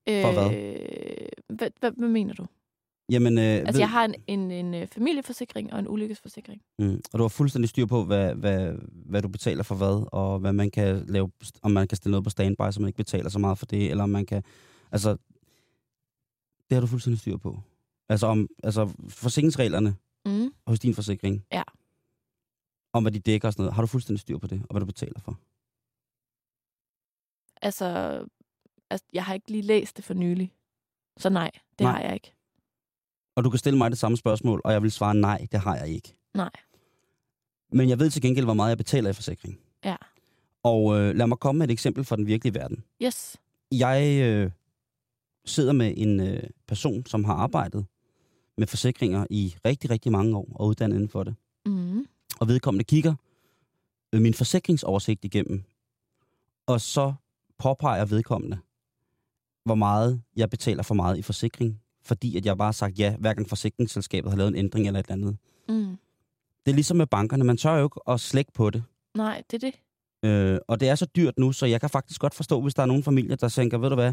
For 0.09 0.33
hvad? 0.33 0.55
Øh, 0.59 1.29
hvad, 1.57 1.71
hvad, 1.81 1.91
hvad 1.97 2.09
mener 2.09 2.35
du? 2.35 2.47
Jamen, 3.11 3.39
øh, 3.39 3.45
Altså, 3.45 3.73
ved, 3.73 3.79
jeg 3.81 3.91
har 3.91 4.05
en, 4.05 4.15
en, 4.27 4.51
en 4.51 4.75
øh, 4.75 4.87
familieforsikring 4.87 5.73
og 5.73 5.79
en 5.79 5.89
ulykkesforsikring. 5.89 6.63
mm, 6.79 7.01
og 7.13 7.19
du 7.19 7.25
har 7.25 7.29
fuldstændig 7.29 7.69
styr 7.69 7.87
på, 7.87 8.05
hvad, 8.05 8.35
hvad, 8.35 8.73
hvad 9.07 9.23
du 9.23 9.29
betaler 9.29 9.63
for 9.63 9.75
hvad, 9.75 10.09
og 10.13 10.39
hvad 10.39 10.53
man 10.53 10.71
kan 10.71 11.05
lave, 11.09 11.31
om 11.63 11.71
man 11.71 11.89
kan 11.89 11.97
stille 11.97 12.11
noget 12.11 12.25
på 12.25 12.31
standby, 12.31 12.63
så 12.71 12.81
man 12.81 12.89
ikke 12.89 12.97
betaler 12.97 13.29
så 13.31 13.39
meget 13.39 13.59
for 13.59 13.67
det, 13.67 13.91
eller 13.91 14.05
om 14.05 14.11
man 14.11 14.27
kan... 14.27 14.43
Altså, 14.93 15.17
det 16.71 16.77
har 16.77 16.81
du 16.81 16.87
fuldstændig 16.87 17.21
styr 17.21 17.37
på. 17.37 17.61
Altså, 18.09 18.27
om, 18.27 18.49
altså 18.63 18.93
forsikringsreglerne 19.09 19.97
Mm. 20.25 20.53
hos 20.67 20.81
din 20.81 20.95
forsikring. 20.95 21.45
Ja. 21.53 21.63
Om 22.93 23.03
hvad 23.03 23.13
de 23.13 23.19
dækker 23.19 23.49
og 23.49 23.53
sådan 23.53 23.63
noget. 23.63 23.75
Har 23.75 23.83
du 23.83 23.87
fuldstændig 23.87 24.21
styr 24.21 24.39
på 24.39 24.47
det, 24.47 24.63
og 24.63 24.69
hvad 24.71 24.81
du 24.81 24.87
betaler 24.87 25.21
for? 25.21 25.39
Altså, 27.63 27.87
altså, 28.91 29.07
jeg 29.13 29.25
har 29.25 29.35
ikke 29.35 29.51
lige 29.51 29.63
læst 29.63 29.97
det 29.97 30.05
for 30.05 30.15
nylig. 30.15 30.53
Så 31.17 31.29
nej, 31.31 31.51
det 31.79 31.81
Nej. 31.85 31.93
har 31.93 32.01
jeg 32.01 32.15
ikke. 32.15 32.35
Og 33.37 33.45
du 33.45 33.51
kan 33.51 33.59
stille 33.59 33.79
mig 33.79 33.91
det 33.91 33.99
samme 33.99 34.17
spørgsmål, 34.17 34.61
og 34.65 34.73
jeg 34.73 34.83
vil 34.83 34.91
svare 34.93 35.15
nej, 35.15 35.47
det 35.53 35.61
har 35.61 35.77
jeg 35.77 35.89
ikke. 35.89 36.15
Nej. 36.35 36.51
Men 37.73 37.89
jeg 37.89 37.99
ved 37.99 38.11
til 38.11 38.23
gengæld, 38.23 38.47
hvor 38.47 38.55
meget 38.55 38.69
jeg 38.71 38.79
betaler 38.79 39.11
i 39.11 39.13
forsikring. 39.13 39.61
Ja. 39.85 39.97
Og 40.63 40.99
øh, 40.99 41.15
lad 41.15 41.27
mig 41.27 41.39
komme 41.39 41.59
med 41.59 41.69
et 41.69 41.73
eksempel 41.73 42.05
fra 42.05 42.17
den 42.17 42.27
virkelige 42.27 42.55
verden. 42.55 42.85
Yes. 43.03 43.37
Jeg 43.73 44.21
øh, 44.23 44.51
sidder 45.49 45.73
med 45.73 45.95
en 45.97 46.21
øh, 46.21 46.43
person, 46.67 47.07
som 47.07 47.25
har 47.25 47.35
arbejdet 47.35 47.87
med 48.59 48.67
forsikringer 48.67 49.27
i 49.31 49.55
rigtig, 49.65 49.91
rigtig 49.91 50.13
mange 50.13 50.37
år 50.37 50.49
og 50.55 50.67
uddannet 50.67 50.97
inden 50.97 51.09
for 51.09 51.25
det. 51.25 51.35
Mm. 51.67 52.07
og 52.41 52.49
vedkommende 52.49 52.85
kigger 52.85 53.15
øh, 54.13 54.23
min 54.23 54.35
forsikringsoversigt 54.35 55.25
igennem, 55.25 55.65
og 56.67 56.81
så 56.81 57.13
påpeger 57.59 58.05
vedkommende, 58.05 58.59
hvor 59.65 59.75
meget 59.75 60.23
jeg 60.37 60.51
betaler 60.51 60.83
for 60.83 60.95
meget 60.95 61.19
i 61.19 61.23
forsikring, 61.23 61.81
fordi 62.03 62.37
at 62.37 62.47
jeg 62.47 62.59
bare 62.59 62.67
har 62.67 62.73
sagt 62.73 62.99
ja, 62.99 63.17
hver 63.17 63.35
gang 63.35 63.49
forsikringsselskabet 63.49 64.33
har 64.33 64.37
lavet 64.37 64.49
en 64.49 64.57
ændring 64.57 64.87
eller 64.87 65.01
et 65.01 65.07
eller 65.11 65.15
andet. 65.15 65.37
Mm. 65.69 65.97
Det 66.67 66.73
er 66.73 66.75
ligesom 66.75 66.97
med 66.97 67.07
bankerne, 67.07 67.45
man 67.45 67.57
tør 67.57 67.77
jo 67.77 67.85
ikke 67.87 68.01
at 68.09 68.21
slække 68.21 68.53
på 68.53 68.71
det. 68.71 68.85
Nej, 69.15 69.43
det 69.51 69.65
er 69.65 69.71
det. 69.71 69.81
Øh, 70.23 70.59
og 70.69 70.81
det 70.81 70.89
er 70.89 70.95
så 70.95 71.07
dyrt 71.07 71.39
nu, 71.39 71.53
så 71.53 71.67
jeg 71.67 71.81
kan 71.81 71.91
faktisk 71.91 72.21
godt 72.21 72.35
forstå, 72.35 72.61
hvis 72.61 72.75
der 72.75 72.83
er 72.83 72.87
nogle 72.87 73.03
familier, 73.03 73.37
der 73.37 73.49
tænker, 73.49 73.79
ved 73.79 73.89
du 73.89 73.95
hvad, 73.95 74.13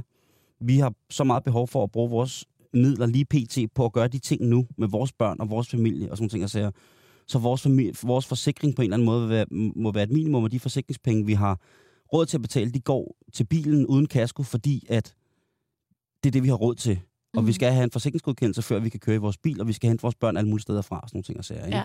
vi 0.62 0.78
har 0.80 0.94
så 1.10 1.24
meget 1.24 1.44
behov 1.44 1.68
for 1.68 1.84
at 1.84 1.92
bruge 1.92 2.10
vores 2.10 2.46
midler 2.74 3.06
lige 3.06 3.26
pt. 3.26 3.58
på 3.76 3.86
at 3.86 3.94
gøre 3.94 4.08
de 4.08 4.20
ting 4.20 4.46
nu 4.46 4.68
med 4.78 4.88
vores 4.88 5.12
børn 5.12 5.38
og 5.40 5.50
vores 5.50 5.70
familie 5.70 6.12
og 6.12 6.18
sådan 6.18 6.30
ting. 6.30 6.50
Så, 6.50 6.72
så 7.28 7.40
vores, 7.40 7.62
familie, 7.62 7.94
vores 8.04 8.26
forsikring 8.26 8.76
på 8.76 8.82
en 8.82 8.84
eller 8.84 8.96
anden 8.96 9.06
måde 9.06 9.22
vil 9.22 9.30
være, 9.30 9.46
må 9.76 9.92
være 9.92 10.04
et 10.04 10.12
minimum 10.12 10.44
af 10.44 10.50
de 10.50 10.60
forsikringspenge, 10.60 11.26
vi 11.26 11.34
har 11.34 11.60
råd 12.14 12.26
til 12.26 12.38
at 12.38 12.42
betale, 12.42 12.72
de 12.72 12.80
går 12.80 13.16
til 13.34 13.44
bilen 13.44 13.86
uden 13.86 14.06
kasko, 14.06 14.44
fordi 14.44 14.86
at 14.90 15.14
det 16.24 16.30
er 16.30 16.32
det, 16.32 16.44
vi 16.44 16.48
har 16.48 16.56
råd 16.56 16.76
til. 16.76 17.00
Og 17.36 17.42
Mm. 17.42 17.48
vi 17.48 17.54
skal 17.54 17.72
have 17.72 17.84
en 17.84 17.92
forsikringsgodkendelse, 17.92 18.62
før 18.62 18.80
vi 18.80 18.90
kan 18.90 19.00
køre 19.00 19.16
i 19.16 19.20
vores 19.20 19.38
bil, 19.38 19.62
og 19.62 19.68
vi 19.68 19.74
skal 19.74 19.88
hente 19.88 20.02
vores 20.02 20.16
børn 20.16 20.38
alle 20.38 20.50
mulige 20.50 20.62
steder 20.62 20.82
fra, 20.82 21.00
og 21.00 21.10
sådan 21.10 21.18
nogle 21.18 21.24
ting 21.24 21.38
og 21.38 21.46
sager. 21.46 21.66
Ikke? 21.66 21.78
Ja. 21.78 21.84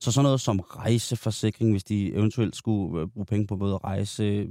Så 0.00 0.12
sådan 0.12 0.24
noget 0.24 0.40
som 0.40 0.60
rejseforsikring, 0.60 1.70
hvis 1.70 1.84
de 1.84 2.12
eventuelt 2.14 2.56
skulle 2.56 3.00
øh, 3.02 3.08
bruge 3.08 3.26
penge 3.26 3.46
på 3.46 3.56
både 3.56 3.76
rejse, 3.76 4.48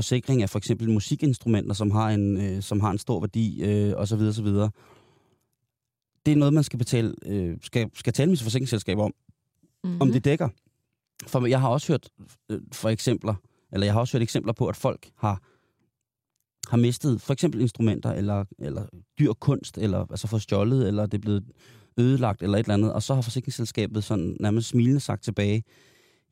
forsikring 0.00 0.42
af 0.42 0.50
for 0.50 0.58
eksempel 0.58 0.90
musikinstrumenter, 0.90 1.74
som 1.74 1.90
har 1.90 2.10
en, 2.10 2.26
øh, 2.44 2.62
som 2.62 2.80
har 2.80 2.90
en 2.90 2.98
stor 2.98 3.20
værdi, 3.20 3.62
øh, 3.62 3.92
og 3.96 4.08
så 4.08 4.16
videre, 4.16 4.34
så 4.34 4.42
videre. 4.42 4.70
Det 6.26 6.32
er 6.32 6.36
noget, 6.36 6.54
man 6.54 6.64
skal 6.64 6.78
betale, 6.78 7.14
øh, 7.26 7.56
skal, 7.62 7.90
skal 7.94 8.12
tale 8.12 8.28
med 8.28 8.36
sit 8.36 8.44
forsikringsselskab 8.44 8.98
om, 8.98 9.12
Mm-hmm. 9.86 10.00
om 10.00 10.12
det 10.12 10.24
dækker. 10.24 10.48
For 11.26 11.46
jeg 11.46 11.60
har 11.60 11.68
også 11.68 11.92
hørt 11.92 12.08
øh, 12.50 12.60
for 12.72 12.88
eksempler, 12.88 13.34
eller 13.72 13.86
jeg 13.86 13.94
har 13.94 14.00
også 14.00 14.16
hørt 14.16 14.22
eksempler 14.22 14.52
på, 14.52 14.66
at 14.66 14.76
folk 14.76 15.10
har, 15.16 15.42
har 16.70 16.76
mistet 16.76 17.20
for 17.20 17.32
eksempel 17.32 17.60
instrumenter, 17.60 18.12
eller, 18.12 18.44
eller 18.58 18.86
dyr 19.18 19.32
kunst, 19.32 19.78
eller 19.78 20.06
altså 20.10 20.26
fået 20.26 20.42
stjålet, 20.42 20.88
eller 20.88 21.06
det 21.06 21.18
er 21.18 21.22
blevet 21.22 21.44
ødelagt, 21.98 22.42
eller 22.42 22.58
et 22.58 22.64
eller 22.64 22.74
andet, 22.74 22.92
og 22.92 23.02
så 23.02 23.14
har 23.14 23.22
forsikringsselskabet 23.22 24.04
sådan 24.04 24.36
nærmest 24.40 24.68
smilende 24.68 25.00
sagt 25.00 25.24
tilbage, 25.24 25.62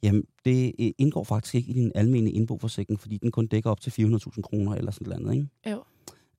jamen 0.05 0.25
det 0.45 0.73
øh, 0.81 0.90
indgår 0.99 1.25
faktisk 1.25 1.55
ikke 1.55 1.71
i 1.71 1.73
din 1.73 1.93
almindelige 1.95 2.35
indboforsikring, 2.35 3.01
fordi 3.01 3.17
den 3.17 3.31
kun 3.31 3.47
dækker 3.47 3.71
op 3.71 3.81
til 3.81 3.90
400.000 3.90 4.40
kroner, 4.40 4.75
eller 4.75 4.90
sådan 4.90 5.09
noget 5.09 5.21
andet, 5.21 5.35
ikke? 5.35 5.49
Jo. 5.71 5.83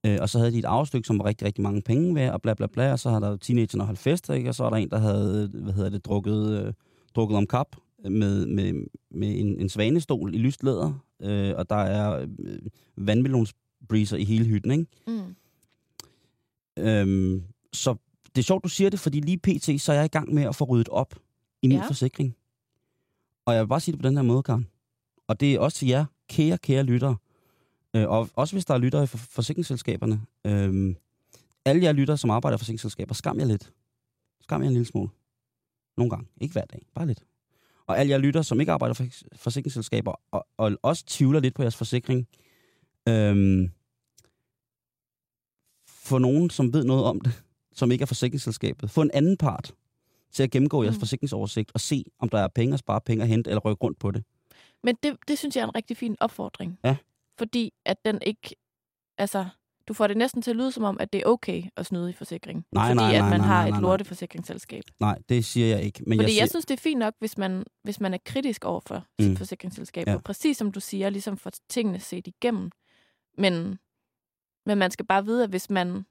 Øh, 0.05 0.17
og 0.21 0.29
så 0.29 0.37
havde 0.39 0.51
de 0.51 0.57
et 0.59 0.65
afstykke, 0.65 1.07
som 1.07 1.19
var 1.19 1.25
rigtig, 1.25 1.45
rigtig 1.47 1.61
mange 1.63 1.81
penge 1.81 2.15
ved, 2.15 2.29
og 2.29 2.41
bla 2.41 2.53
bla 2.53 2.67
bla, 2.67 2.91
og 2.91 2.99
så 2.99 3.09
har 3.09 3.19
der 3.19 3.37
teenagerne 3.37 3.83
holdt 3.83 3.99
fest, 3.99 4.29
ikke? 4.29 4.49
og 4.49 4.55
så 4.55 4.63
er 4.63 4.69
der 4.69 4.77
en, 4.77 4.89
der 4.89 4.97
havde, 4.97 5.47
hvad 5.53 5.73
hedder 5.73 5.89
det, 5.89 6.05
drukket, 6.05 6.59
øh, 6.65 6.73
drukket 7.15 7.37
om 7.37 7.47
kap 7.47 7.75
med, 8.09 8.45
med, 8.45 8.73
med 9.11 9.39
en, 9.39 9.59
en 9.59 9.69
svanestol 9.69 10.35
i 10.35 10.37
lyst 10.37 10.63
læder, 10.63 10.93
øh, 11.21 11.53
og 11.57 11.69
der 11.69 11.75
er 11.75 12.25
øh, 12.39 12.59
vandmelonsbreezer 12.97 14.17
i 14.17 14.23
hele 14.23 14.45
hytten, 14.45 14.71
ikke? 14.71 14.85
Mm. 15.07 15.35
Øhm, 16.83 17.43
så 17.73 17.95
det 18.35 18.41
er 18.41 18.43
sjovt, 18.43 18.63
du 18.63 18.69
siger 18.69 18.89
det, 18.89 18.99
fordi 18.99 19.19
lige 19.19 19.37
pt. 19.37 19.81
så 19.81 19.91
er 19.91 19.95
jeg 19.95 20.05
i 20.05 20.07
gang 20.07 20.33
med 20.33 20.43
at 20.43 20.55
få 20.55 20.65
ryddet 20.65 20.89
op 20.89 21.15
i 21.61 21.67
min 21.67 21.77
Ja. 21.77 21.87
forsikring. 21.87 22.35
Og 23.45 23.53
jeg 23.53 23.61
vil 23.61 23.67
bare 23.67 23.79
sige 23.79 23.93
det 23.93 24.01
på 24.01 24.07
den 24.07 24.15
her 24.17 24.23
måde, 24.23 24.43
Karen. 24.43 24.67
Og 25.27 25.39
det 25.39 25.53
er 25.53 25.59
også 25.59 25.77
til 25.77 25.87
jer, 25.87 26.05
kære, 26.29 26.57
kære 26.57 26.83
lyttere. 26.83 27.17
Øh, 27.95 28.09
og 28.09 28.29
også 28.35 28.55
hvis 28.55 28.65
der 28.65 28.73
er 28.73 28.77
lyttere 28.77 29.03
i 29.03 29.07
for- 29.07 29.17
forsikringsselskaberne. 29.17 30.21
Øh, 30.45 30.95
alle 31.65 31.83
jer 31.83 31.91
lyttere, 31.91 32.17
som 32.17 32.29
arbejder 32.29 32.57
i 32.57 32.59
forsikringsselskaber, 32.59 33.13
skam 33.13 33.39
jer 33.39 33.45
lidt. 33.45 33.73
Skam 34.41 34.61
jer 34.61 34.67
en 34.67 34.73
lille 34.73 34.85
smule. 34.85 35.09
Nogle 35.97 36.09
gange. 36.09 36.27
Ikke 36.41 36.53
hver 36.53 36.65
dag. 36.65 36.85
Bare 36.95 37.07
lidt. 37.07 37.23
Og 37.87 37.99
alle 37.99 38.09
jer 38.11 38.17
lyttere, 38.17 38.43
som 38.43 38.59
ikke 38.59 38.71
arbejder 38.71 38.93
for- 38.93 39.07
forsikringsselskaber, 39.35 40.13
og, 40.31 40.47
og 40.57 40.77
også 40.81 41.03
tvivler 41.07 41.39
lidt 41.39 41.55
på 41.55 41.61
jeres 41.61 41.75
forsikring, 41.75 42.27
øhm, 43.07 43.71
få 45.87 46.17
nogen, 46.17 46.49
som 46.49 46.73
ved 46.73 46.83
noget 46.83 47.03
om 47.03 47.21
det, 47.21 47.43
som 47.73 47.91
ikke 47.91 48.01
er 48.01 48.05
forsikringsselskabet. 48.05 48.89
Få 48.91 49.01
en 49.01 49.11
anden 49.13 49.37
part 49.37 49.73
til 50.35 50.43
at 50.43 50.51
gennemgå 50.51 50.83
jeres 50.83 50.95
Mm. 50.95 50.99
forsikringsoversigt 50.99 51.71
og 51.73 51.79
se, 51.79 52.03
om 52.19 52.29
der 52.29 52.39
er 52.39 52.47
penge 52.47 52.73
at 52.73 52.79
spare, 52.79 53.01
penge 53.01 53.21
at 53.21 53.27
hente 53.27 53.49
eller 53.49 53.61
rykke 53.61 53.83
rundt 53.83 53.99
på 53.99 54.11
det. 54.11 54.23
Men 54.83 54.95
det, 55.03 55.17
det 55.27 55.37
synes 55.37 55.55
jeg 55.55 55.61
er 55.61 55.67
en 55.67 55.75
rigtig 55.75 55.97
fin 55.97 56.15
opfordring. 56.19 56.79
Ja. 56.83 56.97
Fordi 57.37 57.73
at 57.85 57.97
den 58.05 58.19
ikke... 58.21 58.55
Altså, 59.17 59.45
du 59.87 59.93
får 59.93 60.07
det 60.07 60.17
næsten 60.17 60.41
til 60.41 60.51
at 60.51 60.57
lyde 60.57 60.71
som 60.71 60.83
om, 60.83 60.97
at 60.99 61.13
det 61.13 61.21
er 61.21 61.25
okay 61.25 61.63
at 61.77 61.85
snyde 61.85 62.09
i 62.09 62.13
forsikring. 62.13 62.65
Nej, 62.71 62.87
fordi 62.89 62.95
nej, 62.95 63.13
at 63.15 63.19
nej, 63.21 63.29
man 63.29 63.39
nej, 63.39 63.47
har 63.47 63.61
nej, 63.61 63.67
et 63.67 63.71
nej. 63.73 63.81
lorteforsikringsselskab. 63.81 64.83
Nej, 64.99 65.19
det 65.29 65.45
siger 65.45 65.67
jeg 65.67 65.81
ikke. 65.83 66.03
Men 66.07 66.17
Fordi 66.19 66.21
jeg, 66.23 66.27
jeg, 66.27 66.33
siger, 66.33 66.45
synes, 66.47 66.65
det 66.65 66.73
er 66.77 66.81
fint 66.81 66.99
nok, 66.99 67.13
hvis 67.19 67.37
man, 67.37 67.63
hvis 67.83 67.99
man 67.99 68.13
er 68.13 68.17
kritisk 68.25 68.65
over 68.65 68.79
for 68.87 69.05
Mm. 69.19 69.25
mm. 69.25 69.35
forsikringsselskaber. 69.37 70.11
Ja. 70.11 70.15
Ja. 70.15 70.21
Præcis 70.21 70.57
som 70.57 70.71
du 70.71 70.79
siger, 70.79 71.09
ligesom 71.09 71.37
for 71.37 71.51
tingene 71.69 71.99
set 71.99 72.27
igennem. 72.27 72.71
Men, 73.37 73.79
men 74.65 74.77
man 74.77 74.91
skal 74.91 75.05
bare 75.05 75.25
vide, 75.25 75.43
at 75.43 75.49
hvis 75.49 75.69
man 75.69 76.05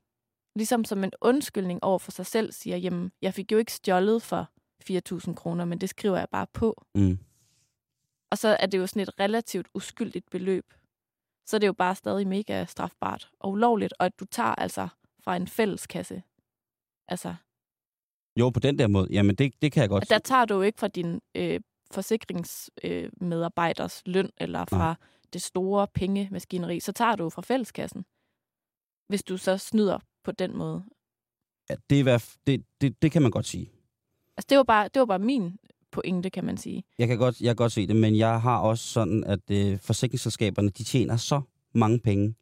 ligesom 0.56 0.84
som 0.84 1.04
en 1.04 1.12
undskyldning 1.20 1.84
over 1.84 1.98
for 1.98 2.10
sig 2.10 2.26
selv 2.26 2.52
siger, 2.52 2.76
jamen, 2.76 3.12
jeg 3.22 3.34
fik 3.34 3.52
jo 3.52 3.58
ikke 3.58 3.72
stjålet 3.72 4.22
for 4.22 4.50
4.000 5.28 5.34
kroner, 5.34 5.64
men 5.64 5.78
det 5.78 5.88
skriver 5.88 6.18
jeg 6.18 6.28
bare 6.30 6.46
på. 6.52 6.84
mm, 6.94 7.18
Og 8.30 8.38
så 8.38 8.48
er 8.60 8.66
det 8.66 8.78
jo 8.78 8.86
sådan 8.86 9.02
et 9.02 9.20
relativt 9.20 9.66
uskyldigt 9.74 10.30
beløb. 10.30 10.72
Så 11.46 11.56
er 11.56 11.58
det 11.58 11.66
jo 11.66 11.72
bare 11.72 11.94
stadig 11.94 12.26
mega 12.26 12.64
strafbart 12.64 13.30
og 13.40 13.50
ulovligt, 13.50 13.94
og 13.98 14.06
at 14.06 14.20
du 14.20 14.24
tager 14.24 14.54
altså 14.54 14.88
fra 15.24 15.36
en 15.36 15.48
fælleskasse. 15.48 16.22
Altså, 17.08 17.34
jo, 18.38 18.50
på 18.50 18.60
den 18.60 18.78
der 18.78 18.86
måde. 18.86 19.08
Jamen, 19.10 19.36
det, 19.36 19.62
det 19.62 19.72
kan 19.72 19.80
jeg 19.80 19.88
godt. 19.88 20.10
der 20.10 20.18
tager 20.18 20.44
du 20.44 20.54
jo 20.54 20.62
ikke 20.62 20.78
fra 20.78 20.88
din 20.88 21.20
øh, 21.34 21.60
forsikringsmedarbejders 21.90 24.02
øh, 24.06 24.12
løn 24.14 24.30
eller 24.36 24.64
fra 24.64 24.78
Nej. 24.86 24.94
det 25.32 25.42
store 25.42 25.86
pengemaskineri, 25.94 26.80
så 26.80 26.92
tager 26.92 27.16
du 27.16 27.22
jo 27.22 27.28
fra 27.30 27.42
fælleskassen. 27.42 28.04
Hvis 29.08 29.22
du 29.24 29.36
så 29.36 29.58
snyder 29.58 29.98
på 30.24 30.32
den 30.32 30.56
måde. 30.56 30.84
Ja, 31.70 31.74
det, 31.90 31.98
er, 31.98 32.02
hvert 32.02 32.36
det, 32.46 32.64
det, 32.80 33.02
det 33.02 33.12
kan 33.12 33.22
man 33.22 33.30
godt 33.30 33.46
sige. 33.46 33.70
Altså, 34.36 34.46
det 34.48 34.56
var 34.56 34.64
bare, 34.64 34.88
det 34.94 35.00
var 35.00 35.06
bare 35.06 35.18
min 35.18 35.58
pointe, 35.92 36.30
kan 36.30 36.44
man 36.44 36.56
sige. 36.56 36.84
Jeg 36.98 37.08
kan 37.08 37.18
godt, 37.18 37.40
jeg 37.40 37.48
kan 37.48 37.56
godt 37.56 37.72
se 37.72 37.86
det, 37.86 37.96
men 37.96 38.16
jeg 38.16 38.40
har 38.40 38.58
også 38.58 38.84
sådan, 38.84 39.24
at 39.24 39.50
øh, 39.50 39.78
forsikringsselskaberne, 39.78 40.68
de 40.68 40.84
tjener 40.84 41.16
så 41.16 41.40
mange 41.74 41.98
penge. 41.98 42.34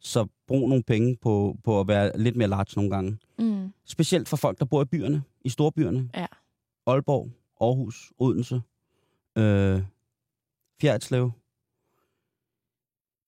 Så 0.00 0.26
brug 0.46 0.68
nogle 0.68 0.82
penge 0.82 1.16
på, 1.16 1.56
på 1.64 1.80
at 1.80 1.88
være 1.88 2.18
lidt 2.18 2.36
mere 2.36 2.48
large 2.48 2.72
nogle 2.76 2.90
gange. 2.90 3.18
Mm. 3.38 3.72
Specielt 3.84 4.28
for 4.28 4.36
folk, 4.36 4.58
der 4.58 4.64
bor 4.64 4.82
i 4.82 4.84
byerne, 4.84 5.22
i 5.40 5.48
storbyerne. 5.48 6.10
Ja. 6.14 6.26
Aalborg, 6.86 7.30
Aarhus, 7.60 8.12
Odense, 8.18 8.62
øh, 9.38 9.82
Fjerdslev. 10.80 11.30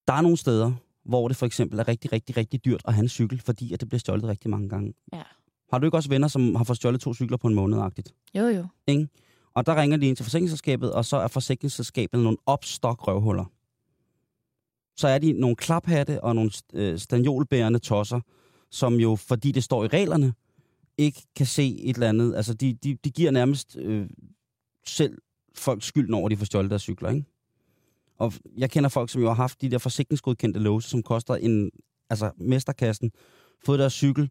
Der 0.07 0.13
er 0.13 0.21
nogle 0.21 0.37
steder, 0.37 0.73
hvor 1.05 1.27
det 1.27 1.37
for 1.37 1.45
eksempel 1.45 1.79
er 1.79 1.87
rigtig, 1.87 2.11
rigtig, 2.11 2.37
rigtig 2.37 2.65
dyrt 2.65 2.81
at 2.85 2.93
have 2.93 3.03
en 3.03 3.09
cykel, 3.09 3.41
fordi 3.41 3.73
at 3.73 3.79
det 3.79 3.89
bliver 3.89 3.99
stjålet 3.99 4.23
rigtig 4.23 4.49
mange 4.49 4.69
gange. 4.69 4.93
Ja. 5.13 5.23
Har 5.71 5.79
du 5.79 5.85
ikke 5.85 5.97
også 5.97 6.09
venner, 6.09 6.27
som 6.27 6.55
har 6.55 6.63
fået 6.63 6.77
stjålet 6.77 7.01
to 7.01 7.13
cykler 7.13 7.37
på 7.37 7.47
en 7.47 7.55
måned 7.55 7.79
-agtigt? 7.79 8.29
Jo, 8.35 8.47
jo. 8.47 8.67
Ikke? 8.87 9.07
Og 9.55 9.65
der 9.65 9.81
ringer 9.81 9.97
de 9.97 10.07
ind 10.07 10.15
til 10.15 10.25
forsikringsselskabet, 10.25 10.93
og 10.93 11.05
så 11.05 11.17
er 11.17 11.27
forsikringsselskabet 11.27 12.19
nogle 12.19 12.37
opstok 12.45 13.07
røvhuller. 13.07 13.45
Så 14.95 15.07
er 15.07 15.17
de 15.17 15.31
nogle 15.31 15.55
klaphatte 15.55 16.23
og 16.23 16.35
nogle 16.35 16.51
øh, 16.73 16.99
stanjolbærende 16.99 17.79
tosser, 17.79 18.19
som 18.71 18.93
jo, 18.93 19.15
fordi 19.15 19.51
det 19.51 19.63
står 19.63 19.83
i 19.83 19.87
reglerne, 19.87 20.33
ikke 20.97 21.21
kan 21.35 21.45
se 21.45 21.79
et 21.83 21.93
eller 21.93 22.09
andet. 22.09 22.35
Altså, 22.35 22.53
de, 22.53 22.73
de, 22.73 22.97
de 23.03 23.11
giver 23.11 23.31
nærmest 23.31 23.77
øh, 23.79 24.09
selv 24.87 25.17
folk 25.55 25.83
skylden 25.83 26.13
over, 26.13 26.25
at 26.25 26.31
de 26.31 26.37
får 26.37 26.45
stjålet 26.45 26.69
deres 26.69 26.81
cykler, 26.81 27.09
ikke? 27.09 27.25
Og 28.23 28.33
jeg 28.57 28.69
kender 28.71 28.89
folk, 28.89 29.09
som 29.09 29.21
jo 29.21 29.27
har 29.27 29.35
haft 29.35 29.61
de 29.61 29.71
der 29.71 29.77
forsikringsgodkendte 29.77 30.59
låse, 30.59 30.89
som 30.89 31.03
koster 31.03 31.35
en, 31.35 31.71
altså 32.09 32.31
mesterkassen, 32.39 33.11
fået 33.65 33.79
deres 33.79 33.93
cykel, 33.93 34.29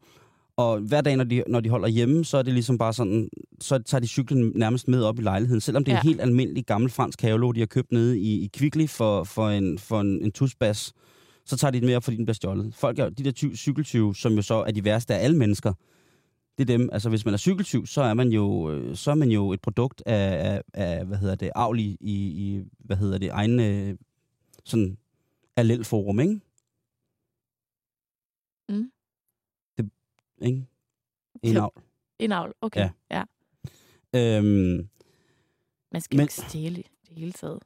og 0.57 0.79
hver 0.79 1.01
dag, 1.01 1.17
når 1.17 1.25
de, 1.25 1.43
når 1.49 1.61
de 1.61 1.69
holder 1.69 1.89
hjemme, 1.89 2.25
så 2.25 2.39
er 2.39 2.43
det 2.43 2.53
ligesom 2.53 2.79
bare 2.79 2.93
sådan, 2.93 3.29
så 3.61 3.79
tager 3.79 4.01
de 4.01 4.07
cyklen 4.07 4.53
nærmest 4.55 4.89
med 4.89 5.03
op 5.03 5.19
i 5.19 5.23
lejligheden. 5.23 5.61
Selvom 5.61 5.85
det 5.85 5.93
er 5.93 5.97
ja. 5.97 6.01
en 6.01 6.09
helt 6.09 6.21
almindelig 6.21 6.67
gammel 6.67 6.91
fransk 6.91 7.21
Caolo, 7.21 7.53
de 7.53 7.61
har 7.61 7.67
købt 7.67 7.93
nede 7.93 8.19
i, 8.19 8.45
i 8.45 8.51
Kvickly 8.55 8.87
for, 8.87 9.25
for 9.25 9.49
en, 9.49 9.79
for 9.79 10.01
en, 10.01 10.25
en 10.25 10.33
tusbas, 10.33 10.93
så 11.47 11.57
tager 11.57 11.71
de 11.73 11.79
den 11.81 11.87
med 11.87 11.97
op, 11.97 12.05
fordi 12.05 12.17
den 12.17 12.25
bliver 12.25 12.35
stjålet. 12.35 12.75
Folk 12.75 12.99
er 12.99 13.09
de 13.09 13.25
der 13.25 13.31
ty- 13.31 13.55
cykeltyve, 13.55 14.15
som 14.15 14.33
jo 14.33 14.43
så 14.43 14.55
er 14.55 14.71
de 14.71 14.85
værste 14.85 15.15
af 15.15 15.25
alle 15.25 15.37
mennesker. 15.37 15.73
Det 16.59 16.71
er 16.71 16.77
dem, 16.79 16.89
altså 16.93 17.09
hvis 17.09 17.25
man 17.25 17.35
er 17.35 17.39
cykeltyv, 17.39 17.87
så 17.87 18.03
er 18.03 18.15
man 18.15 18.29
jo, 18.29 18.71
øh, 18.71 18.97
så 18.97 19.11
er 19.11 19.15
man 19.15 19.29
jo 19.31 19.53
et 19.53 19.61
produkt 19.61 20.03
af, 20.07 20.53
af, 20.55 20.63
af 20.75 21.05
hvad 21.07 21.19
hedder 21.19 21.35
det, 21.35 21.51
avl 21.55 21.79
i, 21.81 21.97
i, 22.01 22.65
hvad 22.79 22.97
hedder 22.97 23.19
det, 23.19 23.29
egen 23.31 23.61
øh, 23.61 23.99
sådan 24.65 24.99
allelforum, 25.57 26.21
ikke? 26.21 26.41
Mm. 28.69 28.93
Det, 29.77 29.91
ikke? 30.43 30.67
En 31.43 31.57
avl. 31.57 31.83
En 32.19 32.33
avl, 32.33 32.53
okay. 32.61 32.91
Ja. 33.11 33.25
Ja. 34.15 34.39
Øhm, 34.39 34.89
Man 35.93 36.01
skal 36.01 36.17
Men- 36.17 36.25
ikke 36.25 36.35
stjæle 36.35 36.77
det 36.77 37.17
hele 37.19 37.33
taget. 37.33 37.63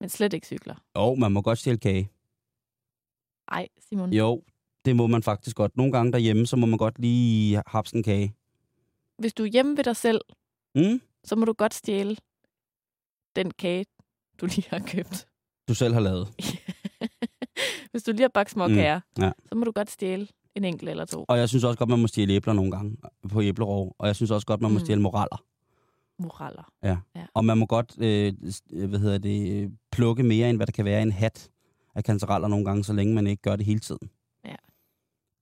Men 0.00 0.08
slet 0.08 0.32
ikke 0.32 0.46
cykler. 0.46 0.74
jo, 0.96 1.14
man 1.14 1.32
må 1.32 1.42
godt 1.42 1.58
stjæle 1.58 1.78
kage. 1.78 2.10
Ej, 3.48 3.68
Simon. 3.78 4.12
Jo, 4.12 4.42
det 4.86 4.96
må 4.96 5.06
man 5.06 5.22
faktisk 5.22 5.56
godt. 5.56 5.76
Nogle 5.76 5.92
gange 5.92 6.12
derhjemme, 6.12 6.46
så 6.46 6.56
må 6.56 6.66
man 6.66 6.78
godt 6.78 6.98
lige 6.98 7.62
hapse 7.66 7.96
en 7.96 8.02
kage. 8.02 8.34
Hvis 9.18 9.34
du 9.34 9.42
er 9.42 9.46
hjemme 9.46 9.76
ved 9.76 9.84
dig 9.84 9.96
selv, 9.96 10.20
Mm? 10.74 11.00
så 11.24 11.36
må 11.36 11.44
du 11.44 11.52
godt 11.52 11.74
stjæle 11.74 12.16
den 13.36 13.50
kage, 13.50 13.84
du 14.40 14.46
lige 14.46 14.64
har 14.70 14.78
købt. 14.78 15.26
Du 15.68 15.74
selv 15.74 15.94
har 15.94 16.00
lavet. 16.00 16.28
Hvis 17.90 18.02
du 18.02 18.10
lige 18.12 18.22
har 18.22 18.28
bagt 18.28 18.50
små 18.50 18.68
Mm, 18.68 18.74
kager, 18.74 19.00
ja. 19.18 19.32
så 19.48 19.54
må 19.54 19.64
du 19.64 19.72
godt 19.72 19.90
stjæle 19.90 20.28
en 20.54 20.64
enkelt 20.64 20.90
eller 20.90 21.04
to. 21.04 21.24
Og 21.28 21.38
jeg 21.38 21.48
synes 21.48 21.64
også 21.64 21.78
godt, 21.78 21.90
man 21.90 21.98
må 21.98 22.06
stjæle 22.06 22.32
æbler 22.32 22.52
nogle 22.52 22.70
gange 22.70 22.96
på 23.28 23.42
æblerov. 23.42 23.94
Og 23.98 24.06
jeg 24.06 24.16
synes 24.16 24.30
også 24.30 24.46
godt, 24.46 24.60
man 24.60 24.70
må 24.72 24.78
Mm. 24.78 24.84
stjæle 24.84 25.00
moraler. 25.00 25.42
Moraler. 26.18 26.98
Og 27.34 27.44
man 27.44 27.58
må 27.58 27.66
godt, 27.66 27.94
øh, 28.00 28.32
øh, 28.72 28.88
hvad 28.88 28.98
hedder 28.98 29.18
det, 29.18 29.52
øh, 29.52 29.70
plukke 29.92 30.22
mere, 30.22 30.50
end 30.50 30.58
hvad 30.58 30.66
der 30.66 30.72
kan 30.72 30.84
være 30.84 30.98
i 30.98 31.02
en 31.02 31.12
hat 31.12 31.50
af 31.94 32.04
kantereller 32.04 32.48
nogle 32.48 32.64
gange, 32.64 32.84
så 32.84 32.92
længe 32.92 33.14
man 33.14 33.26
ikke 33.26 33.42
gør 33.42 33.56
det 33.56 33.66
hele 33.66 33.80
tiden. 33.80 34.10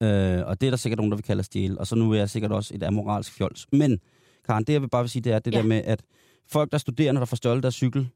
Øh, 0.04 0.46
og 0.46 0.60
det 0.60 0.66
er 0.66 0.70
der 0.70 0.76
sikkert 0.76 0.96
nogen, 0.98 1.10
der 1.10 1.16
vil 1.16 1.24
kalde 1.24 1.38
at 1.40 1.44
stjæle. 1.44 1.78
Og 1.80 1.86
så 1.86 1.96
nu 1.96 2.12
er 2.12 2.16
jeg 2.16 2.30
sikkert 2.30 2.52
også 2.52 2.74
et 2.74 2.82
amoralsk 2.82 3.32
fjols. 3.32 3.66
Men, 3.72 3.98
Karen, 4.46 4.64
det 4.64 4.72
jeg 4.72 4.82
vil 4.82 4.88
bare 4.88 5.02
vil 5.02 5.10
sige, 5.10 5.22
det 5.22 5.32
er 5.32 5.38
det 5.38 5.54
Ja. 5.54 5.58
der 5.58 5.64
med, 5.66 5.82
at 5.84 6.02
folk, 6.48 6.72
der 6.72 6.78
studerer, 6.78 7.12
når 7.12 7.20
der 7.20 7.26
får 7.26 7.36
stjålet 7.36 7.62
deres 7.62 7.74
cykel 7.74 8.08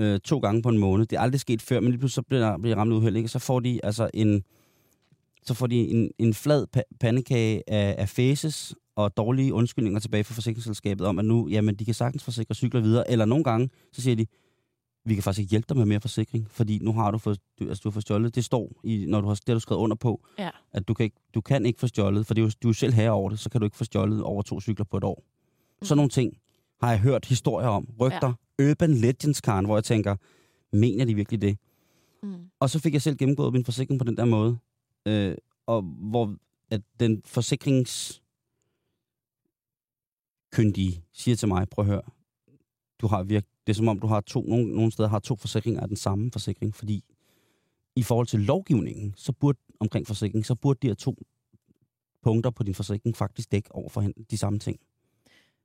øh, 0.00 0.20
to 0.20 0.38
gange 0.38 0.62
på 0.62 0.68
en 0.68 0.78
måned, 0.78 1.06
det 1.06 1.16
er 1.16 1.20
aldrig 1.20 1.40
sket 1.40 1.62
før, 1.62 1.80
men 1.80 1.90
lige 1.90 1.98
pludselig 1.98 2.14
så 2.14 2.22
bliver, 2.22 2.58
bliver 2.58 2.74
de 2.74 2.80
ramt 2.80 2.92
uheld, 2.92 3.16
ikke? 3.16 3.28
så 3.28 3.38
får 3.38 3.60
de 3.60 3.80
altså 3.84 4.10
en, 4.14 4.42
så 5.42 5.54
får 5.54 5.66
de 5.66 5.76
en, 5.76 6.10
en 6.18 6.34
flad 6.34 6.66
pa- 6.76 6.96
pandekage 7.00 7.62
af, 7.70 7.94
af 7.98 8.08
faces 8.08 8.74
og 8.96 9.16
dårlige 9.16 9.54
undskyldninger 9.54 10.00
tilbage 10.00 10.24
fra 10.24 10.34
forsikringsselskabet 10.34 11.06
om, 11.06 11.18
at 11.18 11.24
nu, 11.24 11.48
jamen, 11.48 11.74
de 11.74 11.84
kan 11.84 11.94
sagtens 11.94 12.24
forsikre 12.24 12.54
cykler 12.54 12.80
videre. 12.80 13.10
Eller 13.10 13.24
nogle 13.24 13.44
gange, 13.44 13.70
så 13.92 14.02
siger 14.02 14.16
de, 14.16 14.26
vi 15.08 15.14
kan 15.14 15.22
faktisk 15.22 15.40
ikke 15.40 15.50
hjælpe 15.50 15.66
dig 15.68 15.76
med 15.76 15.86
mere 15.86 16.00
forsikring, 16.00 16.50
fordi 16.50 16.78
nu 16.78 16.92
har 16.92 17.10
du 17.10 17.18
fået, 17.18 17.40
du, 17.58 17.68
altså, 17.68 17.80
du 17.84 17.88
har 17.88 17.92
fået 17.92 18.02
stjålet. 18.02 18.34
Det 18.34 18.44
står, 18.44 18.72
i, 18.84 19.06
når 19.08 19.20
du 19.20 19.26
har, 19.26 19.34
det 19.34 19.42
har 19.48 19.54
du 19.54 19.60
skrevet 19.60 19.80
under 19.80 19.96
på, 19.96 20.26
Ja. 20.38 20.50
at 20.72 20.88
du 20.88 20.94
kan, 20.94 21.04
ikke, 21.04 21.16
du 21.34 21.40
kan 21.40 21.66
ikke 21.66 21.80
få 21.80 21.86
stjålet, 21.86 22.26
for 22.26 22.34
det 22.34 22.42
er 22.42 22.46
jo, 22.46 22.50
du 22.62 22.68
er 22.68 22.72
selv 22.72 22.92
herre 22.92 23.10
over 23.10 23.30
det, 23.30 23.38
så 23.38 23.50
kan 23.50 23.60
du 23.60 23.64
ikke 23.64 23.76
få 23.76 23.84
stjålet 23.84 24.22
over 24.22 24.42
to 24.42 24.60
cykler 24.60 24.84
på 24.84 24.96
et 24.96 25.04
år. 25.04 25.24
Mm. 25.80 25.84
Sådan 25.84 25.96
nogle 25.96 26.10
ting 26.10 26.38
har 26.80 26.90
jeg 26.90 27.00
hørt 27.00 27.24
historier 27.24 27.68
om. 27.68 27.88
Rygter, 28.00 28.32
ja. 28.58 28.70
urban 28.70 28.94
legends, 28.94 29.40
Karen, 29.40 29.64
hvor 29.64 29.76
jeg 29.76 29.84
tænker, 29.84 30.16
mener 30.72 31.04
de 31.04 31.14
virkelig 31.14 31.40
det? 31.40 31.58
Mm. 32.22 32.50
Og 32.60 32.70
så 32.70 32.78
fik 32.78 32.92
jeg 32.92 33.02
selv 33.02 33.16
gennemgået 33.16 33.52
min 33.52 33.64
forsikring 33.64 33.98
på 34.00 34.04
den 34.04 34.16
der 34.16 34.24
måde. 34.24 34.58
Øh, 35.06 35.34
og 35.66 35.82
hvor 35.82 36.36
at 36.70 36.80
den 37.00 37.22
forsikrings 37.24 38.22
kyndige 40.52 41.04
siger 41.12 41.36
til 41.36 41.48
mig, 41.48 41.68
prøv 41.68 41.84
at 41.84 41.90
høre, 41.90 42.02
du 43.00 43.06
har 43.06 43.22
virk 43.22 43.44
det 43.68 43.74
er 43.74 43.76
som 43.76 43.88
om, 43.88 43.98
du 44.00 44.06
har 44.06 44.20
to, 44.20 44.42
nogle, 44.42 44.74
nogle 44.74 44.92
steder 44.92 45.08
har 45.08 45.18
to 45.18 45.36
forsikringer 45.36 45.80
af 45.80 45.88
den 45.88 45.96
samme 45.96 46.30
forsikring, 46.32 46.74
fordi 46.74 47.04
i 47.96 48.02
forhold 48.02 48.26
til 48.26 48.40
lovgivningen, 48.40 49.14
så 49.16 49.32
burde, 49.32 49.58
omkring 49.80 50.06
forsikring, 50.06 50.46
så 50.46 50.54
burde 50.54 50.78
de 50.82 50.86
her 50.86 50.94
to 50.94 51.16
punkter 52.22 52.50
på 52.50 52.62
din 52.62 52.74
forsikring 52.74 53.16
faktisk 53.16 53.52
dække 53.52 53.74
over 53.74 53.88
for 53.88 54.04
de 54.30 54.38
samme 54.38 54.58
ting. 54.58 54.80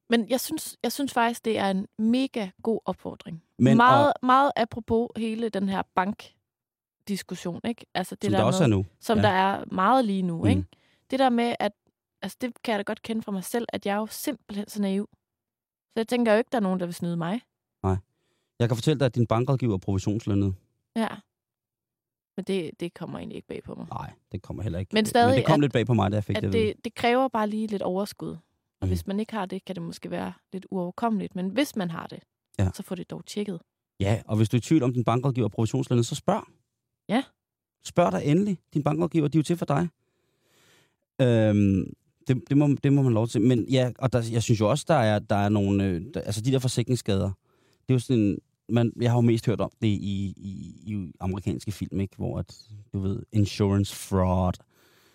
Men 0.09 0.29
jeg 0.29 0.39
synes, 0.41 0.77
jeg 0.83 0.91
synes 0.91 1.13
faktisk, 1.13 1.45
det 1.45 1.57
er 1.57 1.69
en 1.69 1.87
mega 1.97 2.49
god 2.63 2.79
opfordring. 2.85 3.43
Men, 3.59 3.77
meget, 3.77 4.07
og, 4.07 4.13
meget 4.23 4.51
apropos 4.55 5.07
hele 5.15 5.49
den 5.49 5.69
her 5.69 5.81
bankdiskussion, 5.95 7.59
ikke? 7.63 7.85
Altså 7.93 8.15
det 8.15 8.23
som 8.23 8.31
der, 8.31 8.37
der 8.37 8.45
også 8.45 8.63
med, 8.63 8.73
er 8.73 8.77
nu. 8.77 8.85
som 8.99 9.17
ja. 9.17 9.23
der 9.23 9.29
er 9.29 9.63
meget 9.71 10.05
lige 10.05 10.21
nu, 10.21 10.37
Mm. 10.41 10.47
ikke? 10.49 10.63
Det 11.11 11.19
der 11.19 11.29
med, 11.29 11.55
at 11.59 11.71
altså 12.21 12.37
det 12.41 12.63
kan 12.63 12.71
jeg 12.71 12.79
da 12.79 12.83
godt 12.83 13.01
kende 13.01 13.21
fra 13.21 13.31
mig 13.31 13.43
selv, 13.43 13.65
at 13.69 13.85
jeg 13.85 13.93
er 13.93 13.97
jo 13.97 14.07
simpelthen 14.07 14.67
så 14.69 14.81
naiv. 14.81 15.09
Så 15.93 15.99
jeg 15.99 16.07
tænker 16.07 16.31
jo 16.31 16.37
ikke, 16.37 16.49
der 16.51 16.57
er 16.57 16.61
nogen, 16.61 16.79
der 16.79 16.85
vil 16.85 16.95
snyde 16.95 17.17
mig. 17.17 17.41
Jeg 18.63 18.69
kan 18.69 18.77
fortælle 18.77 18.99
dig, 18.99 19.05
at 19.05 19.15
din 19.15 19.27
bankrådgiver 19.27 19.73
er 19.73 19.77
provisionslønnet. 19.77 20.55
Ja. 20.95 21.07
Men 22.37 22.45
det, 22.45 22.71
det 22.79 22.93
kommer 22.93 23.17
egentlig 23.19 23.35
ikke 23.35 23.47
bag 23.47 23.63
på 23.63 23.75
mig. 23.75 23.87
Nej, 23.89 24.11
det 24.31 24.41
kommer 24.41 24.63
heller 24.63 24.79
ikke. 24.79 24.89
Men 24.93 25.05
stadig, 25.05 25.29
Men 25.29 25.37
det 25.37 25.45
kom 25.45 25.53
at- 25.53 25.59
lidt 25.61 25.73
bag 25.73 25.85
på 25.85 25.93
mig, 25.93 26.11
da 26.11 26.15
jeg 26.15 26.23
fik 26.23 26.37
At 26.37 26.43
det. 26.43 26.53
det, 26.53 26.73
det 26.85 26.95
kræver 26.95 27.27
bare 27.27 27.49
lige 27.49 27.67
lidt 27.67 27.81
overskud. 27.81 28.29
Og 28.29 28.37
Mm. 28.81 28.87
hvis 28.87 29.07
man 29.07 29.19
ikke 29.19 29.33
har 29.33 29.45
det, 29.45 29.65
kan 29.65 29.75
det 29.75 29.83
måske 29.83 30.11
være 30.11 30.33
lidt 30.53 30.65
uoverkommeligt. 30.71 31.35
Men 31.35 31.49
hvis 31.49 31.75
man 31.75 31.91
har 31.91 32.07
det, 32.07 32.19
Ja. 32.59 32.69
så 32.73 32.83
får 32.83 32.95
det 32.95 33.09
dog 33.11 33.25
tjekket. 33.25 33.59
Ja, 33.99 34.21
og 34.27 34.37
hvis 34.37 34.49
du 34.49 34.57
er 34.57 34.59
i 34.59 34.61
tvivl 34.61 34.83
om 34.83 34.93
din 34.93 35.03
bankrådgiver 35.03 35.45
er 35.45 35.49
provisionslønnet, 35.49 36.05
så 36.05 36.15
spørg. 36.15 36.43
Ja. 37.09 37.23
Spørg 37.85 38.11
dig 38.11 38.21
endelig. 38.25 38.59
Din 38.73 38.83
bankrådgiver, 38.83 39.27
de 39.27 39.37
er 39.37 39.39
jo 39.39 39.43
til 39.43 39.57
for 39.57 39.65
dig. 39.65 39.87
Øhm, 41.21 41.93
det, 42.27 42.43
det, 42.49 42.57
må, 42.57 42.67
det 42.83 42.93
må 42.93 43.01
man 43.01 43.13
lov 43.13 43.27
til. 43.27 43.41
Men 43.41 43.65
ja, 43.69 43.91
og 43.99 44.13
der, 44.13 44.23
jeg 44.31 44.43
synes 44.43 44.59
jo 44.59 44.69
også, 44.69 44.85
der 44.87 44.93
er, 44.95 45.19
der 45.19 45.35
er 45.35 45.49
nogle... 45.49 45.83
Øh, 45.85 46.01
der, 46.13 46.21
altså 46.21 46.41
de 46.41 46.51
der 46.51 46.59
forsikringsskader, 46.59 47.31
det 47.87 47.89
er 47.89 47.93
jo 47.93 47.99
sådan 47.99 48.21
en, 48.21 48.37
man, 48.69 48.93
jeg 49.01 49.11
har 49.11 49.17
jo 49.17 49.21
mest 49.21 49.45
hørt 49.45 49.61
om 49.61 49.71
det 49.81 49.87
i, 49.87 50.33
i, 50.37 50.73
i 50.93 51.11
amerikanske 51.19 51.71
film, 51.71 51.99
ikke? 51.99 52.15
hvor 52.15 52.39
at, 52.39 52.59
du 52.93 52.99
ved, 52.99 53.23
insurance 53.31 53.95
fraud. 53.95 54.53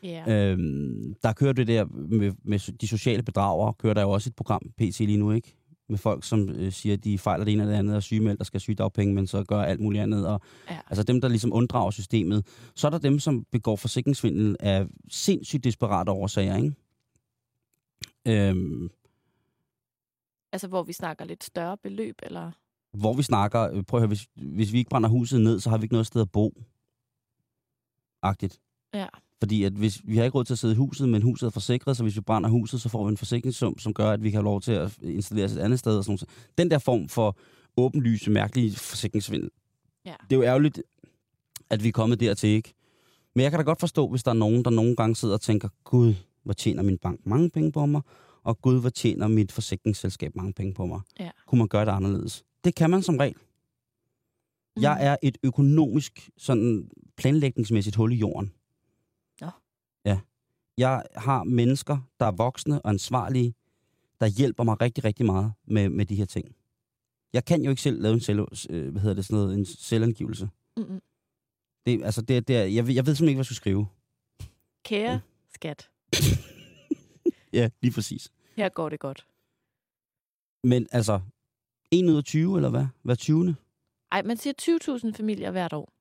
Ja. 0.02 0.50
Øhm, 0.52 1.14
der 1.22 1.32
kører 1.32 1.52
det 1.52 1.66
der 1.66 1.84
med, 1.94 2.32
med 2.42 2.78
de 2.78 2.88
sociale 2.88 3.22
bedragere, 3.22 3.74
kører 3.74 3.94
der 3.94 4.02
jo 4.02 4.11
også 4.11 4.30
et 4.30 4.37
program, 4.37 4.62
PC 4.78 4.98
lige 4.98 5.18
nu, 5.18 5.30
ikke? 5.30 5.54
Med 5.88 5.98
folk, 5.98 6.24
som 6.24 6.48
øh, 6.48 6.72
siger, 6.72 6.92
at 6.92 7.04
de 7.04 7.18
fejler 7.18 7.44
det 7.44 7.52
ene 7.52 7.62
eller 7.62 7.72
det 7.72 7.78
andet, 7.78 7.96
og 7.96 8.02
sygemeldt 8.02 8.40
og 8.40 8.46
skal 8.46 8.61
sygedagpenge, 8.61 9.14
men 9.14 9.26
så 9.26 9.44
gør 9.44 9.62
alt 9.62 9.80
muligt 9.80 10.02
andet. 10.02 10.28
Og, 10.28 10.40
Ja. 10.70 10.78
Altså 10.90 11.02
dem, 11.02 11.20
der 11.20 11.28
ligesom 11.28 11.52
unddrager 11.52 11.90
systemet. 11.90 12.46
Så 12.74 12.87
er 12.87 12.90
der 12.90 12.98
dem, 12.98 13.18
som 13.18 13.44
begår 13.50 13.76
forsikringsvindel 13.76 14.56
af 14.61 14.87
sindssygt 15.08 15.64
desperate 15.64 16.11
årsager, 16.11 16.56
ikke? 16.56 16.74
Øhm, 18.26 18.90
Altså, 20.52 20.68
hvor 20.68 20.82
vi 20.82 20.92
snakker 20.92 21.24
lidt 21.24 21.44
større 21.44 21.76
beløb, 21.76 22.18
eller... 22.22 22.52
hvor 22.92 23.14
vi 23.14 23.22
snakker, 23.22 23.70
øh, 23.72 23.83
prøv 23.83 23.98
at 23.98 24.01
høre, 24.01 24.09
hvis, 24.09 24.27
hvis 24.35 24.72
vi 24.72 24.79
ikke 24.79 24.90
brænder 24.90 25.09
huset 25.09 25.40
ned, 25.40 25.61
så 25.61 25.70
har 25.70 25.79
vi 25.79 25.83
ikke 25.83 25.94
noget 25.94 26.07
sted 26.07 26.20
at 26.20 26.31
bo. 26.31 26.53
Agtigt. 28.22 28.61
Ja. 28.94 29.07
Fordi 29.38 29.64
at 29.64 29.72
hvis, 29.72 30.01
vi 30.05 30.16
har 30.16 30.24
ikke 30.24 30.38
råd 30.38 30.44
til 30.44 30.55
at 30.55 30.59
sidde 30.59 30.74
i 30.74 30.77
huset, 30.77 31.09
men 31.09 31.22
huset 31.22 31.46
er 31.46 31.51
forsikret, 31.51 31.96
så 31.96 32.03
hvis 32.03 32.16
vi 32.16 32.20
brænder 32.20 32.51
huset, 32.51 32.81
så 32.81 32.88
får 32.88 33.05
vi 33.05 33.11
en 33.11 33.16
forsikringssum, 33.16 33.79
som 33.79 33.94
gør, 33.94 34.11
at 34.11 34.22
vi 34.22 34.31
kan 34.31 34.37
have 34.37 34.44
lov 34.44 34.61
til 34.61 34.72
at 34.72 34.98
installere 35.03 35.44
os 35.44 35.53
et 35.53 35.59
andet 35.59 35.79
sted. 35.79 35.98
Og 35.98 36.05
sådan 36.05 36.12
noget. 36.12 36.51
Den 36.59 36.70
der 36.70 36.79
form 36.79 37.09
for 37.09 37.37
åbenlyse, 37.77 38.31
mærkelige 38.31 38.77
forsikringsvindel. 38.77 39.51
Ja. 40.05 40.14
Det 40.31 40.33
er 40.33 40.37
jo 40.37 40.42
ærgerligt, 40.42 40.83
at 41.70 41.83
vi 41.83 41.88
er 41.88 41.92
kommet 41.92 42.20
dertil, 42.20 42.48
ikke? 42.48 42.74
Men 43.35 43.42
jeg 43.42 43.51
kan 43.51 43.59
da 43.59 43.64
godt 43.64 43.81
forstå, 43.81 44.09
hvis 44.09 44.22
der 44.22 44.31
er 44.31 44.35
nogen, 44.35 44.64
der 44.64 44.70
nogle 44.70 44.96
gange 44.96 45.16
sidder 45.16 45.35
og 45.35 45.40
tænker, 45.40 45.68
Gud, 45.85 46.14
hvor 46.42 46.53
tjener 46.53 46.83
min 46.83 46.98
bank 46.98 47.27
mange 47.27 47.51
penge 47.51 47.72
på 47.72 47.87
mig, 47.87 48.03
og 48.42 48.61
Gud, 48.61 48.81
hvor 48.81 48.90
tjener 48.90 49.29
mit 49.29 49.53
forsikringsselskab 49.53 50.37
mange 50.37 50.53
penge 50.53 50.74
på 50.74 50.87
mig. 50.87 51.01
Ja. 51.20 51.31
Kunne 51.46 51.59
man 51.59 51.68
gøre 51.68 51.85
det 51.85 51.92
anderledes? 51.92 52.44
Det 52.64 52.75
kan 52.75 52.90
man 52.90 53.03
som 53.03 53.16
regel. 53.16 53.37
Mm. 54.77 54.83
Jeg 54.83 55.07
er 55.07 55.16
et 55.23 55.38
økonomisk, 55.42 56.31
sådan 56.37 56.90
planlægningsmæssigt 57.16 57.97
hul 57.97 58.12
i 58.12 58.16
jorden. 58.16 58.53
Nå. 59.40 59.51
Ja. 60.05 60.21
Jeg 60.77 61.03
har 61.16 61.44
mennesker, 61.44 61.99
der 62.21 62.27
er 62.27 62.31
voksne 62.33 62.83
og 62.83 62.90
ansvarlige, 62.90 63.55
der 64.21 64.27
hjælper 64.27 64.64
mig 64.64 64.81
rigtig, 64.81 65.05
rigtig 65.05 65.27
meget 65.27 65.53
med, 65.64 65.88
med 65.88 66.07
de 66.07 66.14
her 66.16 66.25
ting. 66.25 66.55
Jeg 67.33 67.44
kan 67.44 67.62
jo 67.62 67.71
ikke 67.71 67.83
selv 67.83 68.03
lave 68.03 68.14
en, 68.14 68.21
selv, 68.21 68.40
øh, 68.71 68.88
hvad 68.90 69.01
hedder 69.03 69.14
det, 69.14 69.25
sådan 69.25 69.42
noget, 69.42 69.59
en 69.59 69.64
selvangivelse. 69.64 70.49
Mm-mm. 70.77 71.01
Det, 71.87 72.05
altså, 72.05 72.23
det, 72.23 72.49
det 72.49 72.75
jeg, 72.75 72.87
ved- 72.87 72.94
jeg 72.94 73.07
ved 73.07 73.14
simpelthen 73.14 73.29
ikke, 73.29 73.37
hvad 73.37 73.40
jeg 73.40 73.47
skulle 73.47 73.57
skrive. 73.57 73.87
Kære 74.85 75.21
skat, 75.55 75.90
Ja, 77.53 77.68
lige 77.83 77.92
præcis. 77.92 78.33
her 78.57 78.68
går 78.68 78.88
det 78.88 79.01
godt. 79.01 79.27
Men 80.64 80.87
altså, 80.92 81.21
1 81.90 82.11
ud 82.11 82.16
af 82.16 82.24
20, 82.24 82.57
eller 82.57 82.70
hvad? 82.70 82.87
Hver 83.03 83.14
20. 83.14 83.57
Ej, 84.12 84.22
man 84.22 84.37
siger 84.37 84.55
20.000 85.12 85.12
familier 85.12 85.51
hvert 85.51 85.72
år. 85.72 85.92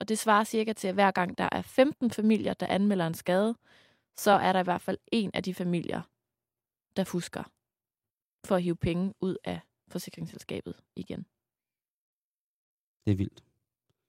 Og 0.00 0.08
det 0.08 0.18
svarer 0.18 0.44
cirka 0.44 0.72
til, 0.72 0.88
at 0.88 0.94
hver 0.94 1.10
gang 1.10 1.38
der 1.38 1.48
er 1.52 1.62
15 1.62 2.10
familier, 2.10 2.54
der 2.54 2.66
anmelder 2.66 3.06
en 3.06 3.14
skade, 3.14 3.54
så 4.16 4.30
er 4.30 4.52
der 4.52 4.60
i 4.60 4.64
hvert 4.64 4.80
fald 4.80 4.98
en 5.12 5.30
af 5.34 5.42
de 5.42 5.54
familier, 5.54 6.02
der 6.96 7.04
fusker 7.04 7.42
for 8.44 8.56
at 8.56 8.62
hive 8.62 8.76
penge 8.76 9.14
ud 9.20 9.36
af 9.44 9.60
forsikringsselskabet 9.88 10.74
igen. 10.96 11.26
Det 13.06 13.12
er 13.12 13.16
vildt. 13.16 13.44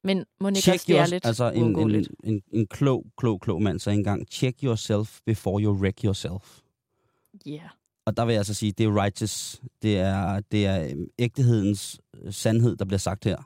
Men 0.04 0.26
må 0.40 0.48
ikke 0.48 0.60
Check 0.60 0.74
også 0.74 0.86
det 0.88 0.98
er 0.98 1.06
lidt 1.06 1.26
altså 1.26 1.52
en, 1.52 1.80
en, 1.80 2.06
en, 2.24 2.44
en 2.52 2.68
klog, 2.68 3.06
klog, 3.18 3.42
klog 3.42 3.62
mand 3.62 3.80
sagde 3.80 3.98
engang, 3.98 4.28
check 4.28 4.64
yourself 4.64 5.20
before 5.26 5.64
you 5.64 5.74
wreck 5.74 6.04
yourself. 6.04 6.62
Ja. 7.46 7.70
Og 8.06 8.18
der 8.18 8.26
vil 8.26 8.34
jeg 8.34 8.40
altså 8.40 8.54
sige, 8.54 8.72
det 8.72 8.86
er 8.86 9.04
righteous. 9.04 9.62
Det 9.82 9.98
er, 9.98 10.40
det 10.40 10.66
er 10.66 10.90
øhm, 10.92 11.08
ægtehedens 11.20 12.00
øh, 12.14 12.34
sandhed, 12.34 12.76
der 12.76 12.86
bliver 12.86 12.98
sagt 13.00 13.24
her. 13.24 13.38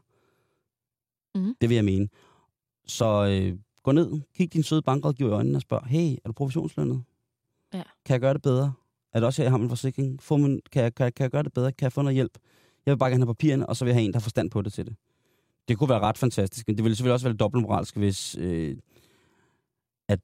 Mhm. 1.39 1.55
Det 1.61 1.69
vil 1.69 1.75
jeg 1.75 1.85
mene. 1.85 2.07
Så 2.87 3.25
øh, 3.25 3.57
gå 3.83 3.91
ned, 3.91 4.21
kig 4.35 4.53
din 4.53 4.63
søde 4.63 4.81
bankrådgiver 4.81 5.29
i 5.29 5.33
øjnene 5.33 5.57
og 5.57 5.61
spørg, 5.61 5.85
hey, 5.87 6.11
er 6.11 6.27
du 6.27 6.31
provisionslønnet? 6.31 7.03
Ja. 7.73 7.83
Kan 8.05 8.13
jeg 8.13 8.21
gøre 8.21 8.33
det 8.33 8.41
bedre? 8.41 8.73
Er 9.13 9.19
det 9.19 9.27
også 9.27 9.41
her, 9.41 9.45
jeg 9.45 9.51
har 9.51 9.57
min 9.57 9.69
forsikring? 9.69 10.23
Få 10.23 10.37
min, 10.37 10.61
kan, 10.71 10.83
jeg, 10.83 10.95
kan, 10.95 11.03
jeg- 11.03 11.13
kan 11.13 11.23
jeg 11.23 11.31
gøre 11.31 11.43
det 11.43 11.53
bedre? 11.53 11.71
Kan 11.71 11.85
jeg 11.85 11.93
få 11.93 12.01
noget 12.01 12.15
hjælp? 12.15 12.37
Jeg 12.85 12.91
vil 12.91 12.97
bare 12.97 13.09
gerne 13.09 13.21
have 13.25 13.33
papirerne, 13.35 13.69
og 13.69 13.75
så 13.75 13.85
vil 13.85 13.89
jeg 13.89 13.95
have 13.95 14.05
en, 14.05 14.13
der 14.13 14.19
har 14.19 14.23
forstand 14.23 14.49
på 14.51 14.61
det 14.61 14.73
til 14.73 14.85
det. 14.85 14.95
Det 15.67 15.77
kunne 15.77 15.89
være 15.89 15.99
ret 15.99 16.17
fantastisk, 16.17 16.67
men 16.67 16.75
det 16.77 16.83
ville 16.83 16.95
selvfølgelig 16.95 17.13
også 17.13 17.25
være 17.27 17.35
dobbeltmoralsk, 17.37 17.97
hvis 17.97 18.35
øh, 18.39 18.77
at 20.07 20.19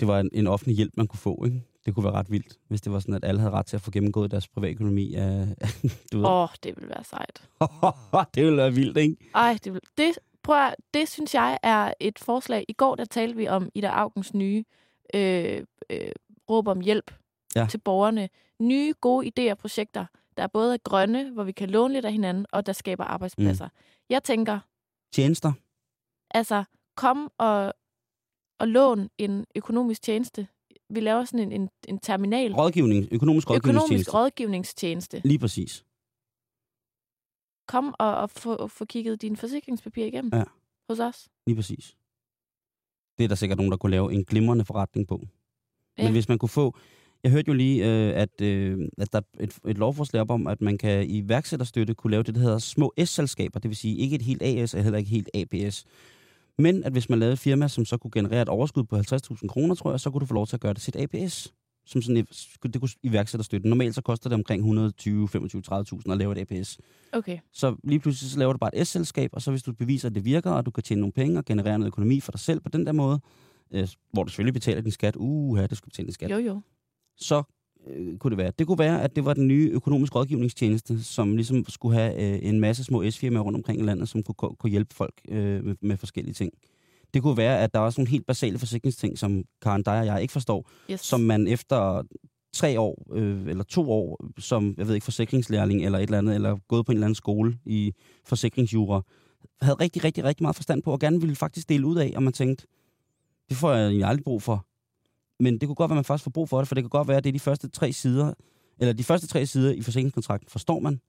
det 0.00 0.08
var 0.08 0.20
en, 0.20 0.30
en 0.32 0.46
offentlig 0.46 0.76
hjælp, 0.76 0.92
man 0.96 1.06
kunne 1.06 1.18
få. 1.18 1.44
Ikke? 1.44 1.62
Det 1.86 1.94
kunne 1.94 2.04
være 2.04 2.12
ret 2.12 2.30
vildt, 2.30 2.58
hvis 2.68 2.80
det 2.80 2.92
var 2.92 2.98
sådan, 2.98 3.14
at 3.14 3.24
alle 3.24 3.40
havde 3.40 3.52
ret 3.52 3.66
til 3.66 3.76
at 3.76 3.80
få 3.82 3.90
gennemgået 3.90 4.30
deres 4.30 4.48
privatøkonomi. 4.48 5.16
Åh, 5.18 5.24
oh, 6.14 6.48
det 6.62 6.76
vil 6.80 6.88
være 6.88 7.04
sejt. 7.04 7.48
det 8.34 8.44
ville 8.44 8.56
være 8.56 8.72
vildt, 8.72 8.96
ikke? 8.96 9.16
Ej, 9.34 9.58
det, 9.64 9.72
vil, 9.72 9.80
det, 9.98 10.18
prøv 10.42 10.56
at, 10.66 10.74
det 10.94 11.08
synes 11.08 11.34
jeg 11.34 11.58
er 11.62 11.92
et 12.00 12.18
forslag. 12.18 12.64
I 12.68 12.72
går 12.72 12.94
der 12.94 13.04
talte 13.04 13.36
vi 13.36 13.48
om 13.48 13.68
Ida 13.74 13.88
Augens 13.88 14.34
nye 14.34 14.64
øh, 15.14 15.64
øh, 15.90 16.08
råb 16.50 16.68
om 16.68 16.80
hjælp 16.80 17.14
Ja. 17.56 17.66
til 17.70 17.78
borgerne. 17.78 18.28
Nye, 18.60 18.94
gode 19.00 19.26
idéer 19.38 19.50
og 19.50 19.58
projekter. 19.58 20.06
der 20.36 20.42
er 20.42 20.46
både 20.46 20.78
grønne, 20.78 21.30
hvor 21.30 21.44
vi 21.44 21.52
kan 21.52 21.70
låne 21.70 21.94
lidt 21.94 22.04
af 22.04 22.12
hinanden, 22.12 22.46
og 22.52 22.66
der 22.66 22.72
skaber 22.72 23.04
arbejdspladser. 23.04 23.64
Mm. 23.64 23.70
Jeg 24.10 24.22
tænker, 24.22 24.58
Tjenester. 25.12 25.52
altså, 26.30 26.64
kom 26.96 27.32
og, 27.38 27.74
og 28.58 28.68
lån 28.68 29.08
en 29.18 29.46
økonomisk 29.54 30.02
tjeneste. 30.02 30.46
Vi 30.90 31.00
laver 31.00 31.24
sådan 31.24 31.52
en, 31.52 31.60
en, 31.60 31.68
en 31.88 31.98
terminal. 31.98 32.52
Rådgivning. 32.54 33.08
Økonomisk 33.12 33.50
rådgivningstjeneste. 33.50 34.10
Økonomisk 34.10 34.14
rådgivningstjeneste. 34.14 35.20
Lige 35.24 35.38
præcis. 35.38 35.84
Kom 37.68 37.94
og, 37.98 38.16
og 38.16 38.30
få, 38.30 38.66
få 38.68 38.84
kigget 38.84 39.22
dine 39.22 39.36
forsikringspapirer 39.36 40.06
igennem 40.06 40.30
Ja. 40.34 40.44
hos 40.90 41.00
os. 41.00 41.28
Lige 41.46 41.56
præcis. 41.56 41.96
Det 43.18 43.24
er 43.24 43.28
der 43.28 43.34
sikkert 43.34 43.58
nogen, 43.58 43.70
der 43.72 43.76
kunne 43.78 43.90
lave 43.90 44.12
en 44.12 44.24
glimrende 44.24 44.64
forretning 44.64 45.08
på. 45.08 45.20
Ja. 45.98 46.02
Men 46.02 46.12
hvis 46.12 46.28
man 46.28 46.38
kunne 46.38 46.48
få... 46.48 46.76
Jeg 47.22 47.32
hørte 47.32 47.48
jo 47.48 47.54
lige, 47.54 47.84
øh, 47.84 48.20
at, 48.20 48.40
øh, 48.40 48.88
at 48.98 49.12
der 49.12 49.18
er 49.18 49.42
et, 49.44 49.58
et 49.66 49.78
lovforslag 49.78 50.20
op 50.22 50.30
om, 50.30 50.46
at 50.46 50.60
man 50.60 50.78
kan 50.78 51.10
i 51.10 51.28
værksætterstøtte 51.28 51.94
kunne 51.94 52.10
lave 52.10 52.22
det, 52.22 52.34
der 52.34 52.40
hedder 52.40 52.58
små 52.58 52.92
S-selskaber. 53.04 53.60
Det 53.60 53.68
vil 53.68 53.76
sige 53.76 53.96
ikke 53.96 54.14
et 54.16 54.22
helt 54.22 54.42
AS 54.42 54.74
og 54.74 54.82
heller 54.82 54.98
ikke 54.98 55.10
helt 55.10 55.30
APS. 55.34 55.84
Men 56.58 56.84
at 56.84 56.92
hvis 56.92 57.08
man 57.08 57.18
lavede 57.18 57.32
et 57.32 57.38
firma, 57.38 57.68
som 57.68 57.84
så 57.84 57.96
kunne 57.96 58.10
generere 58.10 58.42
et 58.42 58.48
overskud 58.48 58.84
på 58.84 58.96
50.000 58.96 59.46
kroner, 59.46 59.74
tror 59.74 59.90
jeg, 59.90 60.00
så 60.00 60.10
kunne 60.10 60.20
du 60.20 60.26
få 60.26 60.34
lov 60.34 60.46
til 60.46 60.56
at 60.56 60.60
gøre 60.60 60.74
det 60.74 60.88
et 60.88 60.96
APS. 60.96 61.54
Som 61.86 62.02
sådan 62.02 62.16
et, 62.16 62.48
det 62.62 62.80
kunne 62.80 62.88
iværksætterstøtte. 63.02 63.68
Normalt 63.68 63.94
så 63.94 64.02
koster 64.02 64.28
det 64.30 64.34
omkring 64.34 64.60
120, 64.60 65.28
25, 65.28 65.62
30.000 65.72 66.12
at 66.12 66.18
lave 66.18 66.40
et 66.40 66.52
APS. 66.52 66.78
Okay. 67.12 67.38
Så 67.52 67.76
lige 67.84 68.00
pludselig 68.00 68.30
så 68.30 68.38
laver 68.38 68.52
du 68.52 68.58
bare 68.58 68.76
et 68.76 68.86
S-selskab, 68.86 69.30
og 69.32 69.42
så 69.42 69.50
hvis 69.50 69.62
du 69.62 69.72
beviser, 69.72 70.08
at 70.08 70.14
det 70.14 70.24
virker, 70.24 70.50
og 70.50 70.66
du 70.66 70.70
kan 70.70 70.82
tjene 70.82 71.00
nogle 71.00 71.12
penge 71.12 71.38
og 71.38 71.44
generere 71.44 71.78
noget 71.78 71.86
økonomi 71.90 72.20
for 72.20 72.32
dig 72.32 72.40
selv 72.40 72.60
på 72.60 72.68
den 72.68 72.86
der 72.86 72.92
måde, 72.92 73.20
øh, 73.70 73.88
hvor 74.12 74.24
du 74.24 74.30
selvfølgelig 74.30 74.54
betaler 74.54 74.80
din 74.80 74.90
skat, 74.90 75.16
uh, 75.16 75.58
det 75.58 75.76
skal 75.76 75.90
betale 75.90 76.06
din 76.06 76.12
skat, 76.14 76.30
Jo, 76.30 76.38
jo. 76.38 76.60
så 77.16 77.42
øh, 77.90 78.18
kunne 78.18 78.30
det 78.30 78.38
være. 78.38 78.52
Det 78.58 78.66
kunne 78.66 78.78
være, 78.78 79.02
at 79.02 79.16
det 79.16 79.24
var 79.24 79.34
den 79.34 79.48
nye 79.48 79.70
økonomisk 79.72 80.14
rådgivningstjeneste, 80.14 81.02
som 81.04 81.36
ligesom 81.36 81.64
skulle 81.68 81.98
have 81.98 82.34
øh, 82.34 82.48
en 82.48 82.60
masse 82.60 82.84
små 82.84 83.10
S-firmaer 83.10 83.42
rundt 83.42 83.56
omkring 83.56 83.80
i 83.80 83.82
landet, 83.84 84.08
som 84.08 84.22
kunne, 84.22 84.56
kunne 84.56 84.70
hjælpe 84.70 84.94
folk 84.94 85.14
øh, 85.28 85.64
med, 85.64 85.74
med 85.80 85.96
forskellige 85.96 86.34
ting. 86.34 86.52
Det 87.14 87.22
kunne 87.22 87.36
være, 87.36 87.60
at 87.60 87.74
der 87.74 87.80
er 87.80 87.84
også 87.84 88.00
nogle 88.00 88.10
helt 88.10 88.26
basale 88.26 88.58
forsikringsting, 88.58 89.18
som 89.18 89.44
Karen, 89.62 89.82
dig 89.82 90.00
og 90.00 90.06
jeg 90.06 90.22
ikke 90.22 90.32
forstår, 90.32 90.70
Yes. 90.90 91.00
som 91.00 91.20
man 91.20 91.46
efter 91.48 92.02
tre 92.52 92.80
år, 92.80 93.06
øh, 93.12 93.46
eller 93.46 93.64
to 93.64 93.90
år, 93.90 94.24
som, 94.38 94.74
jeg 94.78 94.86
ved 94.86 94.94
ikke, 94.94 95.04
forsikringslærling 95.04 95.84
eller 95.84 95.98
et 95.98 96.02
eller 96.02 96.18
andet, 96.18 96.34
eller 96.34 96.56
gået 96.68 96.86
på 96.86 96.92
en 96.92 96.96
eller 96.96 97.06
anden 97.06 97.14
skole 97.14 97.58
i 97.66 97.92
forsikringsjura, 98.24 99.02
havde 99.62 99.76
rigtig, 99.76 100.04
rigtig, 100.04 100.24
rigtig 100.24 100.42
meget 100.44 100.56
forstand 100.56 100.82
på, 100.82 100.92
og 100.92 101.00
gerne 101.00 101.20
ville 101.20 101.36
faktisk 101.36 101.68
dele 101.68 101.86
ud 101.86 101.96
af, 101.96 102.12
og 102.16 102.22
man 102.22 102.32
tænkte, 102.32 102.66
det 103.48 103.56
får 103.56 103.72
jeg 103.72 103.84
egentlig 103.86 104.04
aldrig 104.04 104.24
brug 104.24 104.42
for. 104.42 104.66
Men 105.40 105.58
det 105.58 105.68
kunne 105.68 105.74
godt 105.74 105.88
være, 105.88 105.94
at 105.94 105.98
man 105.98 106.04
faktisk 106.04 106.24
får 106.24 106.30
brug 106.30 106.48
for 106.48 106.58
det, 106.58 106.68
for 106.68 106.74
det 106.74 106.84
kan 106.84 106.88
godt 106.88 107.08
være, 107.08 107.16
at 107.16 107.24
det 107.24 107.30
er 107.30 107.32
de 107.32 107.40
første 107.40 107.68
tre 107.68 107.92
sider, 107.92 108.34
eller 108.78 108.92
de 108.92 109.04
første 109.04 109.26
tre 109.26 109.46
sider 109.46 109.72
i 109.72 109.82
forsikringskontrakten, 109.82 110.48
forstår 110.50 110.80
man. 110.80 110.92
Men 110.92 111.00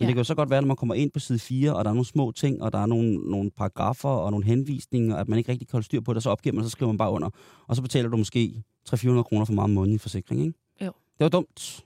ja. 0.00 0.04
Ja. 0.04 0.06
det 0.06 0.14
kan 0.14 0.20
jo 0.20 0.24
så 0.24 0.34
godt 0.34 0.50
være, 0.50 0.62
når 0.62 0.66
man 0.66 0.76
kommer 0.76 0.94
ind 0.94 1.10
på 1.10 1.18
side 1.18 1.38
4, 1.38 1.76
og 1.76 1.84
der 1.84 1.90
er 1.90 1.94
nogle 1.94 2.06
små 2.06 2.32
ting, 2.32 2.62
og 2.62 2.72
der 2.72 2.78
er 2.78 2.86
nogle, 2.86 3.14
nogle 3.30 3.50
paragrafer 3.50 4.08
og 4.08 4.30
nogle 4.30 4.46
henvisninger, 4.46 5.16
at 5.16 5.28
man 5.28 5.38
ikke 5.38 5.52
rigtig 5.52 5.68
kan 5.68 5.72
holde 5.72 5.84
styr 5.84 6.00
på 6.00 6.14
det, 6.14 6.22
så 6.22 6.30
opgiver 6.30 6.54
man, 6.54 6.64
så 6.64 6.70
skriver 6.70 6.92
man 6.92 6.98
bare 6.98 7.10
under. 7.10 7.30
Og 7.66 7.76
så 7.76 7.82
betaler 7.82 8.08
du 8.08 8.16
måske 8.16 8.62
300-400 8.88 9.22
kroner 9.22 9.44
for 9.44 9.52
meget 9.52 9.64
om 9.64 9.70
måneden 9.70 9.94
i 9.94 9.98
forsikring, 9.98 10.40
ikke? 10.40 10.58
Jo. 10.80 10.92
Det 11.18 11.24
var 11.24 11.28
dumt. 11.28 11.84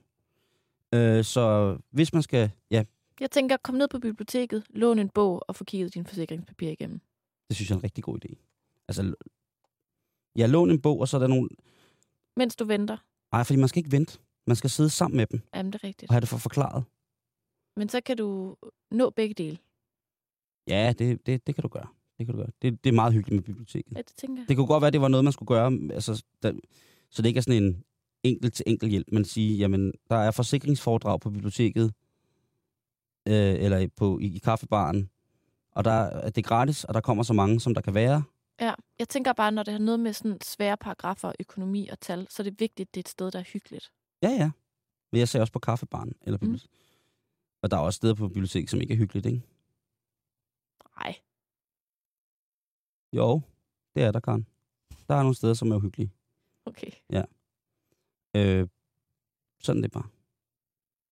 Øh, 0.94 1.24
så 1.24 1.76
hvis 1.90 2.12
man 2.12 2.22
skal, 2.22 2.50
ja, 2.70 2.84
Jeg 3.20 3.30
tænker, 3.30 3.56
kom 3.62 3.74
ned 3.74 3.88
på 3.88 3.98
biblioteket, 3.98 4.64
lån 4.70 4.98
en 4.98 5.08
bog 5.08 5.42
og 5.48 5.56
få 5.56 5.64
kigget 5.64 5.94
dine 5.94 6.04
forsikringspapirer 6.06 6.72
igennem. 6.72 7.00
det 7.48 7.56
synes 7.56 7.70
jeg 7.70 7.74
er 7.74 7.78
en 7.78 7.84
rigtig 7.84 8.04
god 8.04 8.18
idé. 8.24 8.34
Altså, 8.88 9.14
jeg 10.36 10.48
låner 10.48 10.72
en 10.72 10.80
bog, 10.80 11.00
og 11.00 11.08
så 11.08 11.16
er 11.16 11.20
der 11.20 11.26
nogle... 11.26 11.48
Mens 12.36 12.56
du 12.56 12.64
venter. 12.64 12.96
Nej, 13.32 13.44
fordi 13.44 13.58
man 13.58 13.68
skal 13.68 13.78
ikke 13.80 13.92
vente. 13.92 14.18
Man 14.46 14.56
skal 14.56 14.70
sidde 14.70 14.90
sammen 14.90 15.16
med 15.16 15.26
dem 15.26 15.40
Jamen, 15.54 15.72
det 15.72 15.82
er 15.82 15.88
rigtigt. 15.88 16.10
og 16.10 16.14
have 16.14 16.20
det 16.20 16.28
for 16.28 16.36
forklaret. 16.38 16.84
Men 17.76 17.88
så 17.88 18.00
kan 18.00 18.16
du 18.16 18.56
nå 18.90 19.10
begge 19.10 19.34
dele. 19.34 19.58
Ja, 20.66 20.92
det, 20.98 21.26
det, 21.26 21.46
det 21.46 21.54
kan 21.54 21.62
du 21.62 21.68
gøre. 21.68 21.86
Det 22.18 22.26
kan 22.26 22.34
du 22.34 22.40
gøre. 22.40 22.50
Det, 22.62 22.84
det 22.84 22.90
er 22.90 22.94
meget 22.94 23.12
hyggeligt 23.12 23.36
med 23.36 23.42
biblioteket. 23.42 23.92
Ja, 23.96 23.98
det 24.02 24.12
tænker 24.16 24.42
jeg. 24.42 24.48
Det 24.48 24.56
kunne 24.56 24.66
godt 24.66 24.80
være, 24.80 24.86
at 24.86 24.92
det 24.92 25.00
var 25.00 25.08
noget, 25.08 25.24
man 25.24 25.32
skulle 25.32 25.46
gøre, 25.46 25.72
altså, 25.92 26.24
der, 26.42 26.52
så 27.10 27.22
det 27.22 27.28
ikke 27.28 27.38
er 27.38 27.42
sådan 27.42 27.62
en 27.62 27.84
enkelt 28.22 28.54
til 28.54 28.64
enkelt 28.66 28.90
hjælp, 28.90 29.06
men 29.12 29.24
sige, 29.24 29.56
jamen, 29.58 29.92
der 30.10 30.16
er 30.16 30.30
forsikringsforedrag 30.30 31.20
på 31.20 31.30
biblioteket, 31.30 31.92
øh, 33.28 33.34
eller 33.64 33.88
på, 33.96 34.18
i, 34.18 34.24
i 34.36 34.38
kaffebaren, 34.38 35.10
og 35.72 35.84
der, 35.84 35.90
er- 35.90 36.30
det 36.30 36.38
er 36.44 36.48
gratis, 36.48 36.84
og 36.84 36.94
der 36.94 37.00
kommer 37.00 37.22
så 37.22 37.32
mange, 37.32 37.60
som 37.60 37.74
der 37.74 37.80
kan 37.80 37.94
være. 37.94 38.22
Ja, 38.60 38.74
jeg 38.98 39.08
tænker 39.08 39.32
bare, 39.32 39.52
når 39.52 39.62
det 39.62 39.72
har 39.72 39.78
noget 39.78 40.00
med 40.00 40.12
sådan 40.12 40.40
svære 40.40 40.76
paragrafer, 40.76 41.32
økonomi 41.40 41.88
og 41.88 42.00
tal, 42.00 42.26
så 42.30 42.42
er 42.42 42.44
det 42.44 42.60
vigtigt, 42.60 42.88
at 42.88 42.94
det 42.94 43.00
er 43.00 43.02
et 43.02 43.08
sted, 43.08 43.30
der 43.30 43.38
er 43.38 43.42
hyggeligt. 43.42 43.92
Ja, 44.22 44.28
ja. 44.28 44.50
Men 45.12 45.18
jeg 45.18 45.28
ser 45.28 45.40
også 45.40 45.52
på 45.52 45.58
kaffebaren, 45.58 46.14
eller 46.22 46.38
Mm. 46.42 46.48
mm. 46.48 46.58
Og 47.62 47.70
der 47.70 47.76
er 47.76 47.80
også 47.80 47.96
steder 47.96 48.14
på 48.14 48.28
biblioteket, 48.28 48.70
som 48.70 48.80
ikke 48.80 48.94
er 48.94 48.98
hyggeligt, 48.98 49.26
ikke? 49.26 49.42
Nej. 50.98 51.14
Jo, 53.12 53.40
det 53.94 54.02
er 54.02 54.10
der, 54.12 54.20
Karen. 54.20 54.46
Der 55.08 55.14
er 55.14 55.22
nogle 55.22 55.34
steder, 55.34 55.54
som 55.54 55.70
er 55.72 55.76
uhyggelige. 55.76 56.12
Okay. 56.66 56.90
Øh, 58.36 58.68
sådan 59.60 59.78
er 59.78 59.82
det 59.82 59.92
bare. 59.92 60.08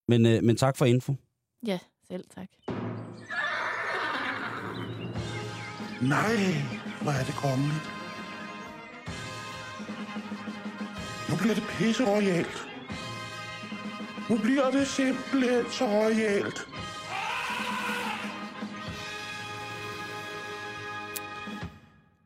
Men, 0.09 0.27
øh, 0.27 0.43
men 0.45 0.57
tak 0.57 0.77
for 0.77 0.85
info. 0.85 1.15
Ja, 1.67 1.79
selv 2.09 2.25
tak. 2.29 2.49
Nej, 6.03 6.35
hvor 7.03 7.13
er 7.13 7.25
det 7.25 7.35
kongeligt. 7.35 7.87
Nu 11.31 11.37
bliver 11.41 11.55
det 11.55 11.65
pisse 11.79 12.05
royalt. 12.07 12.57
Nu 14.31 14.39
bliver 14.39 14.71
det 14.71 14.87
simpelthen 14.87 15.65
så 15.71 15.85
royalt. 15.87 16.59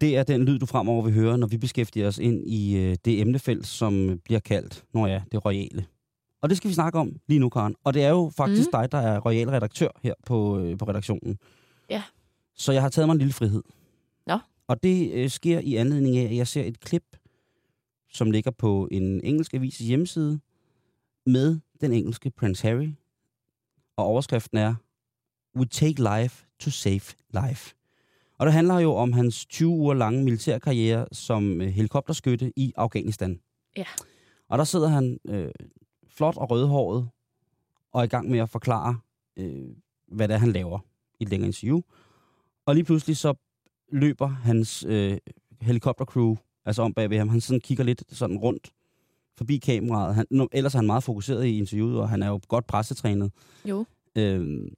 Det 0.00 0.16
er 0.16 0.22
den 0.22 0.44
lyd, 0.44 0.58
du 0.58 0.66
fremover 0.66 1.02
vil 1.02 1.14
høre, 1.14 1.38
når 1.38 1.46
vi 1.46 1.56
beskæftiger 1.58 2.08
os 2.08 2.18
ind 2.18 2.48
i 2.48 2.76
øh, 2.76 2.96
det 3.04 3.20
emnefelt, 3.20 3.66
som 3.66 4.20
bliver 4.24 4.40
kaldt, 4.40 4.84
når 4.94 5.06
ja, 5.06 5.22
det 5.32 5.44
royale. 5.44 5.84
Og 6.42 6.48
det 6.48 6.56
skal 6.56 6.68
vi 6.68 6.74
snakke 6.74 6.98
om 6.98 7.12
lige 7.28 7.38
nu, 7.38 7.48
Karen. 7.48 7.74
Og 7.84 7.94
det 7.94 8.04
er 8.04 8.08
jo 8.08 8.32
faktisk 8.36 8.68
Mm. 8.68 8.80
dig, 8.80 8.92
der 8.92 8.98
er 8.98 9.18
royal 9.20 9.48
redaktør 9.50 9.88
her 10.02 10.14
på, 10.26 10.58
øh, 10.58 10.78
på 10.78 10.84
redaktionen. 10.84 11.38
Ja. 11.90 12.02
Så 12.54 12.72
jeg 12.72 12.82
har 12.82 12.88
taget 12.88 13.08
mig 13.08 13.12
en 13.12 13.18
lille 13.18 13.32
frihed. 13.32 13.62
Og 14.72 14.82
det 14.82 15.12
øh, 15.12 15.30
sker 15.30 15.58
i 15.58 15.74
anledning 15.74 16.16
af, 16.16 16.24
at 16.24 16.36
jeg 16.36 16.48
ser 16.48 16.64
et 16.64 16.80
klip, 16.80 17.16
som 18.08 18.30
ligger 18.30 18.50
på 18.50 18.88
en 18.90 19.20
engelsk 19.24 19.54
avis 19.54 19.78
hjemmeside, 19.78 20.40
med 21.26 21.60
den 21.80 21.92
engelske 21.92 22.30
Prince 22.30 22.68
Harry. 22.68 22.90
Og 23.96 24.04
overskriften 24.04 24.58
er, 24.58 24.74
We 25.56 25.66
take 25.66 26.20
life 26.20 26.46
to 26.58 26.70
save 26.70 27.00
life. 27.30 27.74
Og 28.38 28.46
det 28.46 28.52
handler 28.52 28.78
jo 28.78 28.94
om 28.94 29.12
hans 29.12 29.46
20 29.46 29.68
uger 29.68 29.94
lange 29.94 30.24
militærkarriere 30.24 31.06
som 31.12 31.60
øh, 31.60 31.68
helikopterskytte 31.68 32.52
i 32.56 32.72
Afghanistan. 32.76 33.40
Ja. 33.76 33.86
Og 34.48 34.58
der 34.58 34.64
sidder 34.64 34.88
han 34.88 35.18
øh, 35.28 35.50
flot 36.08 36.36
og 36.36 36.50
rødhåret 36.50 37.08
og 37.92 38.00
er 38.00 38.04
i 38.04 38.08
gang 38.08 38.30
med 38.30 38.38
at 38.38 38.50
forklare, 38.50 38.98
øh, 39.36 39.68
hvad 40.06 40.28
det 40.28 40.34
er, 40.34 40.38
han 40.38 40.52
laver 40.52 40.78
i 41.20 41.22
et 41.22 41.28
længere 41.28 41.46
interview. 41.46 41.80
Og 42.66 42.74
lige 42.74 42.84
pludselig 42.84 43.16
så 43.16 43.34
løber 43.92 44.28
hans 44.28 44.84
øh, 44.88 45.18
helikoptercrew 45.60 46.36
altså 46.64 46.82
om 46.82 46.94
bagved 46.94 47.18
ham. 47.18 47.28
Han 47.28 47.40
sådan 47.40 47.60
kigger 47.60 47.84
lidt 47.84 48.04
sådan 48.08 48.38
rundt 48.38 48.72
forbi 49.36 49.58
kameraet. 49.58 50.14
Han, 50.14 50.26
nu, 50.30 50.48
ellers 50.52 50.74
er 50.74 50.78
han 50.78 50.86
meget 50.86 51.04
fokuseret 51.04 51.46
i 51.46 51.58
interviewet, 51.58 52.00
og 52.00 52.08
han 52.08 52.22
er 52.22 52.28
jo 52.28 52.40
godt 52.48 52.66
pressetrænet. 52.66 53.32
Jo. 53.64 53.86
Øh, 54.16 54.70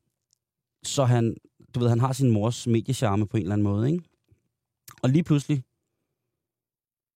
så 0.82 1.04
han, 1.04 1.36
du 1.74 1.80
ved, 1.80 1.88
han 1.88 2.00
har 2.00 2.12
sin 2.12 2.30
mors 2.30 2.66
mediecharme 2.66 3.26
på 3.26 3.36
en 3.36 3.42
eller 3.42 3.52
anden 3.52 3.64
måde, 3.64 3.92
ikke? 3.92 4.04
Og 5.02 5.10
lige 5.10 5.22
pludselig, 5.22 5.64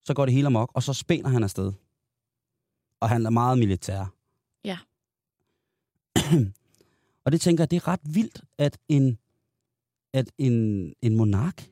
så 0.05 0.15
går 0.15 0.25
det 0.25 0.35
hele 0.35 0.47
amok, 0.47 0.71
og 0.75 0.83
så 0.83 0.93
spænder 0.93 1.29
han 1.29 1.45
afsted. 1.45 1.73
Og 3.01 3.09
han 3.09 3.27
er 3.27 3.31
meget 3.31 3.59
militær. 3.59 4.15
Ja. 4.65 4.79
og 7.25 7.33
det 7.33 7.41
tænker 7.41 7.63
jeg, 7.63 7.71
det 7.71 7.77
er 7.77 7.89
ret 7.89 8.01
vildt, 8.05 8.45
at 8.59 8.79
en, 8.89 9.19
at 10.13 10.33
en, 10.39 10.55
en 11.03 11.17
monark, 11.17 11.71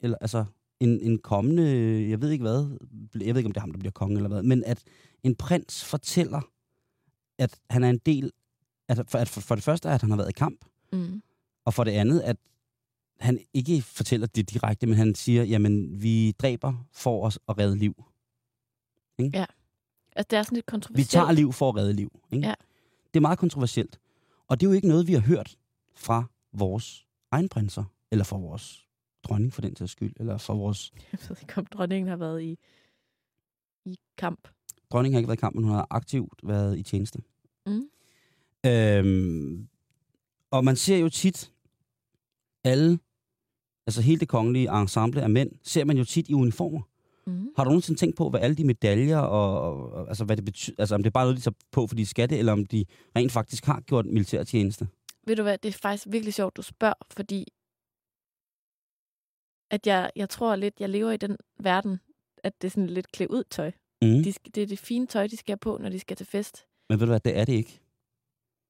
eller 0.00 0.16
altså 0.20 0.44
en, 0.80 1.00
en 1.00 1.18
kommende, 1.18 1.62
jeg 2.10 2.20
ved 2.20 2.30
ikke 2.30 2.42
hvad, 2.42 2.78
jeg 3.14 3.34
ved 3.34 3.36
ikke, 3.36 3.46
om 3.46 3.52
det 3.52 3.56
er 3.56 3.60
ham, 3.60 3.72
der 3.72 3.78
bliver 3.78 3.92
konge 3.92 4.16
eller 4.16 4.28
hvad, 4.28 4.42
men 4.42 4.64
at 4.64 4.82
en 5.22 5.34
prins 5.34 5.84
fortæller, 5.84 6.40
at 7.38 7.58
han 7.70 7.84
er 7.84 7.90
en 7.90 7.98
del, 8.06 8.32
at 8.88 9.10
for, 9.10 9.18
at 9.18 9.28
for, 9.28 9.40
for 9.40 9.54
det 9.54 9.64
første, 9.64 9.88
at 9.90 10.00
han 10.00 10.10
har 10.10 10.16
været 10.16 10.28
i 10.30 10.32
kamp, 10.32 10.64
Mm. 10.92 11.22
og 11.64 11.74
for 11.74 11.84
det 11.84 11.90
andet, 11.90 12.20
at 12.20 12.36
han 13.20 13.38
ikke 13.54 13.82
fortæller 13.82 14.26
det 14.26 14.50
direkte, 14.50 14.86
men 14.86 14.96
han 14.96 15.14
siger, 15.14 15.44
jamen, 15.44 16.02
vi 16.02 16.32
dræber 16.32 16.86
for 16.92 17.26
os 17.26 17.38
at 17.48 17.58
redde 17.58 17.76
liv. 17.78 18.04
Altså, 20.16 20.26
det 20.30 20.38
er 20.38 20.42
sådan 20.42 20.54
lidt 20.56 20.66
Vi 20.66 20.70
kontroversielt. 20.70 21.10
tager 21.10 21.32
liv 21.32 21.52
for 21.52 21.68
at 21.68 21.76
redde 21.76 21.92
liv. 21.92 22.20
Ikke? 22.32 22.46
Ja. 22.46 22.54
Det 23.14 23.16
er 23.16 23.20
meget 23.20 23.38
kontroversielt. 23.38 23.98
Og 24.48 24.60
det 24.60 24.66
er 24.66 24.70
jo 24.70 24.74
ikke 24.74 24.88
noget, 24.88 25.06
vi 25.06 25.12
har 25.12 25.20
hørt 25.20 25.58
fra 25.94 26.24
vores 26.52 27.06
egen 27.30 27.48
prinser, 27.48 27.84
eller 28.10 28.24
fra 28.24 28.36
vores 28.38 28.87
dronning 29.28 29.52
for 29.52 29.60
den 29.60 29.76
sags 29.76 29.92
skyld, 29.92 30.12
eller 30.20 30.38
fra 30.38 30.54
vores... 30.54 30.92
Jeg 31.12 31.20
ved 31.28 31.36
ikke, 31.42 31.58
om 31.58 31.66
dronningen 31.66 32.08
har 32.08 32.16
været 32.16 32.42
i, 32.42 32.58
i 33.84 33.98
kamp. 34.18 34.48
Dronningen 34.92 35.14
har 35.14 35.18
ikke 35.18 35.28
været 35.28 35.38
i 35.38 35.40
kamp, 35.40 35.54
men 35.54 35.64
hun 35.64 35.72
har 35.72 35.86
aktivt 35.90 36.40
været 36.42 36.78
i 36.78 36.82
tjeneste. 36.82 37.18
Mm. 37.66 37.88
Øhm, 38.66 39.68
og 40.50 40.64
man 40.64 40.76
ser 40.76 40.96
jo 40.96 41.08
tit 41.08 41.52
alle, 42.64 42.98
altså 43.86 44.02
hele 44.02 44.20
det 44.20 44.28
kongelige 44.28 44.80
ensemble 44.80 45.22
af 45.22 45.30
mænd, 45.30 45.50
ser 45.62 45.84
man 45.84 45.98
jo 45.98 46.04
tit 46.04 46.28
i 46.28 46.34
uniformer. 46.34 46.80
Mm. 47.26 47.48
Har 47.56 47.64
du 47.64 47.70
nogensinde 47.70 48.00
tænkt 48.00 48.16
på, 48.16 48.30
hvad 48.30 48.40
alle 48.40 48.56
de 48.56 48.64
medaljer, 48.64 49.18
og, 49.18 49.60
og, 49.60 49.92
og 49.92 50.08
altså, 50.08 50.24
hvad 50.24 50.36
det 50.36 50.44
betyder, 50.44 50.76
altså 50.78 50.94
om 50.94 51.02
det 51.02 51.10
er 51.10 51.12
bare 51.12 51.24
noget, 51.24 51.36
de 51.36 51.42
tager 51.42 51.54
på, 51.72 51.86
fordi 51.86 52.02
de 52.02 52.06
skal 52.06 52.30
det, 52.30 52.38
eller 52.38 52.52
om 52.52 52.66
de 52.66 52.84
rent 53.16 53.32
faktisk 53.32 53.64
har 53.64 53.80
gjort 53.80 54.06
militærtjeneste? 54.06 54.88
Ved 55.26 55.36
du 55.36 55.42
hvad, 55.42 55.58
det 55.58 55.68
er 55.68 55.78
faktisk 55.82 56.06
virkelig 56.10 56.34
sjovt, 56.34 56.56
du 56.56 56.62
spørger, 56.62 56.94
fordi 57.10 57.46
at 59.70 59.86
jeg, 59.86 60.10
jeg 60.16 60.28
tror 60.28 60.56
lidt, 60.56 60.80
jeg 60.80 60.88
lever 60.88 61.10
i 61.10 61.16
den 61.16 61.36
verden, 61.60 62.00
at 62.44 62.62
det 62.62 62.68
er 62.68 62.70
sådan 62.70 62.86
lidt 62.86 63.12
klædt 63.12 63.30
ud 63.30 63.44
tøj. 63.44 63.72
Mm. 64.02 64.08
De, 64.22 64.32
det 64.32 64.62
er 64.62 64.66
det 64.66 64.78
fine 64.78 65.06
tøj, 65.06 65.26
de 65.26 65.36
skal 65.36 65.52
have 65.52 65.58
på, 65.58 65.78
når 65.78 65.88
de 65.88 65.98
skal 65.98 66.16
til 66.16 66.26
fest. 66.26 66.66
Men 66.88 67.00
ved 67.00 67.06
du 67.06 67.10
hvad, 67.12 67.20
det 67.20 67.36
er 67.38 67.44
det 67.44 67.52
ikke. 67.52 67.80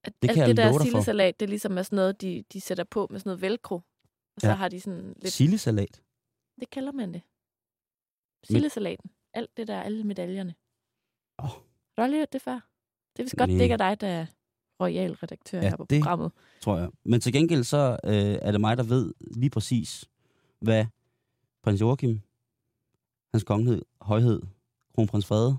At 0.03 0.13
Det 0.21 0.29
alt 0.29 0.35
kan 0.35 0.39
jeg 0.41 0.47
det 0.47 0.57
der 0.57 0.79
sildesalat, 0.83 1.39
det 1.39 1.45
er 1.45 1.49
ligesom 1.49 1.77
er 1.77 1.83
sådan 1.83 1.95
noget, 1.95 2.21
de, 2.21 2.43
de 2.53 2.61
sætter 2.61 2.83
på 2.83 3.07
med 3.09 3.19
sådan 3.19 3.29
noget 3.29 3.41
velcro. 3.41 3.75
Og 3.75 4.41
så 4.41 4.47
Ja. 4.47 4.53
har 4.53 4.67
de 4.69 4.81
sådan 4.81 5.13
lidt... 5.21 5.33
Sillesalat. 5.33 6.01
Det 6.59 6.69
kalder 6.69 6.91
man 6.91 7.13
det. 7.13 7.21
Sildesalaten. 8.43 9.11
Alt 9.33 9.57
det 9.57 9.67
der, 9.67 9.81
alle 9.81 10.03
medaljerne. 10.03 10.55
Åh. 11.43 11.49
Har 11.97 12.07
du 12.07 12.13
hørt 12.13 12.33
det 12.33 12.41
før? 12.41 12.53
Det 13.13 13.19
er 13.19 13.23
vist 13.23 13.35
godt, 13.37 13.49
det 13.49 13.61
ikke 13.61 13.73
er 13.73 13.77
dig, 13.77 14.01
der 14.01 14.07
er 14.07 14.25
royal 14.81 15.11
redaktør 15.13 15.61
Ja, 15.61 15.69
her 15.69 15.75
på 15.77 15.85
det- 15.89 16.01
programmet. 16.01 16.31
tror 16.61 16.77
jeg. 16.77 16.89
Men 17.05 17.21
til 17.21 17.33
gengæld 17.33 17.63
så 17.63 17.97
øh, 18.03 18.11
er 18.41 18.51
det 18.51 18.61
mig, 18.61 18.77
der 18.77 18.83
ved 18.83 19.13
lige 19.35 19.49
præcis, 19.49 20.05
hvad 20.61 20.85
prins 21.63 21.81
Joachim, 21.81 22.21
hans 23.33 23.43
kongehed, 23.43 23.81
højhed, 24.01 24.41
kronprins 24.95 25.25
Frede 25.25 25.57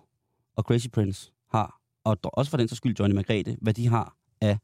og 0.57 0.65
Crazy 0.65 0.89
Prince 0.89 1.33
har, 1.51 1.81
og 2.05 2.19
også 2.23 2.51
for 2.51 2.57
den 2.57 2.69
så 2.69 2.75
skyld 2.75 2.97
Johnny 2.99 3.15
Margrethe, 3.15 3.57
hvad 3.61 3.75
de 3.75 3.89
har 3.89 4.17
af 4.41 4.59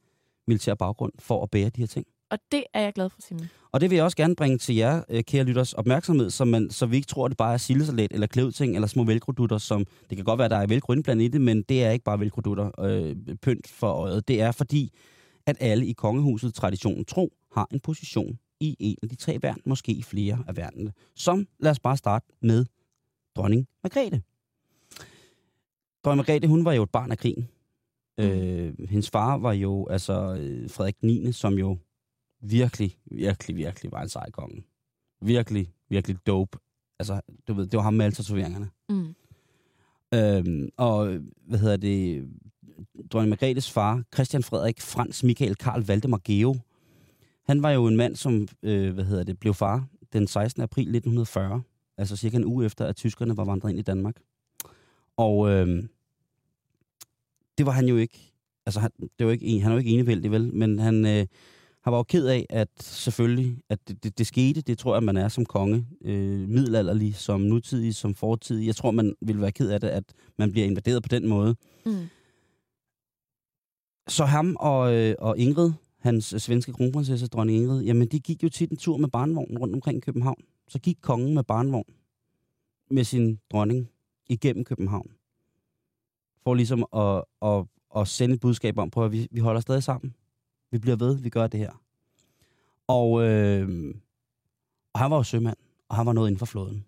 militær 0.47 0.75
baggrund 0.75 1.13
for 1.19 1.43
at 1.43 1.51
bære 1.51 1.69
de 1.69 1.81
her 1.81 1.87
ting. 1.87 2.07
Og 2.31 2.39
det 2.53 2.65
er 2.75 2.81
jeg 2.81 2.93
glad 2.93 3.11
for, 3.11 3.21
Simon. 3.21 3.49
Og 3.73 3.81
det 3.81 3.91
vil 3.91 3.97
jeg 3.97 4.05
også 4.05 4.17
gerne 4.17 4.37
bringe 4.37 4.59
til 4.59 4.75
jer, 4.75 5.03
øh, 5.09 5.23
kære 5.23 5.45
lytters, 5.45 5.73
opmærksomhed, 5.73 6.31
så, 6.31 6.45
man, 6.45 6.71
så 6.71 6.87
vi 6.87 6.97
ikke 6.97 7.07
tror, 7.07 7.25
at 7.25 7.29
det 7.31 7.37
bare 7.37 7.53
er 7.53 7.59
sildesalat 7.59 8.13
eller 8.13 8.27
klædting 8.27 8.75
eller 8.75 8.89
små 8.89 9.05
velcrodutter, 9.05 9.59
som 9.59 9.85
det 10.11 10.17
kan 10.17 10.25
godt 10.25 10.39
være, 10.39 10.49
der 10.49 10.57
er 10.57 10.67
velcro 10.67 10.93
indblandet 10.93 11.25
i 11.25 11.29
det, 11.29 11.41
men 11.41 11.63
det 11.63 11.85
er 11.85 11.91
ikke 11.91 12.05
bare 12.05 12.21
velcrodutter 12.21 12.81
øh, 12.81 13.17
pynt 13.43 13.69
for 13.69 13.93
øjet. 13.93 14.29
Det 14.29 14.41
er 14.41 14.53
fordi, 14.53 14.93
at 15.47 15.57
alle 15.61 15.87
i 15.87 15.93
kongehuset 15.93 16.55
traditionen 16.55 17.05
tro 17.05 17.33
har 17.53 17.69
en 17.71 17.81
position 17.81 18.39
i 18.61 18.77
en 18.81 18.97
af 19.03 19.09
de 19.09 19.15
tre 19.15 19.39
værn, 19.43 19.61
måske 19.65 19.93
i 19.93 20.03
flere 20.03 20.45
af 20.49 20.57
værnene. 20.57 20.93
Som, 21.15 21.49
lad 21.59 21.71
os 21.71 21.81
bare 21.81 21.97
starte 21.97 22.27
med 22.41 22.65
dronning 23.37 23.69
Margrethe. 23.83 24.23
Dronning 26.05 26.17
Margrethe, 26.17 26.49
hun 26.49 26.65
var 26.65 26.73
jo 26.73 26.83
et 26.83 26.91
barn 26.91 27.11
af 27.11 27.19
krigen. 27.19 27.49
Øh, 28.21 28.75
hendes 28.89 29.11
far 29.11 29.37
var 29.37 29.53
jo 29.53 29.87
altså 29.87 30.37
øh, 30.41 30.71
Frederik 30.71 31.03
9., 31.03 31.33
som 31.33 31.55
jo 31.55 31.79
virkelig, 32.41 32.97
virkelig, 33.05 33.57
virkelig 33.57 33.93
var 33.93 34.03
en 34.03 34.09
sej 34.09 34.31
konge. 34.31 34.65
Virkelig, 35.21 35.73
virkelig 35.89 36.17
dope. 36.27 36.59
Altså, 36.99 37.21
du 37.49 37.55
ved, 37.55 37.67
det 37.67 37.77
var 37.77 37.83
ham 37.83 37.95
med 37.95 38.05
alle 38.05 38.15
tatoveringerne. 38.15 38.71
Mm. 38.89 39.15
Øhm, 40.15 40.69
og, 40.77 41.19
hvad 41.47 41.59
hedder 41.59 41.77
det, 41.77 42.29
dronning 43.13 43.29
Margrethes 43.29 43.71
far, 43.71 44.03
Christian 44.15 44.43
Frederik 44.43 44.81
Frans 44.81 45.25
Michael 45.25 45.55
Karl 45.55 45.83
Valdemar 45.83 46.21
Geo, 46.25 46.57
han 47.47 47.63
var 47.63 47.71
jo 47.71 47.87
en 47.87 47.97
mand, 47.97 48.17
som, 48.17 48.49
øh, 48.63 48.95
hvad 48.95 49.05
hedder 49.05 49.25
det, 49.25 49.39
blev 49.39 49.55
far 49.55 49.87
den 50.13 50.27
16. 50.27 50.63
april 50.63 50.83
1940. 50.83 51.63
Altså 51.99 52.17
cirka 52.17 52.37
en 52.37 52.45
uge 52.45 52.67
efter, 52.67 52.85
at 52.87 52.97
tyskerne 52.97 53.37
var 53.37 53.45
vandret 53.45 53.71
ind 53.71 53.79
i 53.79 53.83
Danmark. 53.83 54.17
Og 55.17 55.51
øh, 55.51 55.85
det 57.59 57.67
var 57.67 57.73
han 57.73 57.87
jo 57.87 57.97
ikke. 57.97 58.33
Altså, 58.67 58.81
han, 58.81 58.91
det 59.19 59.27
var 59.27 59.33
ikke 59.33 59.47
en, 59.47 59.63
han 59.63 59.73
jo 59.73 59.79
ikke 59.79 59.91
enevældig, 59.91 60.31
vel? 60.31 60.55
Men 60.55 60.79
han, 60.79 61.07
øh, 61.07 61.27
han 61.81 61.93
var 61.93 61.97
jo 61.97 62.03
ked 62.03 62.27
af, 62.27 62.47
at 62.51 62.69
selvfølgelig, 62.81 63.59
at 63.69 63.89
det, 63.89 64.05
det, 64.05 64.19
det 64.19 64.27
skete. 64.27 64.61
Det 64.61 64.79
tror 64.79 64.95
jeg, 64.95 65.03
man 65.03 65.17
er 65.17 65.29
som 65.29 65.47
konge. 65.47 65.87
Øh, 66.05 66.49
middelalderlig, 66.49 67.15
som 67.15 67.41
nutidig, 67.41 67.95
som 67.95 68.15
fortidig. 68.15 68.67
Jeg 68.67 68.77
tror, 68.77 68.91
man 68.91 69.15
vil 69.21 69.41
være 69.41 69.53
ked 69.53 69.71
af 69.71 69.81
det, 69.81 69.89
at 69.89 70.05
man 70.39 70.53
bliver 70.53 70.67
invaderet 70.67 71.03
på 71.03 71.09
den 71.09 71.29
måde. 71.29 71.57
Mm. 71.87 72.07
Så 74.09 74.25
ham 74.25 74.57
og, 74.61 74.95
øh, 74.95 75.15
og 75.19 75.39
Ingrid, 75.39 75.73
hans 76.07 76.33
øh, 76.33 76.41
svenske 76.41 76.73
kronprinsesse, 76.73 77.27
dronning 77.27 77.59
Ingrid, 77.59 77.83
jamen 77.83 78.09
de 78.09 78.21
gik 78.21 78.43
jo 78.43 78.49
tit 78.49 78.71
en 78.71 78.77
tur 78.77 78.97
med 78.97 79.09
barnevognen 79.09 79.59
rundt 79.59 79.75
omkring 79.75 80.03
København. 80.03 80.45
Så 80.69 80.79
gik 80.79 80.99
kongen 81.01 81.35
med 81.35 81.45
barnevogn 81.45 81.95
med 82.91 83.05
sin 83.05 83.41
dronning 83.53 83.91
igennem 84.29 84.65
København. 84.65 85.11
For 86.43 86.55
ligesom 86.55 86.87
at, 86.97 87.25
at, 87.43 87.65
at 87.97 88.09
sende 88.09 88.35
et 88.35 88.41
budskab 88.41 88.79
om, 88.79 88.91
på 88.91 89.05
at 89.05 89.13
vi, 89.13 89.29
vi 89.31 89.41
holder 89.41 89.61
stadig 89.61 89.83
sammen. 89.83 90.15
Vi 90.71 90.79
bliver 90.79 90.97
ved, 90.97 91.19
vi 91.19 91.29
gør 91.29 91.47
det 91.47 91.61
her. 91.61 91.83
Og, 92.87 93.23
øh, 93.23 93.95
og 94.93 95.01
han 95.01 95.11
var 95.11 95.17
jo 95.17 95.23
sømand, 95.23 95.57
og 95.89 95.97
han 95.97 96.07
var 96.07 96.13
noget 96.13 96.29
inden 96.29 96.39
for 96.39 96.47
flåden. 96.47 96.85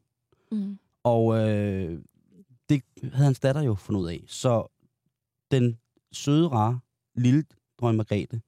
Mm. 0.53 0.79
Og 1.05 1.39
øh, 1.39 2.03
det 2.69 2.83
havde 3.03 3.25
hans 3.25 3.41
datter 3.41 3.63
jo 3.63 3.75
fundet 3.75 4.01
ud 4.01 4.09
af. 4.09 4.25
Så 4.27 4.67
den 5.51 5.79
søde, 6.13 6.49
rare, 6.49 6.81
lille 7.15 7.45
dronning 7.81 7.97
Margrethe, 7.97 8.41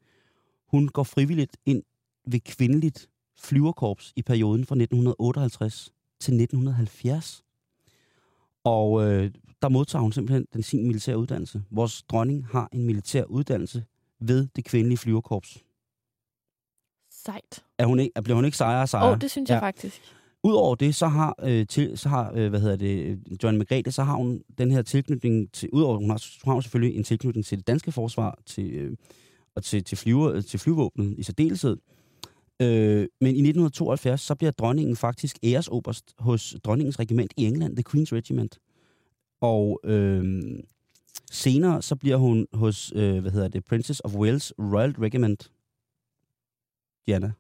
hun 0.71 0.89
går 0.89 1.03
frivilligt 1.03 1.57
ind 1.67 1.83
ved 2.27 2.41
kvindeligt 2.41 3.09
flyverkorps 3.39 4.13
i 4.17 4.23
perioden 4.23 4.65
fra 4.67 4.75
1958 4.75 5.93
til 6.21 6.35
1970. 6.35 7.43
Og 8.65 9.03
øh, 9.05 9.31
der 9.63 9.69
modtager 9.69 10.03
hun 10.03 10.13
simpelthen 10.13 10.47
den 10.53 10.63
sin 10.63 10.87
militære 10.87 11.19
uddannelse. 11.19 11.63
Vores 11.71 12.03
dronning 12.03 12.47
har 12.47 12.69
en 12.73 12.85
militær 12.85 13.25
uddannelse 13.25 13.85
ved 14.21 14.49
det 14.57 14.65
kvindelige 14.65 14.99
flyverkorps. 14.99 15.59
Sejt. 17.11 17.65
Er 17.79 17.87
hun 17.87 17.99
ikke, 18.01 18.23
bliver 18.23 18.35
hun 18.37 18.45
ikke 18.45 18.57
sejre 18.57 18.79
og 18.79 18.83
Åh, 18.83 18.89
sejre? 18.89 19.11
oh, 19.13 19.19
det 19.21 19.31
synes 19.31 19.51
jeg 19.51 19.57
Ja. 19.57 19.67
faktisk. 19.67 20.01
Udover 20.43 20.75
det, 20.75 20.95
så 20.95 21.07
har, 21.07 21.35
øh, 21.43 21.67
til, 21.67 21.99
så 21.99 22.09
har 22.09 22.33
øh, 22.35 22.49
hvad 22.51 22.61
hedder 22.61 22.77
det, 22.77 23.21
John 23.43 23.59
Margrethe, 23.59 23.93
så 23.93 24.03
har 24.03 24.15
hun 24.15 24.43
den 24.59 24.71
her 24.71 24.83
tilknytning 24.83 25.53
til, 25.53 25.69
udover 25.73 25.99
hun 25.99 26.11
har, 26.11 26.25
hun 26.45 26.55
har 26.55 26.61
selvfølgelig 26.61 26.97
en 26.99 27.05
tilknytning 27.05 27.47
til 27.47 27.59
det 27.59 27.67
danske 27.67 27.93
forsvar, 27.93 28.39
til, 28.47 28.71
øh, 28.71 28.97
og 29.55 29.65
til, 29.65 29.85
til, 29.85 29.99
flyver, 29.99 30.41
til 30.41 30.59
flyvåbnet 30.59 31.15
i 31.19 31.23
særdeleshed. 31.23 31.77
Øh, 32.63 33.09
men 33.21 33.37
i 33.37 33.41
1972, 33.41 34.21
så 34.21 34.35
bliver 34.35 34.51
dronningen 34.51 34.97
faktisk 34.97 35.39
æresoberst 35.43 36.15
hos 36.19 36.57
dronningens 36.65 36.99
regiment 36.99 37.33
i 37.37 37.45
England, 37.45 37.77
The 37.77 37.85
Queen's 37.89 38.13
Regiment. 38.17 38.59
Og 39.41 39.81
øh, 39.85 40.43
senere, 41.31 41.83
så 41.83 41.97
bliver 41.97 42.17
hun 42.17 42.47
hos, 42.53 42.93
øh, 42.95 43.19
hvad 43.19 43.31
hedder 43.33 43.49
det, 43.49 43.65
Princess 43.65 44.01
of 44.05 44.15
Wales 44.15 44.53
Royal 44.59 44.91
Regiment. 44.93 45.53
Diana. 47.07 47.33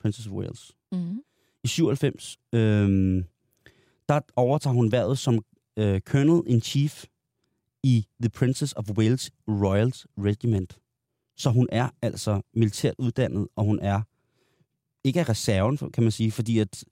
Princess 0.00 0.26
of 0.26 0.32
Wales 0.32 0.72
Mm. 0.92 1.22
i 1.64 1.68
97, 1.68 2.38
øhm, 2.52 3.24
der 4.08 4.20
overtager 4.36 4.74
hun 4.74 4.88
hvervet 4.88 5.18
som 5.18 5.44
øh, 5.76 6.00
Colonel-in-Chief 6.00 7.04
i 7.82 8.06
The 8.22 8.28
Princess 8.30 8.72
of 8.76 8.90
Wales 8.90 9.30
Royal 9.48 9.92
Regiment. 10.18 10.78
Så 11.38 11.50
hun 11.50 11.68
er 11.72 11.88
altså 12.02 12.40
militært 12.54 12.94
uddannet, 12.98 13.48
og 13.56 13.64
hun 13.64 13.78
er 13.80 14.02
ikke 15.04 15.20
af 15.20 15.28
reserven, 15.28 15.76
kan 15.76 16.02
man 16.02 16.12
sige, 16.12 16.30
fordi 16.32 16.58
at 16.58 16.84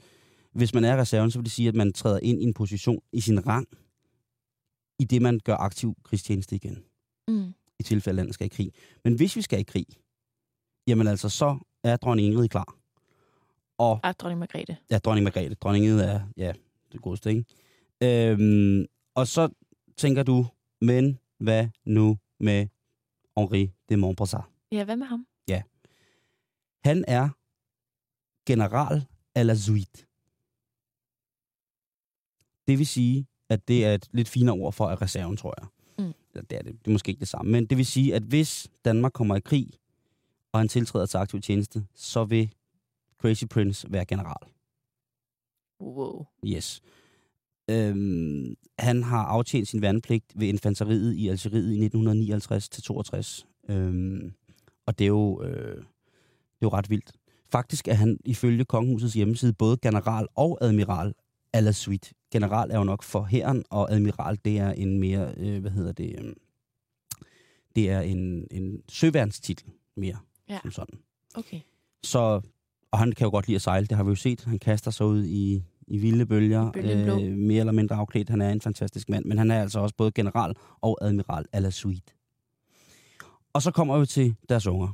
hvis 0.53 0.75
man 0.75 0.85
er 0.85 0.93
af 0.97 1.01
reserven, 1.01 1.31
så 1.31 1.39
vil 1.39 1.45
det 1.45 1.53
sige, 1.53 1.69
at 1.69 1.75
man 1.75 1.93
træder 1.93 2.19
ind 2.23 2.41
i 2.43 2.45
en 2.45 2.55
position 2.55 3.01
i 3.13 3.21
sin 3.21 3.47
rang, 3.47 3.67
i 4.99 5.05
det 5.05 5.23
man 5.23 5.41
gør 5.45 5.57
aktiv 5.57 5.95
krigstjeneste 6.05 6.57
igen, 6.57 6.85
Mm. 7.29 7.55
i 7.79 7.83
tilfælde 7.83 8.13
af 8.13 8.17
landet 8.17 8.35
skal 8.35 8.45
i 8.45 8.49
krig. 8.49 8.73
Men 9.05 9.15
hvis 9.15 9.37
vi 9.37 9.43
skal 9.43 9.61
i 9.61 9.63
krig, 9.63 9.87
jamen 10.87 11.07
altså, 11.07 11.29
så 11.29 11.59
er 11.85 11.97
dronning 11.97 12.29
Ingrid 12.29 12.49
klar. 12.49 12.77
Og 13.79 14.01
Ah, 14.03 14.15
dronning 14.15 14.39
Margrethe. 14.39 14.77
Ja, 14.91 14.99
dronning 14.99 15.25
Margrethe. 15.25 15.55
Dronningen 15.55 15.99
er, 15.99 16.21
ja, 16.37 16.53
det 16.93 17.01
godeste, 17.03 17.31
ikke? 17.31 17.45
Øhm, 18.03 18.87
og 19.15 19.27
så 19.29 19.49
tænker 19.97 20.23
du, 20.23 20.47
men 20.81 21.19
hvad 21.39 21.69
nu 21.85 22.19
med 22.41 22.67
Henri 23.37 23.73
de 23.89 23.97
Montbrasset? 23.97 24.43
Ja, 24.73 24.85
hvad 24.85 24.97
med 24.97 25.07
ham? 25.07 25.27
Han 26.87 27.05
er 27.09 27.29
general 28.47 29.07
à 29.39 29.43
la 29.43 29.55
suite. 29.55 30.07
Det 32.67 32.79
vil 32.79 32.87
sige, 32.87 33.27
at 33.49 33.69
det 33.69 33.85
er 33.85 33.95
et 33.95 34.09
lidt 34.13 34.29
finere 34.29 34.55
ord 34.55 34.73
for 34.73 34.87
at 34.87 35.03
reserven, 35.03 35.37
tror 35.37 35.55
jeg. 35.61 35.69
Mm. 35.99 36.13
Ja, 36.35 36.41
det 36.41 36.53
er 36.53 36.63
det. 36.63 36.73
Det 36.73 36.87
er 36.87 36.93
måske 36.93 37.09
ikke 37.09 37.21
det 37.21 37.29
samme. 37.29 37.53
Men 37.53 37.67
det 37.67 37.79
vil 37.79 37.87
sige, 37.87 38.15
at 38.15 38.23
hvis 38.23 38.71
Danmark 38.85 39.13
kommer 39.13 39.37
i 39.37 39.41
krig, 39.41 39.71
og 40.53 40.61
han 40.61 40.69
tiltræder 40.69 41.07
til 41.07 41.19
aktiv 41.19 41.41
tjeneste, 41.41 41.87
så 41.95 42.25
vil 42.25 42.55
Crazy 43.19 43.45
Prince 43.51 43.93
være 43.93 44.05
general. 44.05 44.53
Wow. 45.81 46.27
Yes. 46.47 46.83
Øhm, 47.71 48.55
han 48.79 49.03
har 49.03 49.25
aftjent 49.25 49.69
sin 49.69 49.83
værnepligt 49.83 50.25
ved 50.35 50.49
infanteriet 50.49 51.15
i 51.15 51.29
Algeriet 51.29 51.73
i 51.73 51.79
1959-62. 51.87 53.47
Øhm, 53.69 54.33
og 54.87 54.99
det 54.99 55.05
er, 55.05 55.09
jo, 55.09 55.43
øh, 55.43 55.77
det 55.77 55.83
er 56.63 56.63
jo 56.63 56.69
ret 56.69 56.91
vildt. 56.91 57.13
Faktisk 57.53 57.89
er 57.89 57.95
han 57.95 58.19
ifølge 58.25 58.65
kongehusets 58.65 59.15
hjemmeside 59.15 59.53
både 59.53 59.77
general 59.83 60.27
og 60.37 60.59
admiral 60.61 61.15
à 61.57 61.61
la 61.61 61.73
suite. 61.73 62.11
General 62.33 62.71
er 62.71 62.79
jo 62.79 62.85
nok 62.85 63.03
for 63.03 63.25
hæren, 63.25 63.65
og 63.71 63.93
admiral 63.93 64.39
det 64.45 64.59
er 64.59 64.71
en 64.73 64.99
mere, 65.01 65.35
øh, 65.37 65.61
hvad 65.61 65.71
hedder 65.71 65.93
det, 65.93 66.15
øh, 66.19 66.33
det 67.77 67.91
er 67.91 68.01
en, 68.01 68.47
en 68.51 68.83
søværnstitel 68.89 69.67
mere, 69.97 70.17
Ja. 70.49 70.59
som 70.63 70.71
sådan. 70.71 70.99
Okay. 71.35 71.61
Så, 72.05 72.41
og 72.91 72.99
han 72.99 73.13
kan 73.13 73.25
jo 73.25 73.31
godt 73.31 73.47
lide 73.47 73.57
at 73.57 73.63
sejle, 73.63 73.87
det 73.87 73.97
har 73.97 74.05
vi 74.05 74.09
jo 74.09 74.15
set. 74.15 74.45
Han 74.45 74.59
kaster 74.59 74.91
sig 74.91 75.07
ud 75.07 75.25
i, 75.25 75.63
i 75.87 75.99
vilde 75.99 76.27
bølger, 76.27 76.77
I 76.77 77.25
øh, 77.25 77.39
mere 77.39 77.61
eller 77.61 77.73
mindre 77.73 77.97
afklædt. 77.97 78.31
Han 78.31 78.41
er 78.41 78.51
en 78.51 78.61
fantastisk 78.61 79.09
mand, 79.09 79.25
men 79.25 79.39
han 79.39 79.51
er 79.51 79.63
altså 79.63 79.81
også 79.81 79.95
både 79.95 80.11
general 80.11 80.55
og 80.81 80.99
admiral 81.01 81.45
à 81.57 81.59
la 81.59 81.71
suite. 81.71 82.13
Og 83.53 83.63
så 83.63 83.71
kommer 83.71 83.99
vi 83.99 84.07
til 84.07 84.37
deres 84.49 84.67
unger. 84.67 84.89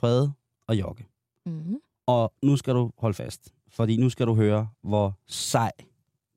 Frede 0.00 0.32
og 0.66 0.80
Jokke. 0.80 1.06
Mm-hmm. 1.46 1.76
Og 2.06 2.32
nu 2.42 2.56
skal 2.56 2.74
du 2.74 2.90
holde 2.98 3.14
fast, 3.14 3.54
fordi 3.68 3.96
nu 3.96 4.08
skal 4.08 4.26
du 4.26 4.34
høre, 4.34 4.68
hvor 4.82 5.18
sej 5.26 5.72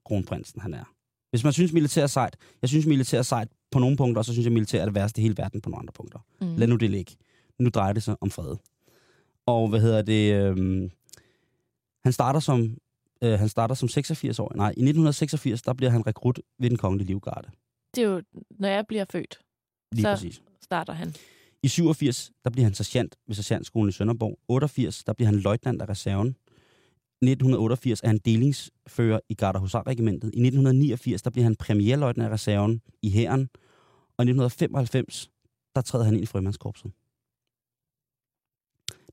kronprinsen 0.05 0.61
han 0.61 0.73
er. 0.73 0.83
Hvis 1.29 1.43
man 1.43 1.53
synes, 1.53 1.73
militær 1.73 2.03
er 2.03 2.07
sejt, 2.07 2.37
jeg 2.61 2.69
synes, 2.69 2.85
militær 2.85 3.17
er 3.17 3.23
sejt 3.23 3.47
på 3.71 3.79
nogle 3.79 3.97
punkter, 3.97 4.19
og 4.19 4.25
så 4.25 4.33
synes 4.33 4.45
jeg, 4.45 4.53
militær 4.53 4.81
er 4.81 4.85
det 4.85 4.95
værste 4.95 5.21
i 5.21 5.23
hele 5.23 5.37
verden 5.37 5.61
på 5.61 5.69
nogle 5.69 5.79
andre 5.79 5.93
punkter. 5.93 6.19
Mm. 6.41 6.55
Lad 6.55 6.67
nu 6.67 6.75
det 6.75 6.89
ligge. 6.89 7.15
Nu 7.59 7.69
drejer 7.69 7.93
det 7.93 8.03
sig 8.03 8.15
om 8.21 8.31
fred. 8.31 8.55
Og 9.45 9.69
hvad 9.69 9.81
hedder 9.81 10.01
det? 10.01 10.33
Øhm, 10.33 10.91
han 12.03 12.13
starter 12.13 12.39
som 12.39 12.77
øh, 13.25 13.39
han 13.39 13.49
starter 13.49 13.75
som 13.75 13.89
86 13.89 14.39
år. 14.39 14.51
Nej, 14.55 14.67
i 14.67 14.69
1986 14.71 15.61
der 15.61 15.73
bliver 15.73 15.89
han 15.89 16.07
rekrut 16.07 16.39
ved 16.59 16.69
den 16.69 16.77
kongelige 16.77 17.07
livgarde. 17.07 17.49
Det 17.95 18.03
er 18.03 18.07
jo, 18.07 18.21
når 18.59 18.67
jeg 18.67 18.85
bliver 18.87 19.05
født, 19.11 19.39
Lige 19.91 20.03
Så- 20.03 20.11
præcis. 20.13 20.41
starter 20.61 20.93
han. 20.93 21.13
I 21.63 21.67
87 21.67 22.31
der 22.43 22.49
bliver 22.49 22.63
han 22.65 22.73
sergeant 22.73 23.15
ved 23.27 23.35
sergeantskolen 23.35 23.89
i 23.89 23.91
Sønderborg. 23.91 24.39
88 24.47 25.03
der 25.03 25.13
bliver 25.13 25.25
han 25.27 25.39
løjtnant 25.39 25.81
af 25.81 25.89
reserven. 25.89 26.35
1988 27.21 28.01
er 28.03 28.07
han 28.07 28.17
delingsfører 28.25 29.19
i 29.29 29.33
Gardehusarregimentet. 29.33 30.27
I 30.33 30.39
1989 30.39 31.21
der 31.21 31.29
bliver 31.29 31.43
han 31.43 31.55
premierløjtnant 31.55 32.29
af 32.29 32.33
reserven 32.33 32.81
i 33.01 33.09
hæren. 33.11 33.49
Og 34.17 34.25
i 34.25 34.29
1995 34.29 35.29
der 35.75 35.81
træder 35.81 36.05
han 36.05 36.13
ind 36.13 36.23
i 36.23 36.25
frømandskorpset. 36.25 36.91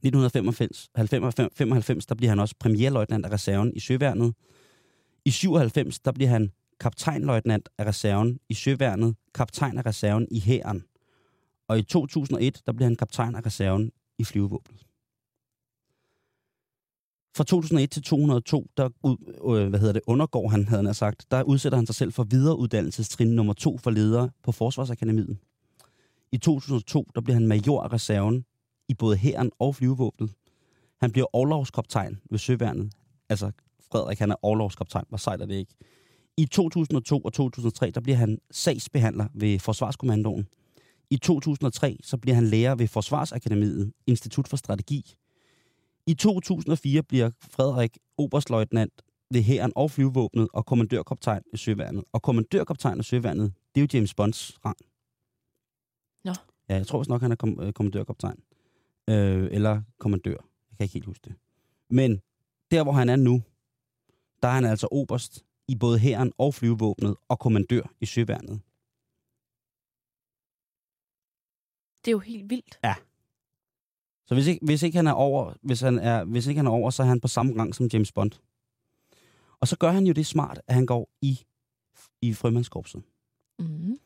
1995 0.05 0.91
95, 0.97 1.51
95, 1.55 2.07
der 2.07 2.15
bliver 2.15 2.31
han 2.31 2.39
også 2.39 2.55
premierløjtnant 2.61 3.27
af 3.27 3.31
reserven 3.31 3.73
i 3.77 3.81
Søværnet. 3.81 4.35
I 5.25 5.31
97 5.31 6.01
der 6.01 6.13
bliver 6.13 6.31
han 6.31 6.51
kaptajnløjtnant 6.81 7.69
af 7.79 7.85
reserven 7.87 8.39
i 8.49 8.55
Søværnet, 8.55 9.17
kaptajn 9.35 9.79
af 9.79 9.87
reserven 9.87 10.29
i 10.31 10.41
hæren. 10.41 10.85
Og 11.69 11.79
i 11.79 11.83
2001, 11.83 12.63
der 12.67 12.73
bliver 12.73 12.89
han 12.89 12.97
kaptajn 12.97 13.35
af 13.35 13.47
reserven 13.47 13.93
i 14.19 14.25
flyvevåbnet. 14.25 14.87
Fra 17.37 17.45
2001 17.45 17.91
til 17.91 18.03
202, 18.03 18.67
der 18.77 18.89
ud, 19.03 19.17
øh, 19.57 19.69
hvad 19.69 19.81
hedder 19.81 19.93
det, 19.93 20.03
undergår 20.07 20.49
han, 20.49 20.69
havde 20.69 20.85
han 20.85 20.95
sagt, 20.95 21.27
der 21.31 21.43
udsætter 21.43 21.77
han 21.77 21.87
sig 21.87 21.95
selv 21.95 22.13
for 22.13 22.25
videreuddannelsestrin 22.25 23.29
nummer 23.29 23.53
to 23.53 23.79
for 23.79 23.91
ledere 23.91 24.31
på 24.43 24.53
Forsvarsakademiet. 24.53 25.39
I 26.33 26.39
2002, 26.39 27.07
der 27.15 27.21
bliver 27.21 27.35
han 27.35 27.49
major 27.49 27.83
af 27.83 27.93
reserven 27.93 28.45
i 28.93 28.95
både 28.95 29.17
hæren 29.17 29.51
og 29.59 29.75
flyvevåbnet. 29.77 30.31
Han 31.01 31.13
bliver 31.13 31.27
overlovskaptajn 31.33 32.21
ved 32.31 32.39
Søværnet. 32.39 32.93
Altså, 33.29 33.51
Frederik, 33.93 34.19
han 34.19 34.31
er 34.31 34.35
overlovskaptajn. 34.43 35.05
Hvor 35.09 35.19
sejt 35.19 35.41
er 35.43 35.47
det 35.47 35.55
ikke? 35.55 35.75
I 36.37 36.47
2002 36.47 37.19
og 37.21 37.33
2003, 37.33 37.91
der 37.91 38.01
bliver 38.01 38.17
han 38.17 38.39
sagsbehandler 38.51 39.27
ved 39.35 39.59
Forsvarskommandoen. 39.59 40.47
I 41.11 41.17
2003 41.17 41.97
så 42.03 42.17
bliver 42.17 42.35
han 42.35 42.47
lærer 42.47 42.75
ved 42.75 42.89
Forsvarsakademiet, 42.89 43.93
Institut 44.07 44.49
for 44.49 44.57
Strategi. 44.57 45.15
I 46.07 46.15
2004 46.15 47.03
bliver 47.03 47.31
Frederik 47.51 47.99
oberstløjtnant 48.19 48.93
ved 49.31 49.43
hæren 49.43 49.73
og 49.77 49.91
flyvevåbnet 49.91 50.49
og 50.53 50.67
kommandørkaptajn 50.67 51.43
i 51.53 51.57
Søværnet. 51.57 52.05
Og 52.13 52.23
kommandørkaptajn 52.23 53.01
i 53.01 53.03
Søværnet, 53.03 53.53
det 53.75 53.81
er 53.81 53.83
jo 53.85 53.89
James 53.95 54.15
Bonds 54.15 54.59
rang. 54.65 54.77
Nå. 56.25 56.33
Ja, 56.69 56.77
jeg 56.77 56.87
tror 56.87 56.99
vist 56.99 57.09
nok, 57.11 57.23
han 57.23 57.33
er 57.33 57.37
kom- 57.37 57.61
øh, 57.61 57.73
kommandørkaptajn. 57.73 58.37
Øh, 59.11 59.49
eller 59.53 59.83
kommandør. 59.99 60.37
Jeg 60.71 60.77
kan 60.77 60.85
ikke 60.85 60.95
helt 60.95 61.07
huske 61.07 61.25
det. 61.25 61.35
Men 61.91 62.23
der, 62.71 62.83
hvor 62.83 62.93
han 62.93 63.09
er 63.09 63.17
nu, 63.17 63.43
der 64.43 64.49
er 64.49 64.53
han 64.53 64.65
altså 64.65 64.89
oberst 64.91 65.45
i 65.69 65.77
både 65.77 65.99
hæren 65.99 66.33
og 66.39 66.55
flyvevåbnet 66.55 67.17
og 67.29 67.39
kommandør 67.39 67.83
i 68.01 68.07
Søværnet. 68.07 68.61
Det 72.05 72.11
er 72.11 72.13
jo 72.13 72.19
helt 72.19 72.51
vildt. 72.51 72.79
Så 74.27 74.35
hvis 74.35 74.47
ikke, 74.47 74.67
hvis 74.67 74.83
ikke 74.83 74.97
han 74.97 75.07
er 75.07 75.13
over, 75.13 75.55
hvis 75.63 75.81
han 75.81 75.99
er, 75.99 76.25
hvis 76.25 76.47
ikke 76.47 76.59
han 76.59 76.67
er 76.67 76.71
over, 76.71 76.91
så 76.91 77.03
er 77.03 77.07
han 77.07 77.21
på 77.21 77.29
samme 77.29 77.59
rang 77.59 77.75
som 77.75 77.89
James 77.93 78.13
Bond. 78.13 78.33
Og 79.61 79.69
så 79.69 79.77
gør 79.77 79.91
han 79.91 80.07
jo 80.07 80.13
det 80.13 80.27
smart, 80.27 80.61
at 80.67 80.75
han 80.75 80.87
går 80.87 81.11
i, 81.21 81.41
i 82.23 82.35
frømandskorpset. 82.35 83.03
Mm. 83.59 83.99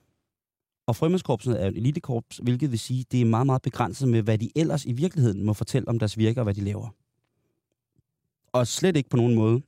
Og 0.87 0.97
frømandskorpset 0.97 1.63
er 1.63 1.69
et 1.69 1.77
elitekorps, 1.77 2.41
hvilket 2.43 2.71
vil 2.71 2.79
sige, 2.79 3.05
det 3.13 3.21
er 3.21 3.25
meget, 3.25 3.47
meget 3.47 3.63
begrænset 3.63 4.09
med, 4.09 4.23
hvad 4.23 4.39
de 4.39 4.51
ellers 4.57 4.85
i 4.85 4.93
virkeligheden 4.93 5.45
må 5.45 5.53
fortælle 5.53 5.89
om 5.89 5.99
deres 5.99 6.19
virke 6.19 6.41
og 6.41 6.45
hvad 6.45 6.55
de 6.55 6.61
laver. 6.61 6.89
Og 8.53 8.67
slet 8.67 8.97
ikke 8.97 9.11
på 9.11 9.17
nogen 9.17 9.35
måde 9.35 9.63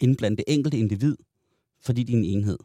inden 0.00 0.16
blandt 0.16 0.38
det 0.38 0.44
enkelte 0.48 0.78
individ, 0.78 1.16
fordi 1.80 2.02
de 2.02 2.12
er 2.12 2.16
en 2.16 2.24
enhed. 2.24 2.58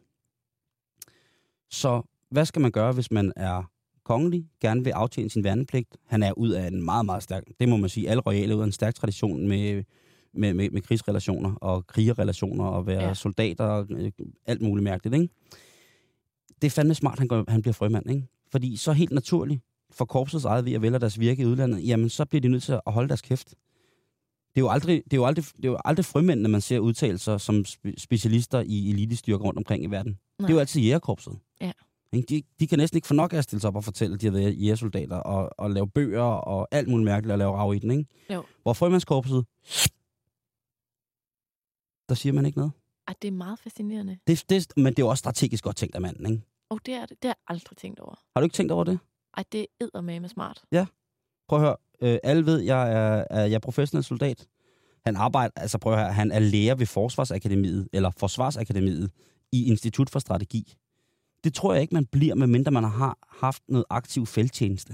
Så 1.69 2.01
hvad 2.29 2.45
skal 2.45 2.61
man 2.61 2.71
gøre, 2.71 2.93
hvis 2.93 3.11
man 3.11 3.33
er 3.35 3.71
kongelig, 4.03 4.49
gerne 4.61 4.83
vil 4.83 4.91
aftjene 4.91 5.29
sin 5.29 5.43
værnepligt? 5.43 5.97
Han 6.05 6.23
er 6.23 6.31
ud 6.37 6.49
af 6.49 6.67
en 6.67 6.83
meget, 6.83 7.05
meget 7.05 7.23
stærk, 7.23 7.43
det 7.59 7.69
må 7.69 7.77
man 7.77 7.89
sige, 7.89 8.09
alle 8.09 8.21
royale 8.21 8.55
ud 8.55 8.61
af 8.61 8.65
en 8.65 8.71
stærk 8.71 8.95
tradition 8.95 9.47
med, 9.47 9.83
med, 10.33 10.53
med, 10.53 10.69
med 10.69 10.81
krigsrelationer 10.81 11.55
og 11.55 11.87
krigerrelationer 11.87 12.65
og 12.65 12.87
være 12.87 13.01
Ja. 13.01 13.07
ja. 13.07 13.13
soldater 13.13 13.63
og 13.63 13.87
øh, 13.89 14.11
alt 14.45 14.61
muligt 14.61 14.83
mærkeligt, 14.83 15.15
ikke? 15.15 15.33
Det 16.61 16.67
er 16.67 16.71
fandme 16.71 16.93
smart, 16.95 17.19
han, 17.19 17.27
går, 17.27 17.43
han 17.47 17.61
bliver 17.61 17.73
frømand, 17.73 18.09
ikke? 18.09 18.27
Fordi 18.51 18.75
så 18.75 18.93
helt 18.93 19.11
naturligt, 19.11 19.61
for 19.91 20.05
korpsets 20.05 20.45
eget 20.45 20.65
ved 20.65 20.73
at 20.73 20.81
vælge 20.81 20.99
deres 20.99 21.19
virke 21.19 21.41
i 21.41 21.45
udlandet, 21.45 21.87
jamen 21.87 22.09
så 22.09 22.25
bliver 22.25 22.41
de 22.41 22.47
nødt 22.47 22.63
til 22.63 22.71
at 22.71 22.93
holde 22.93 23.09
deres 23.09 23.21
kæft. 23.21 23.49
Det 23.49 24.61
er 24.61 24.65
jo 24.65 24.69
aldrig, 24.69 25.03
det 25.03 25.13
er 25.13 25.17
jo 25.17 25.25
aldrig, 25.25 25.45
det 25.57 25.65
er 25.65 25.69
jo 25.69 25.77
aldrig 25.85 26.05
frømændene, 26.05 26.49
man 26.49 26.61
ser 26.61 26.79
udtale 26.79 27.17
sig 27.17 27.41
som 27.41 27.65
spe- 27.67 27.93
specialister 27.97 28.63
i 28.65 28.89
elitestyrker 28.89 29.45
rundt 29.45 29.57
omkring 29.57 29.83
i 29.83 29.87
verden. 29.87 30.11
Nej. 30.11 30.47
Det 30.47 30.53
er 30.53 30.55
jo 30.55 30.59
altid 30.59 30.81
jægerkorpset. 30.81 31.39
Ja. 31.61 31.71
De, 32.13 32.43
de 32.59 32.67
kan 32.67 32.79
næsten 32.79 32.97
ikke 32.97 33.07
få 33.07 33.13
nok 33.13 33.33
af 33.33 33.37
at 33.37 33.43
stille 33.43 33.61
sig 33.61 33.67
op 33.67 33.75
og 33.75 33.83
fortælle, 33.83 34.13
at 34.13 34.21
de 34.21 34.25
har 34.25 34.31
været 34.33 34.61
jægersoldater 34.61 35.15
og, 35.17 35.49
og 35.57 35.71
lave 35.71 35.87
bøger 35.87 36.21
og 36.21 36.67
alt 36.71 36.87
muligt 36.87 37.05
mærkeligt 37.05 37.31
og 37.31 37.37
lave 37.37 37.51
rav 37.57 37.73
i 37.75 37.79
den, 37.79 37.91
ikke? 37.91 38.05
Jo. 38.33 38.43
Hvor 38.63 38.73
frømandskorpset, 38.73 39.45
der 42.09 42.15
siger 42.15 42.33
man 42.33 42.45
ikke 42.45 42.57
noget. 42.57 42.71
Ej, 43.07 43.13
det 43.21 43.27
er 43.27 43.31
meget 43.31 43.59
fascinerende. 43.59 44.17
Det, 44.27 44.49
det, 44.49 44.67
men 44.77 44.85
det 44.85 44.99
er 44.99 45.03
jo 45.03 45.07
også 45.07 45.19
strategisk 45.19 45.63
godt 45.63 45.75
tænkt 45.75 45.95
af 45.95 46.01
manden, 46.01 46.31
ikke? 46.31 46.43
Og 46.69 46.79
det 46.85 46.93
er 46.93 47.05
det. 47.05 47.09
Det 47.09 47.17
har 47.23 47.29
jeg 47.29 47.35
aldrig 47.47 47.77
tænkt 47.77 47.99
over. 47.99 48.15
Har 48.35 48.41
du 48.41 48.45
ikke 48.45 48.53
tænkt 48.53 48.71
over 48.71 48.83
det? 48.83 48.99
Ej, 49.37 49.43
det 49.51 49.67
er 49.79 50.01
med 50.01 50.29
smart. 50.29 50.63
Prøv 51.47 51.59
at 51.59 51.65
høre, 51.65 51.75
øh, 52.01 52.19
alle 52.23 52.45
ved, 52.45 52.59
jeg 52.59 52.91
er, 52.91 53.25
er, 53.29 53.45
jeg 53.45 53.55
er 53.55 53.59
professionel 53.59 54.03
soldat. 54.03 54.47
Han 55.05 55.15
arbejder, 55.15 55.51
altså 55.55 55.77
prøv 55.77 55.93
at 55.93 55.99
høre, 55.99 56.13
han 56.13 56.31
er 56.31 56.39
lærer 56.39 56.75
ved 56.75 56.85
Forsvarsakademiet, 56.85 57.87
eller 57.93 58.11
Forsvarsakademiet, 58.17 59.11
i 59.51 59.65
Institut 59.65 60.09
for 60.09 60.19
Strategi. 60.19 60.73
Det 61.43 61.53
tror 61.53 61.73
jeg 61.73 61.81
ikke, 61.81 61.93
man 61.93 62.05
bliver, 62.05 62.35
medmindre 62.35 62.71
man 62.71 62.83
har 62.83 63.17
haft 63.39 63.63
noget 63.67 63.85
aktiv 63.89 64.25
felttjeneste. 64.25 64.93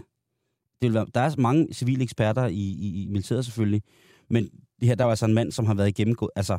Det 0.82 0.88
vil 0.88 0.94
være, 0.94 1.08
der 1.14 1.22
er 1.22 1.36
mange 1.38 1.74
civile 1.74 2.04
eksperter 2.04 2.46
i, 2.46 2.54
i, 2.56 3.04
i 3.04 3.08
militæret 3.08 3.46
selvfølgelig, 3.46 3.82
men 4.30 4.44
det 4.80 4.88
her, 4.88 4.96
der 4.96 5.04
er 5.04 5.08
jo 5.08 5.10
altså 5.10 5.26
en 5.26 5.34
mand, 5.34 5.52
som 5.52 5.66
har 5.66 5.74
været 5.74 5.88
igennem, 5.88 6.16
altså 6.36 6.58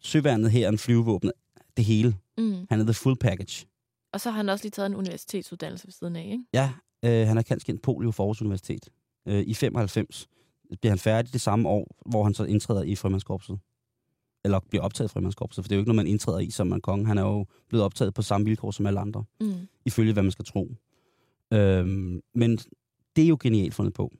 søværnet 0.00 0.50
her, 0.50 0.68
en 0.68 0.78
flyvevåbnet, 0.78 1.32
det 1.76 1.84
hele. 1.84 2.16
Mm. 2.38 2.66
Han 2.70 2.80
er 2.80 2.84
the 2.84 2.94
full 2.94 3.16
package. 3.16 3.66
Og 4.12 4.20
så 4.20 4.30
har 4.30 4.36
han 4.36 4.48
også 4.48 4.64
lige 4.64 4.70
taget 4.70 4.86
en 4.86 4.94
universitetsuddannelse 4.94 5.86
ved 5.86 5.92
siden 5.92 6.16
af, 6.16 6.24
ikke? 6.24 6.44
Ja, 6.52 6.72
øh, 7.04 7.26
han 7.28 7.38
er 7.38 7.42
kanskent 7.42 7.82
polio 7.82 8.10
for 8.10 8.22
Aarhus 8.22 8.42
Universitet. 8.42 8.88
Øh, 9.26 9.44
I 9.46 9.54
95 9.54 10.26
bliver 10.80 10.90
han 10.90 10.98
færdig 10.98 11.32
det 11.32 11.40
samme 11.40 11.68
år, 11.68 11.96
hvor 12.06 12.24
han 12.24 12.34
så 12.34 12.44
indtræder 12.44 12.82
i 12.82 12.94
frømandskorpset. 12.96 13.58
Eller 14.44 14.60
bliver 14.70 14.82
optaget 14.84 15.10
i 15.10 15.12
frømandskorpset, 15.12 15.64
for 15.64 15.68
det 15.68 15.74
er 15.74 15.76
jo 15.76 15.80
ikke 15.80 15.88
noget, 15.88 15.96
man 15.96 16.06
indtræder 16.06 16.38
i 16.38 16.50
som 16.50 16.66
man 16.66 16.80
konge. 16.80 17.06
Han 17.06 17.18
er 17.18 17.22
jo 17.22 17.46
blevet 17.68 17.84
optaget 17.84 18.14
på 18.14 18.22
samme 18.22 18.44
vilkår 18.44 18.70
som 18.70 18.86
alle 18.86 19.00
andre, 19.00 19.24
Mm. 19.40 19.54
ifølge 19.84 20.12
hvad 20.12 20.22
man 20.22 20.32
skal 20.32 20.44
tro. 20.44 20.74
Øhm, 21.52 22.20
men 22.34 22.56
det 23.16 23.24
er 23.24 23.28
jo 23.28 23.38
genialt 23.40 23.74
fundet 23.74 23.94
på. 23.94 24.12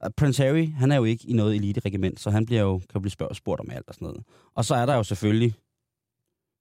Og 0.00 0.14
Prince 0.14 0.42
Harry, 0.42 0.68
han 0.68 0.92
er 0.92 0.96
jo 0.96 1.04
ikke 1.04 1.28
i 1.28 1.32
noget 1.32 1.56
elite-regiment, 1.56 2.20
så 2.20 2.30
han 2.30 2.46
bliver 2.46 2.60
jo, 2.62 2.78
kan 2.78 2.88
jo 2.94 3.00
blive 3.00 3.10
spørg, 3.10 3.36
spurgt 3.36 3.60
om 3.60 3.70
alt 3.70 3.88
og 3.88 3.94
sådan 3.94 4.06
noget. 4.06 4.22
Og 4.54 4.64
så 4.64 4.74
er 4.74 4.86
der 4.86 4.94
jo 4.94 5.02
selvfølgelig 5.02 5.54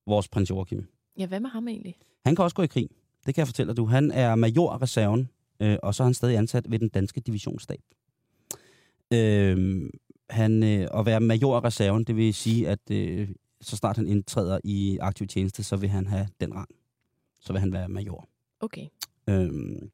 vores 0.07 0.27
prins 0.27 0.49
Joachim. 0.49 0.87
Ja, 1.17 1.25
hvad 1.25 1.39
med 1.39 1.49
ham 1.49 1.67
egentlig? 1.67 1.95
Han 2.25 2.35
kan 2.35 2.43
også 2.43 2.55
gå 2.55 2.61
i 2.61 2.67
krig. 2.67 2.89
Det 3.25 3.35
kan 3.35 3.41
jeg 3.41 3.47
fortælle 3.47 3.69
dig, 3.69 3.77
du. 3.77 3.85
Han 3.85 4.11
er 4.11 4.35
major 4.35 4.71
af 4.71 4.81
reserven, 4.81 5.29
øh, 5.59 5.77
og 5.83 5.95
så 5.95 6.03
er 6.03 6.05
han 6.05 6.13
stadig 6.13 6.37
ansat 6.37 6.71
ved 6.71 6.79
den 6.79 6.89
danske 6.89 7.21
divisionsstab. 7.21 7.81
Øh, 9.13 9.89
han, 10.29 10.63
øh, 10.63 10.87
at 10.93 11.05
være 11.05 11.19
major 11.19 11.55
af 11.55 11.63
reserven, 11.63 12.03
det 12.03 12.15
vil 12.15 12.33
sige, 12.33 12.69
at 12.69 12.91
øh, 12.91 13.29
så 13.61 13.75
snart 13.75 13.95
han 13.95 14.07
indtræder 14.07 14.59
i 14.63 14.97
aktiv 15.01 15.27
tjeneste, 15.27 15.63
så 15.63 15.75
vil 15.75 15.89
han 15.89 16.07
have 16.07 16.27
den 16.41 16.55
rang. 16.55 16.69
Så 17.39 17.53
vil 17.53 17.59
han 17.59 17.73
være 17.73 17.89
major. 17.89 18.27
Okay. 18.59 18.87
Øhm, 19.29 19.91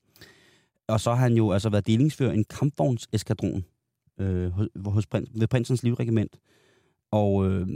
og 0.88 1.00
så 1.02 1.10
har 1.10 1.24
han 1.24 1.34
jo 1.34 1.52
altså 1.52 1.70
været 1.70 1.88
delingsfører 1.88 2.32
i 2.32 2.38
en 2.38 2.44
kampvognseskadron 2.44 3.66
øh, 4.20 4.52
hos, 4.52 4.68
hos 4.86 5.08
prins, 5.08 5.30
ved 5.34 5.48
prinsens 5.48 5.84
livregiment. 5.84 6.38
Og 7.12 7.48
øh, 7.52 7.68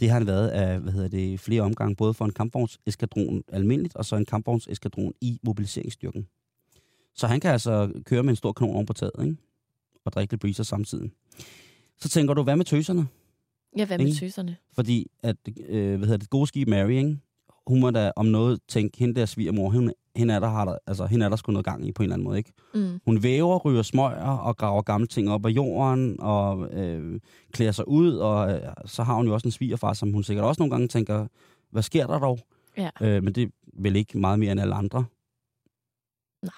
det 0.00 0.10
har 0.10 0.18
han 0.18 0.26
været 0.26 0.48
af 0.48 0.80
hvad 0.80 0.92
hedder 0.92 1.08
det, 1.08 1.40
flere 1.40 1.62
omgange, 1.62 1.96
både 1.96 2.14
for 2.14 2.24
en 2.24 2.32
kampvognseskadron 2.32 3.42
almindeligt, 3.48 3.96
og 3.96 4.04
så 4.04 4.16
en 4.16 4.24
kampvognseskadron 4.24 5.12
i 5.20 5.40
mobiliseringsstyrken. 5.42 6.28
Så 7.14 7.26
han 7.26 7.40
kan 7.40 7.50
altså 7.50 7.92
køre 8.04 8.22
med 8.22 8.30
en 8.30 8.36
stor 8.36 8.52
kanon 8.52 8.74
oven 8.74 8.86
på 8.86 8.92
taget, 8.92 9.12
ikke? 9.20 9.36
Og 10.04 10.12
drikke 10.12 10.32
lidt 10.32 10.40
breezer 10.40 10.64
samtidig. 10.64 11.10
Så 11.98 12.08
tænker 12.08 12.34
du, 12.34 12.42
hvad 12.42 12.56
med 12.56 12.64
tøserne? 12.64 13.06
Ja, 13.76 13.86
hvad 13.86 13.98
med 13.98 14.06
Ikke? 14.06 14.18
tøserne? 14.18 14.56
Fordi 14.72 15.06
at, 15.22 15.36
øh, 15.68 15.96
hvad 15.96 16.06
hedder 16.06 16.16
det, 16.16 16.30
gode 16.30 16.46
skib 16.46 16.68
Mary, 16.68 16.90
ikke? 16.90 17.18
hun 17.66 17.80
må 17.80 17.90
da 17.90 18.12
om 18.16 18.26
noget 18.26 18.60
tænke, 18.68 18.98
hende 18.98 19.14
der 19.14 19.26
svigermor, 19.26 19.70
hende, 19.70 19.94
hende, 20.16 20.34
er 20.34 20.40
der, 20.40 20.48
har 20.48 20.64
der, 20.64 20.78
altså, 20.86 21.06
hende 21.06 21.24
er 21.24 21.28
der 21.28 21.36
sgu 21.36 21.52
noget 21.52 21.64
gang 21.64 21.86
i 21.88 21.92
på 21.92 22.02
en 22.02 22.04
eller 22.04 22.14
anden 22.14 22.24
måde, 22.24 22.38
ikke? 22.38 22.52
Mm. 22.74 23.00
Hun 23.04 23.22
væver, 23.22 23.58
ryger 23.58 23.82
smøger 23.82 24.38
og 24.38 24.56
graver 24.56 24.82
gamle 24.82 25.06
ting 25.06 25.30
op 25.30 25.46
af 25.46 25.50
jorden 25.50 26.20
og 26.20 26.74
øh, 26.74 27.20
klæder 27.52 27.72
sig 27.72 27.88
ud, 27.88 28.16
og 28.16 28.52
øh, 28.52 28.60
så 28.84 29.02
har 29.02 29.14
hun 29.14 29.26
jo 29.26 29.34
også 29.34 29.48
en 29.48 29.52
svigerfar, 29.52 29.92
som 29.92 30.12
hun 30.12 30.22
sikkert 30.24 30.44
også 30.44 30.62
nogle 30.62 30.70
gange 30.70 30.88
tænker, 30.88 31.26
hvad 31.70 31.82
sker 31.82 32.06
der 32.06 32.18
dog? 32.18 32.38
Ja. 32.76 32.90
Øh, 33.00 33.22
men 33.22 33.34
det 33.34 33.42
er 33.42 33.48
vel 33.72 33.96
ikke 33.96 34.18
meget 34.18 34.38
mere 34.38 34.52
end 34.52 34.60
alle 34.60 34.74
andre. 34.74 35.04
Nej. 36.42 36.52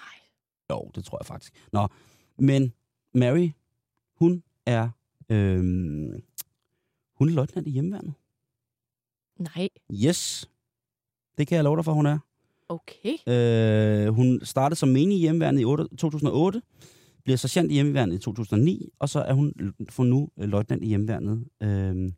Jo, 0.69 0.91
det 0.95 1.05
tror 1.05 1.17
jeg 1.21 1.25
faktisk. 1.25 1.53
Nå, 1.71 1.87
men 2.37 2.73
Mary, 3.13 3.49
hun 4.19 4.43
er, 4.65 4.89
øh, 5.29 5.59
hun 7.15 7.29
er 7.29 7.33
løjtnant 7.33 7.67
i 7.67 7.71
hjemmeværnet. 7.71 8.13
Nej. 9.39 9.69
Yes, 9.91 10.49
det 11.37 11.47
kan 11.47 11.55
jeg 11.55 11.63
love 11.63 11.75
dig 11.75 11.85
for, 11.85 11.93
hun 11.93 12.05
er. 12.05 12.19
Okay. 12.69 13.17
Øh, 13.27 14.13
hun 14.13 14.45
startede 14.45 14.79
som 14.79 14.89
menig 14.89 15.17
i 15.17 15.19
hjemmeværnet 15.19 15.61
i 15.61 15.65
8, 15.65 15.87
2008, 15.97 16.61
bliver 17.23 17.37
sergeant 17.37 17.71
i 17.71 17.73
hjemmeværnet 17.73 18.15
i 18.15 18.19
2009, 18.19 18.89
og 18.99 19.09
så 19.09 19.19
er 19.19 19.33
hun 19.33 19.53
for 19.89 20.03
nu 20.03 20.29
øh, 20.37 20.49
løjtnant 20.49 20.83
i 20.83 20.87
hjemmeværnet 20.87 21.47
øh, 21.63 22.11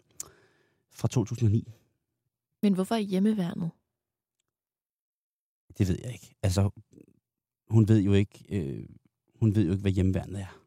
fra 0.92 1.08
2009. 1.08 1.68
Men 2.62 2.74
hvorfor 2.74 2.96
i 2.96 3.04
hjemmeværnet? 3.04 3.72
Det 5.78 5.88
ved 5.88 5.98
jeg 6.04 6.14
ikke. 6.14 6.36
Altså, 6.44 6.70
hun 7.70 7.88
ved 7.88 8.02
jo 8.02 8.14
ikke, 8.14 8.46
øh, 8.50 8.86
hun 9.40 9.56
ved 9.56 9.66
jo 9.66 9.72
ikke, 9.72 9.82
hvad 9.82 9.92
hjemmeværnet 9.92 10.42
er. 10.42 10.62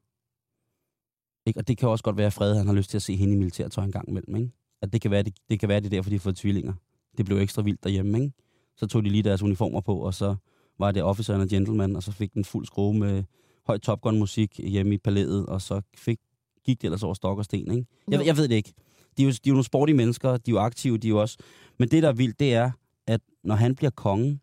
Ikke? 1.46 1.60
Og 1.60 1.68
det 1.68 1.78
kan 1.78 1.88
også 1.88 2.04
godt 2.04 2.16
være, 2.16 2.26
at 2.26 2.32
Frede 2.32 2.56
han 2.56 2.66
har 2.66 2.74
lyst 2.74 2.90
til 2.90 2.98
at 2.98 3.02
se 3.02 3.16
hende 3.16 3.34
i 3.34 3.36
militærtøj 3.36 3.84
en 3.84 3.92
gang 3.92 4.08
imellem. 4.08 4.36
Ikke? 4.36 4.50
At 4.82 4.92
det 4.92 5.00
kan 5.00 5.10
være, 5.10 5.22
det, 5.22 5.36
det 5.50 5.60
kan 5.60 5.68
være, 5.68 5.80
det 5.80 5.86
er 5.86 5.90
derfor, 5.90 6.10
de 6.10 6.16
har 6.16 6.20
fået 6.20 6.36
tvillinger. 6.36 6.74
Det 7.18 7.26
blev 7.26 7.38
ekstra 7.38 7.62
vildt 7.62 7.84
derhjemme. 7.84 8.20
Ikke? 8.22 8.32
Så 8.76 8.86
tog 8.86 9.04
de 9.04 9.10
lige 9.10 9.22
deres 9.22 9.42
uniformer 9.42 9.80
på, 9.80 9.96
og 9.98 10.14
så 10.14 10.36
var 10.78 10.90
det 10.92 11.02
officer 11.02 11.38
og 11.38 11.48
gentleman, 11.48 11.96
og 11.96 12.02
så 12.02 12.12
fik 12.12 12.34
den 12.34 12.44
fuld 12.44 12.66
skrue 12.66 12.98
med 12.98 13.24
høj 13.66 13.78
Top 13.78 14.00
Gun-musik 14.00 14.56
hjemme 14.58 14.94
i 14.94 14.98
palæet, 14.98 15.46
og 15.46 15.62
så 15.62 15.80
fik, 15.96 16.18
gik 16.64 16.80
det 16.82 16.86
ellers 16.86 17.02
over 17.02 17.14
stok 17.14 17.38
og 17.38 17.44
sten. 17.44 17.70
Ikke? 17.70 17.86
Jeg, 18.10 18.20
Jo. 18.20 18.24
jeg 18.26 18.36
ved 18.36 18.48
det 18.48 18.54
ikke. 18.54 18.72
De 19.16 19.22
er, 19.22 19.26
jo, 19.26 19.30
de 19.30 19.36
er 19.36 19.40
jo 19.46 19.52
nogle 19.52 19.64
sportige 19.64 19.96
mennesker, 19.96 20.36
de 20.36 20.50
er 20.50 20.54
jo 20.54 20.58
aktive, 20.58 20.98
de 20.98 21.06
er 21.06 21.10
jo 21.10 21.20
også... 21.20 21.38
Men 21.78 21.88
det, 21.88 22.02
der 22.02 22.08
er 22.08 22.12
vildt, 22.12 22.40
det 22.40 22.54
er, 22.54 22.70
at 23.06 23.20
når 23.44 23.54
han 23.54 23.74
bliver 23.74 23.90
konge, 23.90 24.40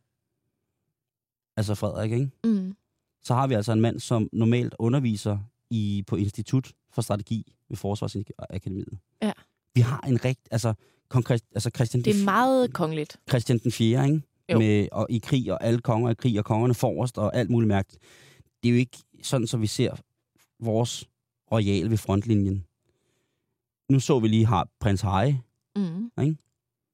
altså 1.58 1.76
Frederik, 1.76 2.12
ikke? 2.12 2.30
Mm. 2.44 2.76
så 3.24 3.34
har 3.34 3.48
vi 3.48 3.54
altså 3.54 3.72
en 3.72 3.82
mand, 3.82 4.00
som 4.00 4.30
normalt 4.34 4.76
underviser 4.80 5.38
i, 5.70 6.04
på 6.08 6.16
Institut 6.16 6.72
for 6.92 7.02
Strategi 7.02 7.54
ved 7.70 7.78
Forsvarsakademiet. 7.78 8.98
Ja. 9.22 9.32
Vi 9.76 9.82
har 9.82 10.00
en 10.08 10.26
rigt, 10.26 10.48
altså, 10.52 10.74
kong 11.12 11.26
Christ, 11.26 11.46
altså 11.56 11.70
Christian, 11.76 12.04
Det 12.04 12.20
er 12.20 12.24
meget 12.26 12.74
kongeligt. 12.74 13.18
Christian 13.30 13.58
den 13.60 13.72
4., 13.72 14.06
ikke? 14.06 14.22
Jo. 14.52 14.60
Med, 14.60 14.88
og 14.92 15.08
i 15.10 15.18
krig, 15.18 15.52
og 15.54 15.64
alle 15.64 15.80
konger 15.80 16.10
i 16.10 16.14
krig, 16.14 16.40
og 16.40 16.46
kongerne 16.46 16.74
forrest, 16.74 17.18
og 17.18 17.36
alt 17.36 17.50
muligt 17.50 17.68
mærkt. 17.68 17.98
Det 18.64 18.70
er 18.70 18.74
jo 18.74 18.78
ikke 18.80 18.98
sådan, 19.24 19.48
så 19.48 19.58
vi 19.58 19.68
ser 19.68 19.94
vores 20.60 21.08
royale 21.52 21.90
ved 21.90 21.98
frontlinjen. 21.98 22.66
Nu 23.90 24.00
så 24.00 24.20
vi 24.20 24.28
lige 24.28 24.46
har 24.46 24.68
prins 24.80 25.02
Harry 25.02 25.34
Mm. 25.76 26.38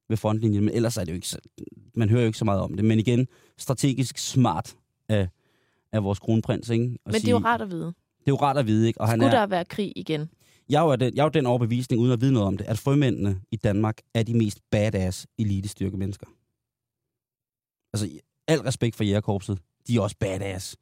ved 0.08 0.16
frontlinjen, 0.16 0.64
men 0.64 0.74
ellers 0.74 0.96
er 0.96 1.04
det 1.04 1.12
jo 1.12 1.14
ikke 1.14 1.28
så, 1.28 1.38
man 1.94 2.08
hører 2.10 2.20
jo 2.22 2.26
ikke 2.26 2.38
så 2.38 2.44
meget 2.44 2.60
om 2.60 2.74
det. 2.76 2.84
Men 2.84 2.98
igen, 2.98 3.26
strategisk 3.58 4.18
smart 4.18 4.76
af, 5.08 5.28
af 5.92 6.04
vores 6.04 6.18
kronprins, 6.18 6.68
ikke? 6.68 6.84
At 6.84 7.12
Men 7.12 7.14
det 7.14 7.28
er 7.28 7.32
jo 7.32 7.38
rart 7.38 7.62
at 7.62 7.70
vide. 7.70 7.86
det 7.86 8.26
er 8.26 8.30
jo 8.32 8.36
rart 8.36 8.56
at 8.58 8.66
vide, 8.66 8.86
ikke? 8.86 9.00
Og 9.00 9.08
han 9.08 9.18
Skulle 9.20 9.32
er, 9.36 9.40
der 9.40 9.46
være 9.46 9.64
krig 9.64 9.92
igen? 9.96 10.30
Jeg, 10.68 10.82
er 10.82 10.84
jo 10.84 10.96
den, 10.96 11.14
jeg 11.14 11.22
er 11.22 11.24
jo 11.24 11.30
den 11.30 11.46
overbevisning, 11.46 12.02
uden 12.02 12.12
at 12.12 12.20
vide 12.20 12.32
noget 12.32 12.46
om 12.46 12.56
det, 12.56 12.64
at 12.64 12.78
frømændene 12.78 13.42
i 13.50 13.56
Danmark 13.56 13.98
er 14.14 14.22
de 14.22 14.34
mest 14.34 14.60
badass 14.70 15.26
elitestyrke 15.38 15.96
mennesker. 15.96 16.26
Altså, 17.92 18.20
al 18.48 18.60
respekt 18.60 18.96
for 18.96 19.04
jægerkorpset, 19.04 19.58
de 19.86 19.96
er 19.96 20.00
også 20.00 20.16
badass. 20.20 20.76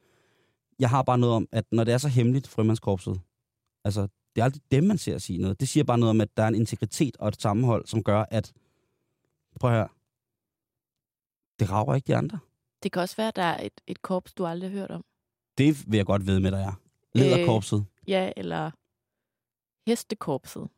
Jeg 0.78 0.90
har 0.90 1.02
bare 1.02 1.18
noget 1.18 1.34
om, 1.34 1.48
at 1.52 1.64
når 1.72 1.84
det 1.84 1.94
er 1.94 1.98
så 1.98 2.08
hemmeligt, 2.08 2.48
frømandskorpset, 2.48 3.20
altså, 3.84 4.02
det 4.34 4.40
er 4.40 4.44
aldrig 4.44 4.62
dem, 4.70 4.84
man 4.84 4.98
ser 4.98 5.14
at 5.14 5.22
sige 5.22 5.38
noget. 5.38 5.60
Det 5.60 5.68
siger 5.68 5.84
bare 5.84 5.98
noget 5.98 6.10
om, 6.10 6.20
at 6.20 6.36
der 6.36 6.42
er 6.42 6.48
en 6.48 6.54
integritet 6.54 7.16
og 7.16 7.28
et 7.28 7.42
sammenhold, 7.42 7.86
som 7.86 8.02
gør, 8.02 8.24
at, 8.30 8.52
prøv 9.60 9.70
at 9.70 9.76
høre, 9.76 9.88
det 11.58 11.70
rager 11.70 11.94
ikke 11.94 12.06
de 12.06 12.16
andre. 12.16 12.38
Det 12.82 12.92
kan 12.92 13.02
også 13.02 13.16
være, 13.16 13.28
at 13.28 13.36
der 13.36 13.42
er 13.42 13.64
et, 13.64 13.80
et 13.86 14.02
korps, 14.02 14.34
du 14.34 14.46
aldrig 14.46 14.70
har 14.70 14.78
hørt 14.78 14.90
om. 14.90 15.04
Det 15.58 15.90
vil 15.90 15.96
jeg 15.96 16.06
godt 16.06 16.26
ved 16.26 16.40
med, 16.40 16.50
der 16.50 16.58
er. 16.58 16.72
Lederkorpset, 17.14 17.84
Ja, 18.08 18.32
eller 18.36 18.70
hestekorpset. 19.86 20.68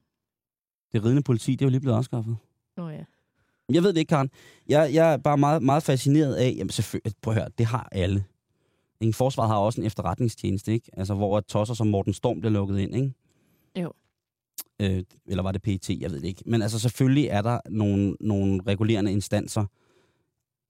det 0.92 1.04
ridende 1.04 1.22
politi, 1.22 1.52
det 1.52 1.62
er 1.62 1.66
jo 1.66 1.70
lige 1.70 1.80
blevet 1.80 1.96
afskaffet. 1.96 2.36
Nå 2.76 2.88
ja. 2.88 3.04
Jeg 3.72 3.82
ved 3.82 3.92
det 3.92 4.00
ikke, 4.00 4.10
Karen. 4.10 4.30
Jeg, 4.68 4.94
jeg 4.94 5.12
er 5.12 5.16
bare 5.16 5.38
meget, 5.38 5.62
meget 5.62 5.82
fascineret 5.82 6.34
af, 6.34 6.54
jamen 6.56 6.70
selvfølgelig, 6.70 7.12
prøv 7.22 7.34
at 7.34 7.40
høre, 7.40 7.48
det 7.58 7.66
har 7.66 7.88
alle. 7.92 8.24
Ikke? 9.00 9.16
Forsvaret 9.16 9.50
har 9.50 9.56
også 9.56 9.80
en 9.80 9.86
efterretningstjeneste, 9.86 10.72
ikke? 10.72 10.90
Altså, 10.92 11.14
hvor 11.14 11.40
tosser 11.40 11.74
som 11.74 11.86
Morten 11.86 12.12
Storm 12.12 12.40
bliver 12.40 12.52
lukket 12.52 12.78
ind, 12.78 12.94
ikke? 12.94 13.12
Jo. 13.76 13.92
Øh, 14.80 15.04
eller 15.26 15.42
var 15.42 15.52
det 15.52 15.62
PET? 15.62 15.90
Jeg 15.90 16.10
ved 16.10 16.20
det 16.20 16.28
ikke. 16.28 16.42
Men 16.46 16.62
altså, 16.62 16.78
selvfølgelig 16.78 17.26
er 17.26 17.42
der 17.42 17.60
nogle, 17.70 18.16
nogle 18.20 18.62
regulerende 18.66 19.12
instanser 19.12 19.64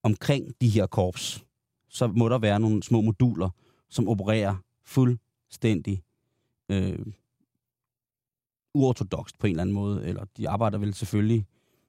omkring 0.03 0.55
de 0.61 0.69
her 0.69 0.87
korps. 0.87 1.45
Så 1.89 2.07
må 2.07 2.29
der 2.29 2.39
være 2.39 2.61
nogle 2.61 2.83
små 2.83 3.01
moduler, 3.01 3.51
som 3.89 4.09
opererer 4.09 4.57
fuldstændig 4.85 6.03
øh, 6.69 6.99
uortodokst 8.79 9.39
på 9.39 9.47
en 9.47 9.51
eller 9.51 9.63
anden 9.63 9.75
måde. 9.75 10.07
Eller 10.07 10.25
de 10.37 10.49
arbejder 10.49 10.79
vel 10.79 10.95
selvfølgelig 10.95 11.47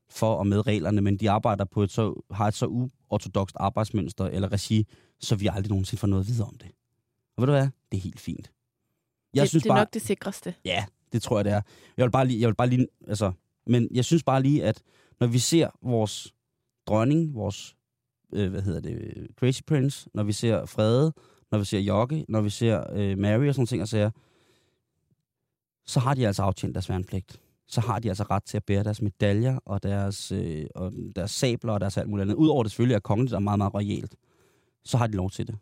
for 0.09 0.35
og 0.35 0.47
med 0.47 0.67
reglerne, 0.67 1.01
men 1.01 1.17
de 1.17 1.29
arbejder 1.29 1.65
på 1.65 1.83
et 1.83 1.91
så, 1.91 2.21
har 2.31 2.47
et 2.47 2.53
så 2.53 2.65
uortodokst 2.65 3.55
arbejdsmønster 3.59 4.25
eller 4.25 4.51
regi, 4.51 4.87
så 5.19 5.35
vi 5.35 5.47
aldrig 5.47 5.69
nogensinde 5.69 5.99
får 5.99 6.07
noget 6.07 6.27
videre 6.27 6.47
om 6.47 6.57
det. 6.57 6.71
Og 7.37 7.41
ved 7.41 7.45
du 7.47 7.51
hvad? 7.51 7.67
Det 7.91 7.97
er 7.97 8.01
helt 8.01 8.19
fint. 8.19 8.51
Jeg 9.33 9.41
det, 9.41 9.49
synes 9.49 9.63
det 9.63 9.69
er 9.69 9.73
bare, 9.73 9.81
nok 9.81 9.93
det 9.93 10.01
sikreste. 10.01 10.53
Ja, 10.65 10.85
det 11.13 11.21
tror 11.21 11.37
jeg, 11.37 11.45
det 11.45 11.53
er. 11.53 11.61
Jeg 11.97 12.05
vil 12.05 12.11
bare 12.11 12.27
lige, 12.27 12.41
jeg 12.41 12.47
vil 12.47 12.55
bare 12.55 12.69
lige, 12.69 12.87
altså, 13.07 13.31
men 13.67 13.87
jeg 13.91 14.05
synes 14.05 14.23
bare 14.23 14.41
lige, 14.41 14.63
at 14.63 14.81
når 15.19 15.27
vi 15.27 15.39
ser 15.39 15.69
vores 15.81 16.33
dronning, 16.87 17.35
vores, 17.35 17.75
øh, 18.33 18.51
hvad 18.51 18.61
hedder 18.61 18.79
det, 18.79 19.27
Crazy 19.39 19.61
Prince, 19.67 20.09
når 20.13 20.23
vi 20.23 20.31
ser 20.31 20.65
Frede, 20.65 21.13
når 21.51 21.59
vi 21.59 21.65
ser 21.65 21.79
Jokke, 21.79 22.25
når 22.29 22.41
vi 22.41 22.49
ser 22.49 22.93
øh, 22.93 23.17
Mary 23.17 23.47
og 23.47 23.53
sådan 23.53 23.59
nogle 23.59 23.67
ting, 23.67 23.81
og 23.81 23.87
sager, 23.87 24.09
så 24.09 24.28
har 25.99 26.13
de 26.13 26.27
altså 26.27 26.43
aftjent 26.43 26.75
deres 26.75 26.89
værnepligt. 26.89 27.41
Så 27.67 27.81
har 27.81 27.99
de 27.99 28.09
altså 28.09 28.23
ret 28.23 28.43
til 28.43 28.57
at 28.57 28.63
bære 28.63 28.83
deres 28.83 29.01
medaljer 29.01 29.59
og 29.65 29.83
deres, 29.83 30.31
øh, 30.31 30.65
og 30.75 30.93
deres 31.15 31.31
sabler 31.31 31.73
og 31.73 31.79
deres 31.79 31.97
alt 31.97 32.09
muligt 32.09 32.21
andet. 32.21 32.35
Udover 32.35 32.63
det 32.63 32.71
selvfølgelig 32.71 32.95
er 32.95 32.99
kongeligt 32.99 33.33
og 33.33 33.43
meget, 33.43 33.57
meget 33.57 33.73
royalt, 33.73 34.15
så 34.83 34.97
har 34.97 35.07
de 35.07 35.13
lov 35.13 35.31
til 35.31 35.47
det. 35.47 35.57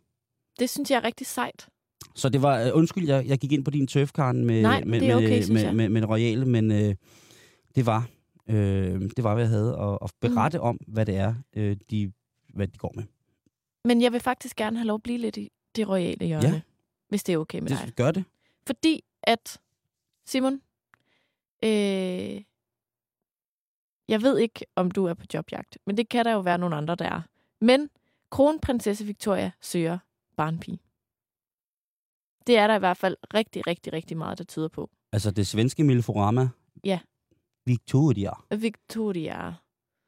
Det 0.60 0.70
synes 0.70 0.92
jeg 0.92 0.98
er 0.98 1.04
rigtig 1.04 1.28
sejt. 1.28 1.68
Så 2.16 2.30
det 2.30 2.42
var, 2.42 2.62
øh, 2.62 2.70
undskyld, 2.74 3.08
jeg, 3.08 3.26
jeg 3.26 3.38
gik 3.38 3.52
ind 3.52 3.66
på 3.66 3.72
din 3.72 3.88
tøfkaren 3.88 4.46
med, 4.46 4.62
Nej, 4.62 4.80
men 4.80 4.90
med, 4.90 5.02
det 5.02 5.16
okay, 5.16 5.48
med, 5.48 5.64
med, 5.64 5.74
med, 5.74 5.90
med 5.90 6.02
det 6.02 6.10
royale, 6.10 6.46
men 6.46 6.72
øh, 6.72 6.96
det 7.76 7.86
var, 7.86 8.10
øh, 8.50 9.02
det 9.16 9.24
var, 9.24 9.34
hvad 9.34 9.44
jeg 9.44 9.50
havde 9.50 9.78
at, 9.80 9.98
at 10.02 10.12
berette 10.22 10.58
mm. 10.58 10.64
om, 10.64 10.80
hvad 10.88 11.06
det 11.06 11.16
er, 11.16 11.34
øh, 11.56 11.78
de, 11.92 12.12
hvad 12.54 12.68
de 12.68 12.78
går 12.78 12.94
med. 12.96 13.04
Men 13.86 14.02
jeg 14.02 14.12
vil 14.12 14.20
faktisk 14.20 14.56
gerne 14.56 14.78
have 14.78 14.88
lov 14.88 14.96
at 14.96 15.04
blive 15.04 15.18
lidt 15.18 15.38
i 15.38 15.50
det 15.76 15.90
royale 15.90 16.26
hjørne. 16.26 16.48
Ja. 16.48 16.62
Hvis 17.10 17.24
det 17.24 17.34
er 17.34 17.38
okay 17.38 17.60
med 17.60 17.70
dig. 17.70 17.78
Det, 17.86 17.96
gør 17.96 18.12
det. 18.12 18.24
Fordi 18.68 19.04
at, 19.24 19.60
Simon, 20.28 20.62
øh, 21.64 22.44
jeg 24.08 24.22
ved 24.22 24.38
ikke, 24.38 24.66
om 24.76 24.92
du 24.92 25.06
er 25.06 25.14
på 25.14 25.26
jobjagt, 25.34 25.78
men 25.86 25.98
det 25.98 26.10
kan 26.10 26.26
der 26.26 26.32
jo 26.32 26.40
være 26.40 26.58
nogle 26.58 26.76
andre, 26.76 26.96
der 26.96 27.06
er. 27.06 27.22
Men 27.62 27.90
kronprinsesse 28.32 29.06
Victoria 29.06 29.52
søger 29.62 30.00
barnpige. 30.38 30.80
Det 32.48 32.58
er 32.58 32.68
der 32.68 32.76
i 32.76 32.80
hvert 32.80 32.98
fald 32.98 33.18
rigtig, 33.34 33.68
rigtig, 33.68 33.94
rigtig 33.94 34.18
meget, 34.18 34.38
der 34.38 34.44
tyder 34.44 34.68
på. 34.68 34.90
Altså 35.12 35.32
det 35.32 35.48
svenske 35.48 35.84
Milforama. 35.84 36.50
Ja. 36.84 37.00
Victoria. 37.66 38.32
Victoria, 38.58 39.54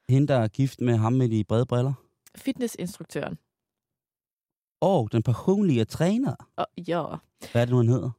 Hende, 0.10 0.28
der 0.28 0.36
er 0.36 0.48
gift 0.48 0.82
med 0.82 0.98
ham 0.98 1.14
med 1.14 1.30
de 1.30 1.44
brede 1.44 1.66
briller. 1.66 1.94
fitnessinstruktøren. 2.36 3.38
Og 4.82 5.12
den 5.12 5.24
personlige 5.24 5.86
træner. 5.86 6.36
Og 6.56 6.68
ja, 6.78 7.04
Hvad 7.52 7.62
er 7.62 7.66
det 7.66 7.70
nu, 7.70 7.78
han 7.78 7.88
hedder? 7.88 8.12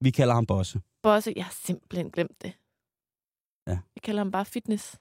Vi 0.00 0.10
kalder 0.10 0.34
ham 0.34 0.46
Bosse. 0.46 0.80
Bosse, 1.02 1.32
jeg 1.36 1.44
har 1.44 1.52
simpelthen 1.64 2.10
glemt 2.10 2.42
det. 2.42 2.52
Ja. 3.66 3.78
Jeg 3.96 4.02
kalder 4.02 4.20
ham 4.20 4.30
bare 4.30 4.44
fitness. 4.44 4.96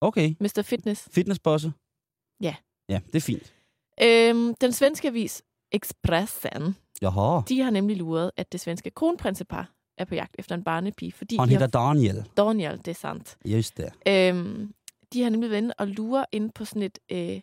Okay. 0.00 0.34
Mr. 0.40 0.62
Fitness. 0.64 1.08
Fitnessbosse. 1.12 1.72
Ja. 2.40 2.54
Ja, 2.88 3.00
det 3.06 3.14
er 3.14 3.20
fint. 3.20 3.54
Øhm, 4.02 4.54
den 4.54 4.72
svenske 4.72 5.08
avis 5.08 5.42
Expressen, 5.72 6.76
Jaha. 7.02 7.40
de 7.48 7.60
har 7.60 7.70
nemlig 7.70 7.96
luret, 7.96 8.30
at 8.36 8.52
det 8.52 8.60
svenske 8.60 8.90
kronprinsepar 8.90 9.72
er 9.98 10.04
på 10.04 10.14
jagt 10.14 10.34
efter 10.38 10.54
en 10.54 10.64
barnepige, 10.64 11.12
fordi 11.12 11.36
Han 11.36 11.48
de 11.48 11.52
hedder 11.58 11.78
har... 11.78 11.92
Daniel. 11.94 12.24
Daniel, 12.36 12.76
det 12.78 12.88
er 12.88 12.92
sandt. 12.94 13.36
Just 13.44 13.76
det. 13.76 13.92
Øhm, 14.08 14.74
de 15.12 15.22
har 15.22 15.30
nemlig 15.30 15.50
været 15.50 15.72
og 15.78 15.88
lure 15.88 16.24
ind 16.32 16.50
på 16.52 16.64
sådan 16.64 16.82
et 16.82 16.98
øh, 17.12 17.40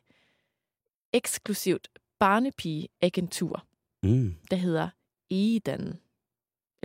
eksklusivt 1.13 1.87
barnepige-agentur, 2.19 3.65
Mm. 4.03 4.35
der 4.51 4.57
hedder 4.57 4.89
Eden. 5.29 5.99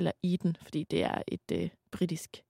Eller 0.01 0.13
Eden, 0.23 0.57
fordi 0.63 0.85
det 0.85 1.03
er 1.05 1.23
et 1.29 1.53
øh, 1.53 1.69
britisk 1.93 2.43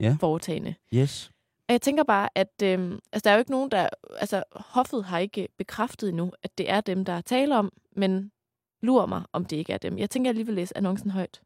Ja. 0.00 0.16
foretagende. 0.20 0.74
Yes. 0.94 1.30
Og 1.68 1.72
jeg 1.72 1.82
tænker 1.82 2.02
bare, 2.04 2.28
at 2.34 2.62
øh, 2.62 2.92
altså, 3.12 3.20
der 3.24 3.30
er 3.30 3.34
jo 3.34 3.38
ikke 3.38 3.50
nogen, 3.50 3.70
der... 3.70 3.88
Altså, 4.16 4.42
hoffet 4.52 5.04
har 5.04 5.18
ikke 5.18 5.48
bekræftet 5.58 6.08
endnu, 6.08 6.32
at 6.42 6.58
det 6.58 6.70
er 6.70 6.80
dem, 6.80 7.04
der 7.04 7.20
taler 7.20 7.56
om, 7.56 7.72
men 7.96 8.30
lurer 8.82 9.06
mig, 9.06 9.22
om 9.32 9.44
det 9.44 9.56
ikke 9.56 9.72
er 9.72 9.78
dem. 9.78 9.98
Jeg 9.98 10.10
tænker, 10.10 10.28
jeg 10.28 10.34
lige 10.34 10.46
vil 10.46 10.54
læse 10.54 10.76
annoncen 10.76 11.10
højt. 11.10 11.40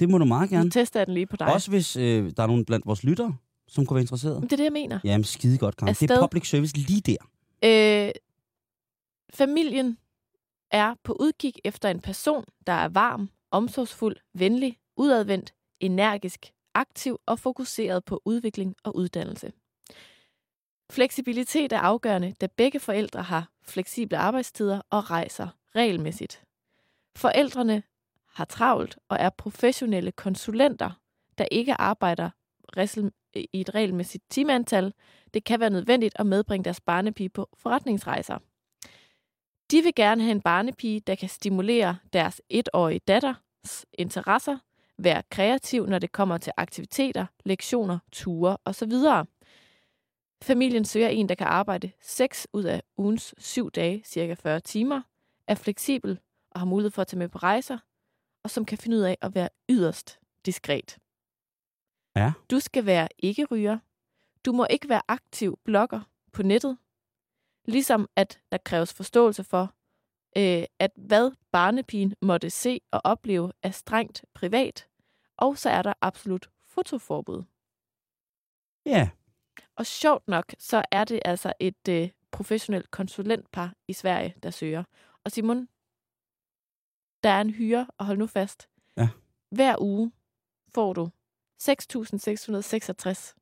Det 0.00 0.08
må 0.08 0.18
du 0.18 0.24
meget 0.24 0.50
Nu 0.50 0.56
gerne. 0.56 0.70
tester 0.70 1.00
jeg 1.00 1.06
den 1.06 1.14
lige 1.14 1.26
på 1.26 1.36
dig. 1.36 1.52
Også 1.52 1.70
hvis 1.70 1.96
øh, 1.96 2.32
der 2.36 2.42
er 2.42 2.46
nogen 2.46 2.64
blandt 2.64 2.86
vores 2.86 3.04
lyttere, 3.04 3.36
som 3.68 3.86
kunne 3.86 3.94
være 3.94 4.02
interesseret. 4.02 4.34
Men 4.40 4.42
det 4.42 4.52
er 4.52 4.56
det, 4.56 4.64
jeg 4.64 4.72
mener. 4.72 5.00
Jamen, 5.04 5.24
skide 5.24 5.58
godt, 5.58 5.76
Karen. 5.76 5.94
Det 5.94 6.02
er 6.02 6.14
Afsted. 6.14 6.22
public 6.22 6.48
service 6.50 6.76
lige 6.76 7.00
der. 7.00 7.16
Øh, 7.64 8.12
familien 9.34 9.98
er 10.70 10.94
på 11.04 11.16
udkig 11.20 11.52
efter 11.64 11.88
en 11.90 12.00
person, 12.00 12.44
der 12.66 12.72
er 12.72 12.88
varm, 12.88 13.30
omsorgsfuld, 13.54 14.16
venlig, 14.32 14.78
udadvendt, 14.96 15.54
energisk, 15.80 16.52
aktiv 16.74 17.18
og 17.26 17.38
fokuseret 17.38 18.04
på 18.04 18.22
udvikling 18.24 18.74
og 18.82 18.96
uddannelse. 18.96 19.52
Fleksibilitet 20.90 21.72
er 21.72 21.78
afgørende, 21.78 22.34
da 22.40 22.46
begge 22.46 22.80
forældre 22.80 23.22
har 23.22 23.50
fleksible 23.62 24.18
arbejdstider 24.18 24.80
og 24.90 25.10
rejser 25.10 25.48
regelmæssigt. 25.76 26.44
Forældrene 27.16 27.82
har 28.28 28.44
travlt 28.44 28.98
og 29.08 29.16
er 29.20 29.30
professionelle 29.30 30.12
konsulenter, 30.12 30.90
der 31.38 31.46
ikke 31.50 31.74
arbejder 31.74 32.30
i 33.34 33.48
et 33.52 33.74
regelmæssigt 33.74 34.24
timeantal, 34.30 34.92
det 35.34 35.44
kan 35.44 35.60
være 35.60 35.70
nødvendigt 35.70 36.14
at 36.18 36.26
medbringe 36.26 36.64
deres 36.64 36.80
barnepige 36.80 37.28
på 37.28 37.48
forretningsrejser. 37.58 38.38
De 39.70 39.82
vil 39.82 39.94
gerne 39.94 40.22
have 40.22 40.32
en 40.32 40.40
barnepige, 40.40 41.00
der 41.00 41.14
kan 41.14 41.28
stimulere 41.28 41.96
deres 42.12 42.42
etårige 42.48 42.98
datter 42.98 43.34
interesser, 43.92 44.58
være 44.98 45.22
kreativ, 45.30 45.86
når 45.86 45.98
det 45.98 46.12
kommer 46.12 46.38
til 46.38 46.52
aktiviteter, 46.56 47.26
lektioner, 47.44 47.98
ture 48.12 48.56
osv. 48.64 48.92
Familien 50.42 50.84
søger 50.84 51.08
en, 51.08 51.28
der 51.28 51.34
kan 51.34 51.46
arbejde 51.46 51.90
6 52.00 52.46
ud 52.52 52.64
af 52.64 52.82
ugens 52.96 53.34
7 53.38 53.70
dage, 53.70 54.02
cirka 54.04 54.34
40 54.34 54.60
timer, 54.60 55.02
er 55.48 55.54
fleksibel 55.54 56.20
og 56.50 56.60
har 56.60 56.66
mulighed 56.66 56.90
for 56.90 57.02
at 57.02 57.08
tage 57.08 57.18
med 57.18 57.28
på 57.28 57.38
rejser, 57.38 57.78
og 58.44 58.50
som 58.50 58.64
kan 58.64 58.78
finde 58.78 58.96
ud 58.96 59.02
af 59.02 59.18
at 59.20 59.34
være 59.34 59.48
yderst 59.68 60.18
diskret. 60.46 60.98
Ja. 62.16 62.32
Du 62.50 62.60
skal 62.60 62.86
være 62.86 63.08
ikke-ryger, 63.18 63.78
du 64.44 64.52
må 64.52 64.66
ikke 64.70 64.88
være 64.88 65.02
aktiv 65.08 65.58
blogger 65.64 66.00
på 66.32 66.42
nettet. 66.42 66.78
Ligesom 67.64 68.08
at 68.16 68.40
der 68.52 68.58
kræves 68.58 68.94
forståelse 68.94 69.44
for, 69.44 69.74
øh, 70.36 70.64
at 70.78 70.90
hvad 70.96 71.30
barnepigen 71.52 72.14
måtte 72.22 72.50
se 72.50 72.80
og 72.90 73.00
opleve 73.04 73.52
er 73.62 73.70
strengt 73.70 74.24
privat. 74.34 74.88
Og 75.36 75.58
så 75.58 75.70
er 75.70 75.82
der 75.82 75.92
absolut 76.00 76.50
fotoforbud. 76.64 77.42
Ja. 78.86 79.10
Og 79.76 79.86
sjovt 79.86 80.28
nok, 80.28 80.54
så 80.58 80.84
er 80.90 81.04
det 81.04 81.20
altså 81.24 81.52
et 81.60 81.88
øh, 81.88 82.10
professionelt 82.30 82.90
konsulentpar 82.90 83.74
i 83.88 83.92
Sverige, 83.92 84.34
der 84.42 84.50
søger. 84.50 84.84
Og 85.24 85.32
Simon, 85.32 85.68
der 87.22 87.30
er 87.30 87.40
en 87.40 87.50
hyre, 87.50 87.86
og 87.98 88.06
hold 88.06 88.18
nu 88.18 88.26
fast. 88.26 88.68
Ja. 88.96 89.08
Hver 89.50 89.76
uge 89.80 90.12
får 90.74 90.92
du 90.92 91.10
6.666 91.62 93.34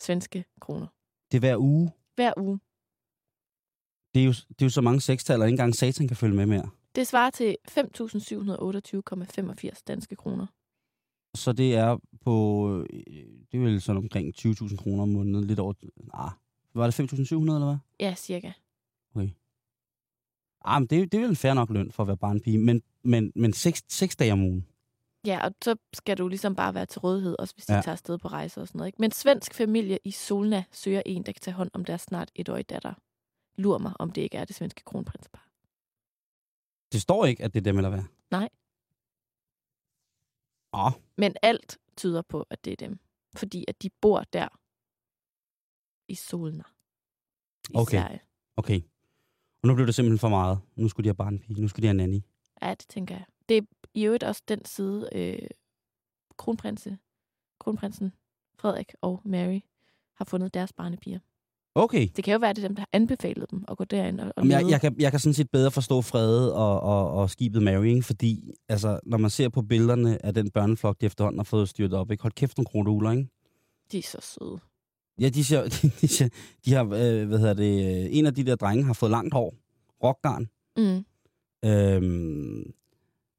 svenske 0.00 0.44
kroner. 0.60 0.86
Det 1.32 1.36
er 1.36 1.40
hver 1.40 1.56
uge. 1.56 1.92
Hver 2.14 2.32
uge. 2.36 2.60
Det 4.14 4.22
er 4.22 4.26
jo, 4.26 4.32
det 4.32 4.62
er 4.62 4.66
jo 4.66 4.70
så 4.70 4.80
mange 4.80 5.00
sekstaller, 5.00 5.44
at 5.44 5.48
ikke 5.48 5.54
engang 5.54 5.74
satan 5.74 6.08
kan 6.08 6.16
følge 6.16 6.36
med 6.36 6.46
mere. 6.46 6.70
Det 6.94 7.06
svarer 7.06 7.30
til 7.30 7.56
5.728,85 7.70 9.82
danske 9.88 10.16
kroner. 10.16 10.46
Så 11.34 11.52
det 11.52 11.74
er 11.74 11.98
på, 12.20 12.68
øh, 12.92 13.04
det 13.52 13.58
er 13.58 13.62
vel 13.64 13.80
sådan 13.80 14.02
omkring 14.02 14.34
20.000 14.38 14.76
kroner 14.76 15.02
om 15.02 15.08
måneden, 15.08 15.44
lidt 15.46 15.58
over, 15.58 15.72
ah, 16.14 16.30
var 16.74 16.90
det 16.90 17.00
5.700 17.00 17.34
eller 17.34 17.66
hvad? 17.66 17.76
Ja, 18.00 18.14
cirka. 18.14 18.52
Ah, 20.64 20.80
men 20.82 20.86
det, 20.86 20.98
er- 21.00 21.06
det 21.06 21.14
er 21.14 21.20
vel 21.20 21.30
en 21.30 21.36
fair 21.36 21.54
nok 21.54 21.70
løn 21.70 21.92
for 21.92 22.02
at 22.02 22.06
være 22.06 22.16
barnpige, 22.16 22.58
men, 22.58 22.82
men, 23.04 23.32
men 23.36 23.52
seks, 23.52 23.82
seks 23.88 24.16
dage 24.16 24.32
om 24.32 24.42
ugen. 24.42 24.66
Ja, 25.26 25.44
og 25.46 25.54
så 25.64 25.76
skal 25.92 26.18
du 26.18 26.28
ligesom 26.28 26.54
bare 26.54 26.74
være 26.74 26.86
til 26.86 27.00
rådighed, 27.00 27.36
også 27.38 27.54
hvis 27.54 27.66
de 27.66 27.74
ja. 27.74 27.80
tager 27.82 27.92
afsted 27.92 28.18
på 28.18 28.28
rejser 28.28 28.60
og 28.60 28.68
sådan 28.68 28.78
noget. 28.78 28.88
Ikke? 28.88 28.96
Men 29.00 29.10
svensk 29.10 29.54
familie 29.54 29.98
i 30.04 30.10
Solna 30.10 30.64
søger 30.72 31.02
en, 31.06 31.22
der 31.22 31.32
kan 31.32 31.40
tage 31.40 31.54
hånd 31.54 31.70
om 31.72 31.84
deres 31.84 32.00
snart 32.02 32.30
etårige 32.34 32.62
datter. 32.62 32.94
Lur 33.60 33.78
mig, 33.78 33.92
om 33.98 34.10
det 34.10 34.20
ikke 34.20 34.36
er 34.38 34.44
det 34.44 34.56
svenske 34.56 34.82
kronprinspar. 34.84 35.48
Det 36.92 37.02
står 37.02 37.24
ikke, 37.26 37.44
at 37.44 37.54
det 37.54 37.60
er 37.60 37.64
dem 37.64 37.76
eller 37.76 37.90
hvad? 37.90 38.02
Nej. 38.30 38.48
Åh, 40.72 40.92
Men 41.16 41.36
alt 41.42 41.78
tyder 41.96 42.22
på, 42.22 42.46
at 42.50 42.64
det 42.64 42.72
er 42.72 42.76
dem. 42.76 42.98
Fordi 43.36 43.64
at 43.68 43.82
de 43.82 43.90
bor 43.90 44.20
der 44.32 44.48
i 46.08 46.14
Solna. 46.14 46.64
I 47.70 47.74
Okay. 47.74 47.98
Sverige. 47.98 48.20
okay. 48.56 48.80
Og 49.62 49.68
nu 49.68 49.74
blev 49.74 49.86
det 49.86 49.94
simpelthen 49.94 50.18
for 50.18 50.28
meget. 50.28 50.60
Nu 50.76 50.88
skulle 50.88 51.04
de 51.04 51.08
have 51.08 51.14
barnpige. 51.14 51.60
Nu 51.60 51.68
skulle 51.68 51.82
de 51.82 51.86
have 51.86 51.96
nanny. 51.96 52.20
Ja, 52.62 52.70
det 52.70 52.88
tænker 52.88 53.14
jeg. 53.14 53.24
Det 53.48 53.56
er 53.56 53.62
i 53.94 54.04
øvrigt 54.06 54.24
også 54.24 54.42
den 54.48 54.64
side, 54.64 55.08
øh, 55.12 55.48
kronprinse, 56.36 56.98
kronprinsen 57.58 58.12
Frederik 58.58 58.94
og 59.00 59.20
Mary 59.24 59.60
har 60.14 60.24
fundet 60.24 60.54
deres 60.54 60.72
barnepiger. 60.72 61.18
Okay. 61.74 62.08
Det 62.16 62.24
kan 62.24 62.32
jo 62.32 62.38
være, 62.38 62.52
det 62.52 62.64
er 62.64 62.68
dem, 62.68 62.74
der 62.76 62.80
har 62.80 62.88
anbefalet 62.92 63.50
dem 63.50 63.64
at 63.68 63.76
gå 63.76 63.84
derind 63.84 64.20
og, 64.20 64.32
og 64.36 64.48
jeg, 64.48 64.64
jeg, 64.70 64.80
kan, 64.80 64.96
jeg 64.98 65.10
kan 65.10 65.20
sådan 65.20 65.34
set 65.34 65.50
bedre 65.50 65.70
forstå 65.70 66.02
Frede 66.02 66.54
og, 66.54 66.80
og, 66.80 67.10
og 67.12 67.30
skibet 67.30 67.62
Mary, 67.62 67.84
ikke? 67.84 68.02
fordi 68.02 68.50
altså, 68.68 69.00
når 69.06 69.18
man 69.18 69.30
ser 69.30 69.48
på 69.48 69.62
billederne 69.62 70.26
af 70.26 70.34
den 70.34 70.50
børneflok, 70.50 71.00
de 71.00 71.06
efterhånden 71.06 71.38
har 71.38 71.44
fået 71.44 71.68
styrt 71.68 71.92
op, 71.92 72.10
ikke? 72.10 72.22
hold 72.22 72.32
kæft 72.32 72.58
nogle 72.58 72.66
kronuler, 72.66 73.10
ikke? 73.10 73.28
De 73.92 73.98
er 73.98 74.02
så 74.02 74.18
søde. 74.20 74.58
Ja, 75.20 75.28
de, 75.28 75.44
ser, 75.44 75.62
de, 75.82 75.90
de, 76.00 76.08
ser, 76.08 76.28
de 76.64 76.72
har, 76.72 76.82
øh, 76.84 77.28
hvad 77.28 77.38
hedder 77.38 77.54
det, 77.54 78.04
øh, 78.04 78.16
en 78.16 78.26
af 78.26 78.34
de 78.34 78.44
der 78.44 78.56
drenge 78.56 78.84
har 78.84 78.92
fået 78.92 79.10
langt 79.10 79.34
hår, 79.34 79.54
rockgarn. 80.04 80.48
Mm. 80.76 81.04
Øhm, 81.70 82.72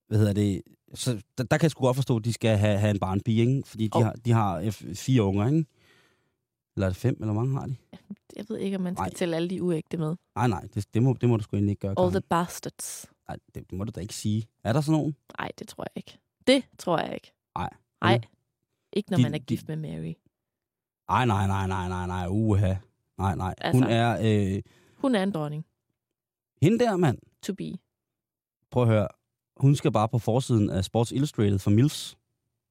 hvad 0.07 0.17
hedder 0.19 0.33
det, 0.33 0.61
så 0.93 1.21
der, 1.37 1.43
der 1.43 1.57
kan 1.57 1.63
jeg 1.63 1.71
sgu 1.71 1.85
godt 1.85 1.95
forstå, 1.95 2.17
at 2.17 2.25
de 2.25 2.33
skal 2.33 2.57
have, 2.57 2.77
have 2.77 2.91
en 2.91 2.99
barnpige, 2.99 3.41
ikke? 3.41 3.63
fordi 3.65 3.83
de, 3.87 3.89
Og- 3.97 4.05
har, 4.05 4.13
de 4.25 4.31
har 4.31 4.57
øh, 4.59 4.71
fire 4.95 5.23
unger, 5.23 5.47
ikke? 5.47 5.65
Eller 6.75 6.85
er 6.87 6.89
det 6.89 6.97
fem, 6.97 7.17
eller 7.21 7.33
hvor 7.33 7.43
mange 7.43 7.59
har 7.59 7.67
de? 7.67 7.75
Jeg 8.35 8.45
ved 8.49 8.57
ikke, 8.57 8.75
om 8.75 8.81
man 8.81 8.95
skal 8.95 9.01
Nej. 9.03 9.13
tælle 9.13 9.35
alle 9.35 9.49
de 9.49 9.63
uægte 9.63 9.97
med. 9.97 10.15
Nej, 10.35 10.47
nej, 10.47 10.67
det, 10.73 10.93
det, 10.93 11.03
må, 11.03 11.13
det 11.21 11.29
må 11.29 11.37
du 11.37 11.43
sgu 11.43 11.55
egentlig 11.55 11.71
ikke 11.71 11.79
gøre. 11.79 11.89
All 11.91 11.95
Karen. 11.97 12.11
the 12.13 12.21
bastards. 12.21 13.05
Nej, 13.27 13.37
det, 13.55 13.69
det 13.69 13.77
må 13.77 13.83
du 13.83 13.91
da 13.95 13.99
ikke 13.99 14.15
sige. 14.15 14.47
Er 14.63 14.73
der 14.73 14.81
sådan 14.81 14.97
nogen? 14.99 15.15
Nej, 15.39 15.51
det 15.59 15.67
tror 15.67 15.83
jeg 15.83 15.91
ikke. 15.95 16.17
Det 16.47 16.63
tror 16.77 16.99
jeg 16.99 17.13
ikke. 17.13 17.31
Nej. 17.57 17.69
Nej. 18.01 18.21
Ikke 18.93 19.11
når 19.11 19.17
De- 19.17 19.23
man 19.23 19.33
er 19.33 19.37
de- 19.37 19.43
gift 19.45 19.67
med 19.67 19.75
Mary. 19.75 20.13
Nej, 21.09 21.25
nej, 21.25 21.47
nej, 21.47 21.67
nej, 21.67 21.87
nej, 21.87 22.07
nej, 22.07 22.27
uha. 22.29 22.75
Nej, 23.17 23.35
nej. 23.35 23.55
Altså. 23.57 23.81
Hun 23.83 23.91
er, 23.91 24.17
øh, 24.55 24.61
Hun 24.97 25.15
er 25.15 25.23
en 25.23 25.31
dronning. 25.31 25.65
hende 26.61 26.79
der, 26.79 26.97
mand. 26.97 27.17
To 27.43 27.53
be. 27.53 27.71
Prøv 28.71 28.83
at 28.83 28.89
høre. 28.89 29.07
Hun 29.57 29.75
skal 29.75 29.91
bare 29.91 30.09
på 30.09 30.19
forsiden 30.19 30.69
af 30.69 30.85
Sports 30.85 31.11
Illustrated 31.11 31.59
for 31.59 31.71
MILFs. 31.71 32.17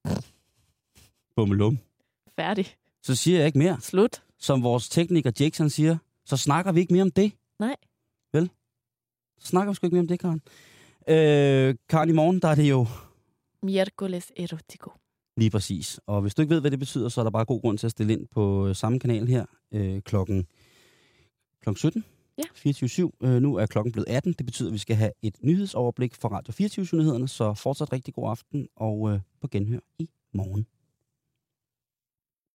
Bummelum. 1.36 1.78
Færdig. 2.36 2.66
Så 3.02 3.14
siger 3.14 3.38
jeg 3.38 3.46
ikke 3.46 3.58
mere. 3.58 3.80
Slut. 3.80 4.22
Som 4.38 4.62
vores 4.62 4.88
tekniker 4.88 5.30
Jackson 5.40 5.70
siger, 5.70 5.96
så 6.24 6.36
snakker 6.36 6.72
vi 6.72 6.80
ikke 6.80 6.92
mere 6.92 7.02
om 7.02 7.10
det. 7.10 7.32
Nej. 7.58 7.76
Vel? 8.32 8.50
Så 9.38 9.46
snakker 9.46 9.72
vi 9.72 9.74
sgu 9.74 9.86
ikke 9.86 9.94
mere 9.94 10.00
om 10.00 10.08
det, 10.08 10.20
Karen. 10.20 10.40
Øh, 11.08 11.74
Karen, 11.88 12.08
i 12.08 12.12
morgen, 12.12 12.40
der 12.40 12.48
er 12.48 12.54
det 12.54 12.70
jo 12.70 12.86
Miércoles 13.66 14.30
erotico. 14.36 14.90
lige 15.36 15.50
præcis. 15.50 16.00
Og 16.06 16.20
hvis 16.22 16.34
du 16.34 16.42
ikke 16.42 16.54
ved, 16.54 16.60
hvad 16.60 16.70
det 16.70 16.78
betyder, 16.78 17.08
så 17.08 17.20
er 17.20 17.22
der 17.22 17.30
bare 17.30 17.44
god 17.44 17.60
grund 17.60 17.78
til 17.78 17.86
at 17.86 17.90
stille 17.90 18.12
ind 18.12 18.26
på 18.30 18.68
øh, 18.68 18.76
samme 18.76 18.98
kanal 18.98 19.26
her 19.26 19.44
øh, 19.72 20.02
klokken, 20.02 20.46
klokken 21.62 21.78
17. 21.78 22.04
Ja. 22.38 22.42
24 22.54 23.12
øh, 23.22 23.42
Nu 23.42 23.54
er 23.56 23.66
klokken 23.66 23.92
blevet 23.92 24.08
18. 24.08 24.32
Det 24.32 24.46
betyder, 24.46 24.68
at 24.68 24.72
vi 24.72 24.78
skal 24.78 24.96
have 24.96 25.12
et 25.22 25.36
nyhedsoverblik 25.42 26.14
fra 26.14 26.28
Radio 26.28 26.52
24 26.52 27.00
nyhederne 27.00 27.28
Så 27.28 27.54
fortsat 27.54 27.92
rigtig 27.92 28.14
god 28.14 28.30
aften 28.30 28.68
og 28.76 29.10
øh, 29.12 29.20
på 29.40 29.48
genhør 29.48 29.78
i 29.98 30.08
morgen. 30.34 30.66